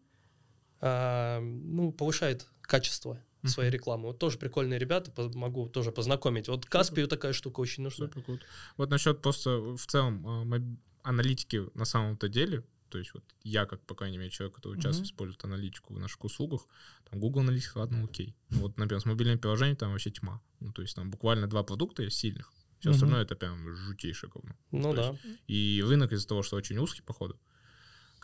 а, 0.81 1.41
ну, 1.41 1.93
повышает 1.93 2.47
качество 2.63 3.21
своей 3.45 3.71
рекламы. 3.71 4.09
Вот 4.09 4.19
тоже 4.19 4.39
прикольные 4.39 4.79
ребята, 4.79 5.13
могу 5.35 5.69
тоже 5.69 5.93
познакомить. 5.93 6.49
Вот 6.49 6.67
Каспию 6.67 7.07
такая 7.07 7.33
штука 7.33 7.61
очень 7.61 7.85
нужна. 7.85 8.07
Супер 8.07 8.23
круто. 8.23 8.45
Вот 8.77 8.91
насчет 8.91 9.23
просто 9.23 9.77
в 9.77 9.87
целом 9.87 10.27
а, 10.27 10.61
аналитики 11.09 11.63
на 11.75 11.85
самом-то 11.85 12.29
деле, 12.29 12.65
то 12.89 12.99
есть 12.99 13.15
вот 13.15 13.25
я, 13.45 13.67
как, 13.67 13.81
по 13.87 13.95
крайней 13.95 14.19
мере, 14.19 14.31
человек, 14.31 14.57
который 14.57 14.81
часто 14.81 15.03
Мгм. 15.03 15.07
использует 15.07 15.45
аналитику 15.45 15.95
в 15.95 15.99
наших 16.01 16.25
услугах, 16.25 16.67
там 17.09 17.21
Google 17.21 17.43
Analytics, 17.43 17.73
ладно, 17.77 18.03
окей. 18.05 18.35
Ну 18.51 18.61
Вот, 18.61 18.77
например, 18.79 19.01
с 19.01 19.05
мобильным 19.05 19.39
приложением 19.39 19.77
там 19.77 19.93
вообще 19.93 20.11
тьма. 20.11 20.41
Ну, 20.61 20.73
то 20.73 20.83
есть 20.83 20.97
там 20.97 21.11
буквально 21.11 21.47
два 21.47 21.63
продукта 21.63 22.03
есть 22.03 22.19
сильных. 22.19 22.53
Все 22.81 22.91
Мгм. 22.91 22.95
остальное 22.97 23.23
это 23.23 23.37
прям 23.37 23.73
жутейшее 23.75 24.31
говно. 24.31 24.57
Ну 24.73 24.91
То 24.93 25.13
да. 25.13 25.19
И 25.47 25.85
рынок 25.87 26.13
из-за 26.13 26.27
того, 26.27 26.43
что 26.43 26.57
очень 26.57 26.79
узкий, 26.79 27.03
походу, 27.03 27.39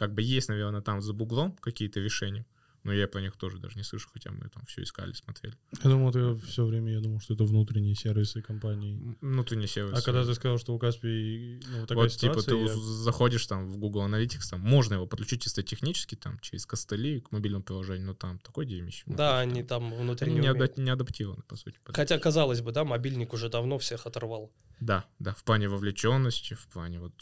как 0.02 0.14
бы 0.14 0.22
есть, 0.22 0.48
наверное, 0.48 0.80
там 0.80 1.00
за 1.00 1.12
буглом 1.12 1.52
какие-то 1.60 2.00
решения, 2.00 2.44
но 2.84 2.92
я 2.92 3.06
про 3.08 3.20
них 3.20 3.36
тоже 3.36 3.58
даже 3.58 3.76
не 3.76 3.82
слышу, 3.84 4.08
хотя 4.12 4.30
мы 4.30 4.48
там 4.48 4.64
все 4.66 4.82
искали, 4.82 5.12
смотрели. 5.12 5.54
Я 5.84 5.90
думал, 5.90 6.12
ты 6.12 6.34
все 6.46 6.64
время, 6.64 6.92
я 6.92 7.00
думал, 7.00 7.20
что 7.20 7.34
это 7.34 7.44
внутренние 7.44 7.94
сервисы 7.94 8.42
компании. 8.42 8.94
М, 8.96 9.18
Ну, 9.20 9.44
ты 9.44 9.56
не 9.56 9.66
сервис. 9.66 9.98
А 9.98 10.02
когда 10.02 10.24
ты 10.24 10.34
сказал, 10.34 10.58
что 10.58 10.74
у 10.74 10.78
Каспий 10.78 11.60
ну, 11.70 11.86
такая 11.86 12.04
вот, 12.04 12.10
типа, 12.12 12.40
ситуация, 12.40 12.54
ты 12.54 12.60
я- 12.60 12.74
заходишь 12.76 13.46
там 13.46 13.70
в 13.70 13.76
Google 13.78 14.06
Analytics, 14.06 14.50
там 14.50 14.60
можно 14.60 14.94
его 14.94 15.06
подключить 15.06 15.42
чисто 15.42 15.62
технически, 15.62 16.14
там, 16.14 16.38
через 16.40 16.66
костыли 16.66 17.20
к 17.20 17.30
мобильному 17.32 17.62
приложению, 17.64 18.06
но 18.08 18.14
там 18.14 18.38
такой 18.38 18.66
дерьмище. 18.66 19.04
Ну, 19.06 19.16
Да, 19.16 19.38
они 19.40 19.62
там- 19.62 19.90
там 19.90 19.94
внутри 19.98 20.26
Они 20.30 20.40
не 20.40 20.50
умеют. 20.50 20.70
адап- 20.76 20.80
не 20.82 20.90
адаптированы, 20.90 21.42
по 21.48 21.56
сути. 21.56 21.78
Хотя, 21.84 22.18
казалось 22.18 22.60
бы, 22.60 22.72
да, 22.72 22.84
мобильник 22.84 23.32
уже 23.32 23.48
давно 23.48 23.78
всех 23.78 24.06
оторвал. 24.06 24.52
Да, 24.80 25.04
да, 25.18 25.32
в 25.34 25.44
плане 25.44 25.68
вовлеченности, 25.68 26.54
в 26.54 26.66
плане 26.66 26.98
вот 27.00 27.12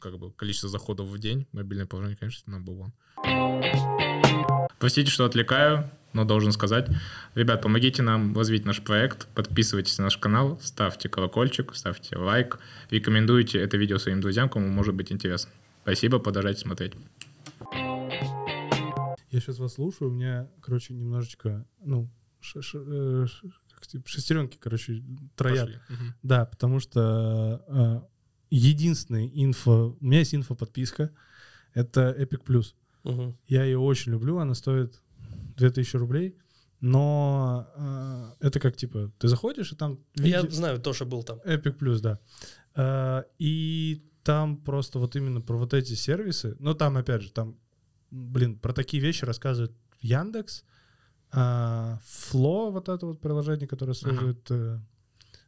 как 0.00 0.18
бы 0.18 0.32
количества 0.32 0.68
заходов 0.70 1.08
в 1.08 1.18
день, 1.18 1.46
мобильное 1.52 1.86
приложение, 1.86 2.16
конечно, 2.16 2.50
number 2.52 2.74
one. 2.76 4.11
Простите, 4.82 5.12
что 5.12 5.24
отвлекаю, 5.24 5.88
но 6.12 6.24
должен 6.24 6.50
сказать. 6.50 6.88
Ребят, 7.36 7.62
помогите 7.62 8.02
нам 8.02 8.36
развить 8.36 8.64
наш 8.64 8.82
проект, 8.82 9.28
подписывайтесь 9.28 9.96
на 9.98 10.04
наш 10.04 10.18
канал, 10.18 10.58
ставьте 10.60 11.08
колокольчик, 11.08 11.72
ставьте 11.76 12.16
лайк, 12.18 12.58
рекомендуйте 12.90 13.60
это 13.60 13.76
видео 13.76 13.98
своим 13.98 14.20
друзьям, 14.20 14.48
кому 14.48 14.66
может 14.66 14.96
быть 14.96 15.12
интересно. 15.12 15.52
Спасибо, 15.84 16.18
продолжайте 16.18 16.62
смотреть. 16.62 16.94
Я 19.30 19.38
сейчас 19.40 19.60
вас 19.60 19.74
слушаю, 19.74 20.10
у 20.10 20.12
меня, 20.14 20.48
короче, 20.60 20.94
немножечко, 20.94 21.64
ну, 21.84 22.10
ш- 22.40 22.60
ш- 22.60 22.82
э, 22.84 23.26
ш- 23.28 24.00
шестеренки, 24.04 24.58
короче, 24.60 25.00
троят. 25.36 25.66
Пошли. 25.66 25.78
Да, 26.24 26.44
потому 26.44 26.80
что 26.80 27.62
э, 27.68 28.00
единственный 28.50 29.30
инфо, 29.32 29.96
у 30.00 30.04
меня 30.04 30.18
есть 30.18 30.34
инфо-подписка, 30.34 31.12
это 31.72 32.10
Epic 32.18 32.44
Plus. 32.44 32.74
Мгм. 33.04 33.36
Я 33.48 33.64
ее 33.64 33.78
очень 33.78 34.12
люблю, 34.12 34.38
она 34.38 34.54
стоит 34.54 35.00
2000 35.56 35.96
рублей, 35.96 36.36
но 36.80 37.66
э, 37.76 38.46
это 38.46 38.60
как, 38.60 38.76
типа, 38.76 39.10
ты 39.18 39.28
заходишь, 39.28 39.72
и 39.72 39.76
там... 39.76 39.98
Я 40.14 40.40
види- 40.42 40.50
знаю, 40.50 40.80
тоже 40.80 41.04
был 41.04 41.22
там. 41.22 41.38
Epic 41.44 41.78
Plus, 41.78 42.00
да. 42.00 42.18
Э, 42.74 43.24
И 43.38 44.02
там 44.22 44.56
просто 44.56 44.98
вот 44.98 45.16
именно 45.16 45.40
про 45.40 45.56
вот 45.56 45.74
эти 45.74 45.94
сервисы, 45.94 46.56
ну 46.60 46.74
там 46.74 46.96
опять 46.96 47.22
же, 47.22 47.32
там, 47.32 47.56
блин, 48.10 48.58
про 48.58 48.72
такие 48.72 49.02
вещи 49.02 49.24
рассказывает 49.24 49.72
Яндекс, 50.00 50.64
а, 51.32 51.98
Фло, 52.04 52.70
вот 52.70 52.88
это 52.88 53.06
вот 53.06 53.20
приложение, 53.20 53.66
которое 53.66 53.94
служит 53.94 54.50
э, 54.50 54.78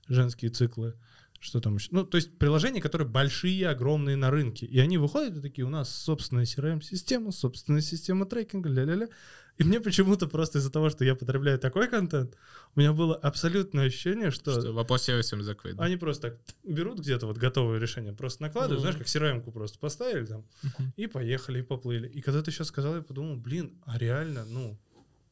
женские 0.08 0.50
циклы, 0.50 0.94
что 1.40 1.60
там 1.60 1.76
еще? 1.76 1.88
Ну, 1.92 2.04
то 2.04 2.16
есть 2.16 2.38
приложения, 2.38 2.80
которые 2.80 3.06
большие, 3.08 3.68
огромные 3.68 4.16
на 4.16 4.30
рынке. 4.30 4.64
И 4.66 4.78
они 4.78 4.96
выходят 4.98 5.36
и 5.36 5.40
такие, 5.40 5.64
у 5.66 5.70
нас 5.70 5.90
собственная 5.94 6.44
CRM-система, 6.44 7.32
собственная 7.32 7.82
система 7.82 8.24
трекинга, 8.26 8.68
ля-ля-ля. 8.70 9.08
И 9.56 9.62
мне 9.62 9.78
почему-то 9.80 10.26
просто 10.26 10.58
из-за 10.58 10.70
того, 10.72 10.90
что 10.90 11.04
я 11.04 11.14
потребляю 11.14 11.58
такой 11.60 11.86
контент, 11.88 12.34
у 12.74 12.80
меня 12.80 12.92
было 12.92 13.14
абсолютное 13.14 13.86
ощущение, 13.86 14.30
что, 14.32 14.58
Что 14.60 14.72
вопрос 14.72 15.02
с 15.02 15.04
сервисами 15.04 15.42
закрыт. 15.42 15.76
да? 15.76 15.84
они 15.84 15.96
просто 15.96 16.30
так 16.30 16.40
берут 16.64 16.98
где-то 16.98 17.26
вот 17.28 17.36
готовое 17.38 17.78
решение, 17.78 18.12
просто 18.12 18.42
накладывают, 18.42 18.82
Мгм. 18.82 18.92
знаешь, 18.92 18.96
как 18.96 19.06
crm 19.06 19.52
просто 19.52 19.78
поставили 19.78 20.24
там, 20.26 20.44
Мгм. 20.62 20.92
и 20.96 21.06
поехали, 21.06 21.60
и 21.60 21.62
поплыли. 21.62 22.08
И 22.08 22.20
когда 22.20 22.42
ты 22.42 22.50
сейчас 22.50 22.68
сказал, 22.68 22.96
я 22.96 23.02
подумал, 23.02 23.36
блин, 23.36 23.78
а 23.86 23.96
реально, 23.96 24.44
ну, 24.44 24.76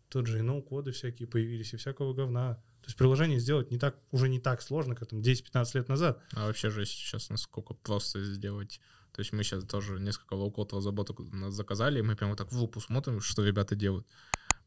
тут 0.09 0.27
же 0.29 0.39
и 0.39 0.43
no-code 0.43 0.87
ы 0.87 0.93
всякие 0.93 1.27
появились, 1.27 1.73
и 1.75 1.77
всякого 1.77 2.13
говна. 2.15 2.63
То 2.83 2.89
есть 2.89 2.99
приложение 2.99 3.39
сделать 3.39 3.71
не 3.71 3.79
так, 3.79 3.97
уже 4.11 4.29
не 4.29 4.41
так 4.41 4.61
сложно, 4.61 4.97
как 4.97 5.09
там 5.09 5.21
10-15 5.21 5.71
лет 5.75 5.89
назад. 5.89 6.21
А 6.35 6.47
вообще 6.47 6.69
же 6.69 6.85
сейчас 6.85 7.31
насколько 7.31 7.75
просто 7.75 8.23
сделать. 8.25 8.81
То 9.13 9.21
есть 9.21 9.33
мы 9.33 9.45
сейчас 9.45 9.65
тоже 9.65 10.01
несколько 10.01 10.35
low-code 10.35 10.73
разработок 10.73 11.21
заказали, 11.51 12.01
и 12.01 12.03
мы 12.03 12.17
прям 12.17 12.31
вот 12.31 12.39
так 12.39 12.51
в 12.51 12.57
лупу 12.57 12.81
смотрим, 12.81 13.21
что 13.21 13.45
ребята 13.45 13.77
делают. 13.77 14.07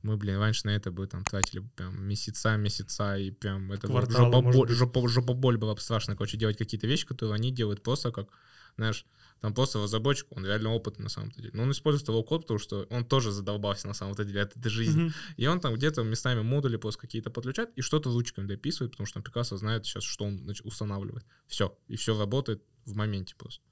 Мы, 0.01 0.18
блин, 0.18 0.38
раньше 0.38 0.68
на 0.68 0.70
это 0.70 0.91
бы 0.91 1.07
там 1.07 1.26
тратили 1.26 1.68
прям 1.76 2.03
месяца, 2.03 2.55
месяца, 2.55 3.18
и 3.18 3.32
прям 3.32 3.72
это 3.72 3.88
Кварталы, 3.88 4.32
жопа, 4.32 4.51
боль, 4.51 4.70
жопа, 4.70 5.07
жопа 5.09 5.34
боль 5.34 5.57
была 5.57 5.74
бы 5.74 5.82
страшно, 5.82 6.16
короче, 6.16 6.38
делать 6.38 6.57
какие-то 6.57 6.88
вещи, 6.88 7.07
которые 7.07 7.36
они 7.36 7.51
делают 7.51 7.82
просто 7.84 8.11
как, 8.11 8.30
знаешь, 8.78 9.05
там 9.42 9.54
просто 9.54 9.82
разработчик, 9.82 10.28
он 10.32 10.46
реально 10.46 10.74
опытный 10.74 11.04
на 11.04 11.10
самом-то 11.10 11.42
деле. 11.42 11.52
Но 11.54 11.64
он 11.64 11.72
использует 11.72 12.08
low-code, 12.10 12.41
потому 12.42 12.60
что 12.60 12.88
он 12.90 13.06
тоже 13.06 13.32
задолбался 13.32 13.88
на 13.88 13.94
самом-то 13.94 14.24
деле, 14.24 14.42
это, 14.42 14.60
это 14.60 14.70
жизнь. 14.70 15.14
И 15.38 15.46
он 15.48 15.60
там 15.60 15.76
где-то 15.76 16.04
местами 16.04 16.42
модули 16.42 16.78
просто 16.78 17.02
какие-то 17.02 17.30
подключает 17.30 17.72
и 17.76 17.82
что-то 17.82 18.12
ручками 18.12 18.48
дописывает, 18.48 18.92
потому 18.92 19.08
что 19.08 19.20
он 19.20 19.24
прекрасно 19.24 19.58
знает 19.58 19.86
сейчас, 19.86 20.04
что 20.04 20.26
он 20.26 20.40
значит, 20.40 20.66
устанавливает. 20.66 21.26
Все. 21.48 21.78
И 21.88 21.96
все 21.96 22.18
работает 22.18 22.64
в 22.86 22.96
моменте 22.96 23.36
просто. 23.38 23.64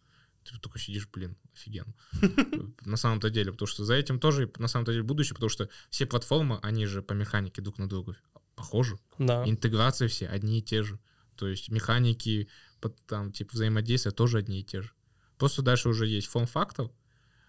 Ты 0.43 0.59
такой 0.59 0.81
сидишь, 0.81 1.07
блин, 1.07 1.37
офигенно. 1.53 1.93
На 2.85 2.97
самом-то 2.97 3.29
деле, 3.29 3.51
потому 3.51 3.67
что 3.67 3.85
за 3.85 3.93
этим 3.93 4.19
тоже 4.19 4.51
на 4.57 4.67
самом-то 4.67 4.91
деле 4.91 5.03
будущее, 5.03 5.35
потому 5.35 5.49
что 5.49 5.69
все 5.89 6.05
платформы, 6.05 6.59
они 6.61 6.85
же 6.85 7.01
по 7.01 7.13
механике 7.13 7.61
друг 7.61 7.77
на 7.77 7.87
друга 7.87 8.17
похожи. 8.55 8.97
Да. 9.17 9.43
Интеграции 9.47 10.07
все 10.07 10.27
одни 10.27 10.59
и 10.59 10.61
те 10.61 10.83
же. 10.83 10.99
То 11.35 11.47
есть 11.47 11.69
механики, 11.69 12.47
там, 13.07 13.31
типа 13.31 13.53
взаимодействия 13.53 14.11
тоже 14.11 14.39
одни 14.39 14.59
и 14.59 14.63
те 14.63 14.81
же. 14.81 14.91
Просто 15.37 15.61
дальше 15.61 15.89
уже 15.89 16.07
есть 16.07 16.27
форм-фактор, 16.27 16.89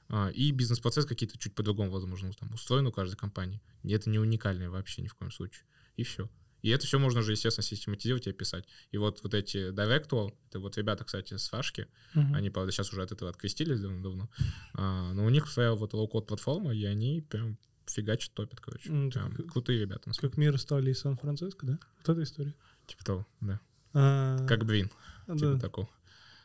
а, 0.08 0.28
и 0.30 0.50
бизнес-процесс 0.50 1.06
какие-то 1.06 1.38
чуть 1.38 1.54
по-другому, 1.54 1.90
возможно, 1.90 2.32
там 2.32 2.52
устроен 2.52 2.86
у 2.86 2.92
каждой 2.92 3.16
компании. 3.16 3.60
И 3.82 3.92
это 3.92 4.10
не 4.10 4.18
уникальное 4.18 4.68
вообще 4.70 5.02
ни 5.02 5.08
в 5.08 5.14
коем 5.14 5.30
случае. 5.30 5.64
И 5.96 6.02
все. 6.02 6.28
И 6.62 6.70
это 6.70 6.86
все 6.86 6.98
можно 6.98 7.20
же, 7.22 7.32
естественно, 7.32 7.62
систематизировать 7.62 8.26
и 8.26 8.30
описать. 8.30 8.66
И 8.90 8.96
вот, 8.96 9.22
вот 9.22 9.34
эти 9.34 9.70
Directual, 9.70 10.34
это 10.48 10.60
вот 10.60 10.78
ребята, 10.78 11.04
кстати, 11.04 11.36
с 11.36 11.48
Фашки, 11.48 11.88
Мгм. 12.14 12.34
они, 12.34 12.48
правда, 12.50 12.72
сейчас 12.72 12.90
уже 12.90 13.02
от 13.02 13.12
этого 13.12 13.30
открестились 13.30 13.80
давно-давно, 13.80 14.30
а, 14.72 15.12
но 15.12 15.26
у 15.26 15.28
них 15.28 15.46
своя 15.48 15.74
вот 15.74 15.92
low-code 15.92 16.26
платформа, 16.26 16.74
и 16.74 16.84
они 16.84 17.20
прям 17.20 17.58
фигачат, 17.86 18.32
топят, 18.32 18.60
короче. 18.60 18.88
М, 18.88 19.10
Прям 19.10 19.36
так, 19.36 19.46
крутые 19.52 19.78
ребята. 19.78 20.10
Как 20.18 20.38
Miro 20.38 20.58
стали 20.58 20.90
из 20.92 21.00
Сан-Франциско, 21.00 21.66
да? 21.66 21.78
Вот 21.98 22.08
эта 22.08 22.22
история. 22.22 22.54
Типа 22.86 23.04
того, 23.04 23.26
да. 23.42 23.60
А, 23.92 24.46
Как 24.46 24.66
Двин, 24.66 24.90
да. 25.26 25.36
типа 25.36 25.58
такого. 25.60 25.88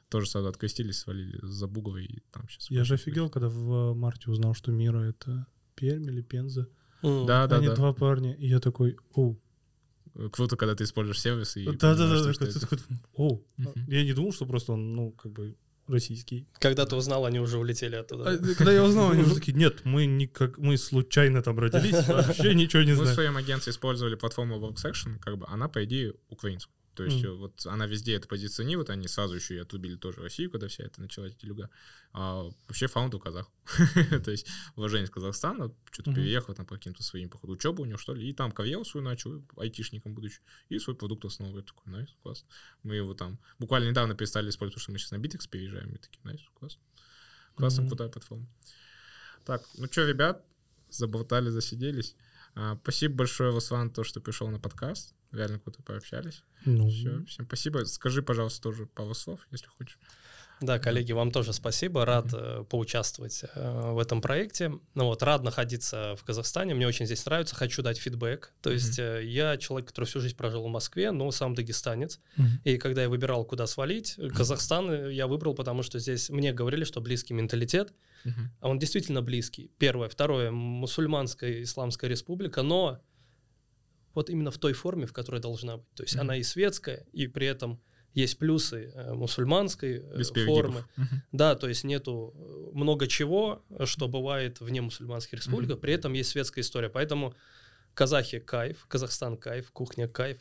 Тоже 0.10 0.28
сразу 0.28 0.48
открестились, 0.48 1.00
свалили 1.00 1.40
за 1.44 1.68
бугор 1.68 1.98
и 1.98 2.20
там 2.32 2.48
сейчас. 2.50 2.72
Я 2.72 2.84
же 2.84 2.96
офигел, 2.96 3.30
когда 3.30 3.48
в 3.50 3.94
марте 3.94 4.32
узнал, 4.32 4.54
что 4.56 4.72
Miro— 4.72 5.00
это 5.10 5.46
Пермь 5.76 6.10
или 6.10 6.22
Пенза. 6.22 6.68
М. 7.04 7.26
Да, 7.26 7.48
да, 7.48 7.58
Они 7.58 7.68
да. 7.68 7.76
два 7.76 7.94
парня, 7.94 8.34
и 8.34 8.48
я 8.48 8.60
такой, 8.60 8.98
оу. 9.14 9.40
Круто, 10.32 10.58
когда 10.58 10.74
ты 10.76 10.84
используешь 10.84 11.22
сервис 11.22 11.56
и 11.58 11.66
Да-да-да, 11.66 12.34
ты 12.34 12.46
это. 12.46 12.60
такой, 12.60 12.80
оу. 13.14 13.46
Я 13.88 14.04
не 14.04 14.14
думал, 14.14 14.34
что 14.34 14.46
просто 14.46 14.74
он, 14.74 14.96
ну, 14.96 15.12
как 15.12 15.32
бы 15.32 15.56
российский. 15.88 16.48
Когда 16.60 16.86
ты 16.86 16.96
узнал, 16.96 17.26
они 17.26 17.40
уже 17.40 17.58
улетели 17.58 17.96
оттуда. 17.96 18.30
А, 18.32 18.38
Когда 18.56 18.72
я 18.72 18.84
узнал, 18.84 19.12
они 19.12 19.22
уже 19.24 19.36
такие, 19.40 19.54
нет, 19.58 19.86
мы 19.86 20.06
никак, 20.08 20.58
мы 20.58 20.78
случайно 20.78 21.42
там 21.42 21.58
родились, 21.60 22.08
вообще 22.08 22.54
ничего 22.56 22.82
не 22.84 22.90
Мы 22.90 22.94
в 22.94 22.98
знаем. 22.98 23.14
своем 23.16 23.38
агентстве 23.38 23.72
использовали 23.72 24.16
платформу 24.16 24.58
WorkSection, 24.60 25.20
как 25.20 25.38
бы 25.38 25.46
она, 25.48 25.68
по 25.68 25.84
идее, 25.84 26.16
украинская. 26.30 26.74
То 27.00 27.06
есть 27.06 27.24
э, 27.24 27.30
вот 27.30 27.66
она 27.66 27.86
везде 27.86 28.16
это 28.16 28.28
позиционирует, 28.28 28.90
они 28.90 29.08
сразу 29.08 29.34
еще 29.34 29.56
и 29.56 29.60
отрубили 29.60 29.96
тоже 29.96 30.22
Россию, 30.22 30.52
когда 30.52 30.68
вся 30.68 30.84
это 30.84 31.00
началась 31.00 31.34
делюга. 31.34 31.70
А 32.12 32.50
вообще 32.68 32.88
фаунд 32.88 33.16
казах. 33.24 33.50
То 34.26 34.32
есть 34.32 34.46
уважение 34.76 35.08
с 35.08 35.10
Казахстана, 35.10 35.74
что-то 35.92 36.14
переехал 36.14 36.54
там 36.54 36.66
по 36.66 36.76
каким-то 36.76 37.02
своим, 37.02 37.30
походу, 37.30 37.54
учебу 37.54 37.84
у 37.84 37.86
него, 37.86 37.98
что 37.98 38.14
ли, 38.14 38.30
и 38.30 38.34
там 38.34 38.52
карьеру 38.52 38.84
свою 38.84 39.06
начал, 39.06 39.42
айтишником 39.56 40.14
будучи, 40.14 40.42
и 40.68 40.78
свой 40.78 40.94
продукт 40.94 41.24
основывает. 41.24 41.68
Такой, 41.68 41.94
найс, 41.94 42.10
класс. 42.22 42.44
Мы 42.84 42.96
его 42.98 43.14
там 43.14 43.40
буквально 43.60 43.88
недавно 43.88 44.14
перестали 44.14 44.50
использовать, 44.50 44.74
потому 44.74 44.82
что 44.84 44.92
мы 44.92 44.98
сейчас 45.00 45.12
на 45.12 45.16
Bitex 45.26 45.50
переезжаем, 45.50 45.96
и 45.96 46.00
такие, 46.00 46.20
найс, 46.26 46.42
класс. 46.54 46.78
Классная, 47.56 47.84
Мгм. 47.84 47.90
крутая 47.92 48.10
платформа. 48.10 48.46
Так, 49.46 49.66
ну 49.78 49.88
что, 49.90 50.06
ребят, 50.06 50.46
заболтали, 50.90 51.50
засиделись. 51.50 52.18
А, 52.56 52.78
спасибо 52.84 53.16
большое, 53.16 53.52
Руслан, 53.52 53.90
то, 53.90 54.04
что 54.04 54.20
пришел 54.20 54.50
на 54.50 54.60
подкаст. 54.60 55.14
Реально 55.32 55.60
круто 55.60 55.82
пообщались. 55.84 56.44
Ну, 56.66 56.90
Все, 56.90 57.24
всем 57.26 57.46
спасибо. 57.46 57.86
Скажи, 57.86 58.22
пожалуйста, 58.22 58.62
тоже 58.62 58.86
пару 58.88 59.14
слов, 59.14 59.48
если 59.52 59.68
хочешь. 59.68 60.00
Да, 60.62 60.78
коллеги, 60.78 61.14
вам 61.14 61.32
тоже 61.32 61.54
спасибо. 61.54 62.06
Рад 62.06 62.34
э, 62.34 62.66
поучаствовать 62.70 63.44
э, 63.44 63.92
в 63.92 63.98
этом 63.98 64.22
проекте. 64.22 64.74
Ну 64.94 65.06
вот, 65.06 65.24
рад 65.24 65.44
находиться 65.44 66.16
в 66.18 66.24
Казахстане. 66.26 66.74
Мне 66.74 66.86
очень 66.86 67.06
здесь 67.06 67.26
нравится. 67.26 67.56
Хочу 67.56 67.82
дать 67.82 67.98
фидбэк. 67.98 68.54
То 68.62 68.70
есть 68.70 69.00
э, 69.00 69.24
я 69.24 69.56
человек, 69.58 69.88
который 69.90 70.06
всю 70.06 70.20
жизнь 70.20 70.36
прожил 70.36 70.68
в 70.68 70.70
Москве, 70.70 71.12
но 71.12 71.32
сам 71.32 71.56
дагестанец. 71.56 72.20
Мгм. 72.36 72.62
И 72.66 72.78
когда 72.78 73.04
я 73.04 73.10
выбирал, 73.10 73.46
куда 73.46 73.68
свалить, 73.68 74.16
э, 74.18 74.28
Казахстан 74.30 74.92
э, 74.92 75.14
я 75.14 75.28
выбрал, 75.28 75.54
потому 75.54 75.82
что 75.82 75.98
здесь 76.00 76.30
мне 76.30 76.52
говорили, 76.52 76.84
что 76.84 77.00
близкий 77.00 77.34
менталитет. 77.34 77.94
А 78.60 78.68
он 78.68 78.80
действительно 78.80 79.22
близкий. 79.22 79.72
Первое. 79.78 80.10
Второе. 80.10 80.52
Мусульманская 80.52 81.64
исламская 81.64 82.10
республика, 82.10 82.64
но 82.64 83.02
вот 84.14 84.30
именно 84.30 84.52
в 84.52 84.58
той 84.58 84.74
форме, 84.74 85.06
в 85.06 85.14
которой 85.14 85.40
должна 85.42 85.78
быть. 85.78 85.94
То 85.96 86.04
есть 86.04 86.16
Мгм. 86.16 86.22
она 86.22 86.38
и 86.38 86.44
светская, 86.44 87.06
и 87.14 87.28
при 87.28 87.48
этом 87.48 87.82
есть 88.14 88.38
плюсы 88.40 88.92
э, 88.96 89.14
мусульманской 89.14 90.00
э, 90.00 90.18
Без 90.18 90.30
формы. 90.32 90.84
Мгм. 90.98 91.22
Да, 91.32 91.56
то 91.56 91.68
есть 91.70 91.84
нету 91.84 92.34
э, 92.36 92.76
много 92.76 93.08
чего, 93.08 93.64
что 93.86 94.08
бывает 94.08 94.60
вне 94.62 94.82
мусульманских 94.82 95.34
республик, 95.34 95.80
при 95.80 95.94
этом 95.94 96.14
есть 96.14 96.32
светская 96.32 96.64
история. 96.64 96.90
Поэтому 96.90 97.36
казахи 97.94 98.40
кайф, 98.40 98.86
Казахстан 98.88 99.38
кайф, 99.38 99.72
кухня 99.72 100.08
кайф. 100.08 100.40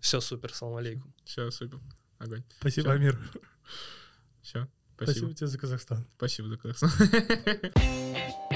Все 0.00 0.20
супер, 0.20 0.52
салам 0.52 0.76
алейкум. 0.76 1.14
Все, 1.24 1.50
супер. 1.50 1.78
Огонь. 2.18 2.42
Спасибо, 2.60 2.88
Всё. 2.88 2.92
Амир. 2.92 3.18
Все. 4.42 4.68
Спасибо 4.96 5.12
Спасибо. 5.12 5.34
тебе 5.34 5.46
за 5.46 5.58
Казахстан. 5.58 6.06
Спасибо 6.16 6.48
за 6.48 6.56
Казахстан. 6.58 6.90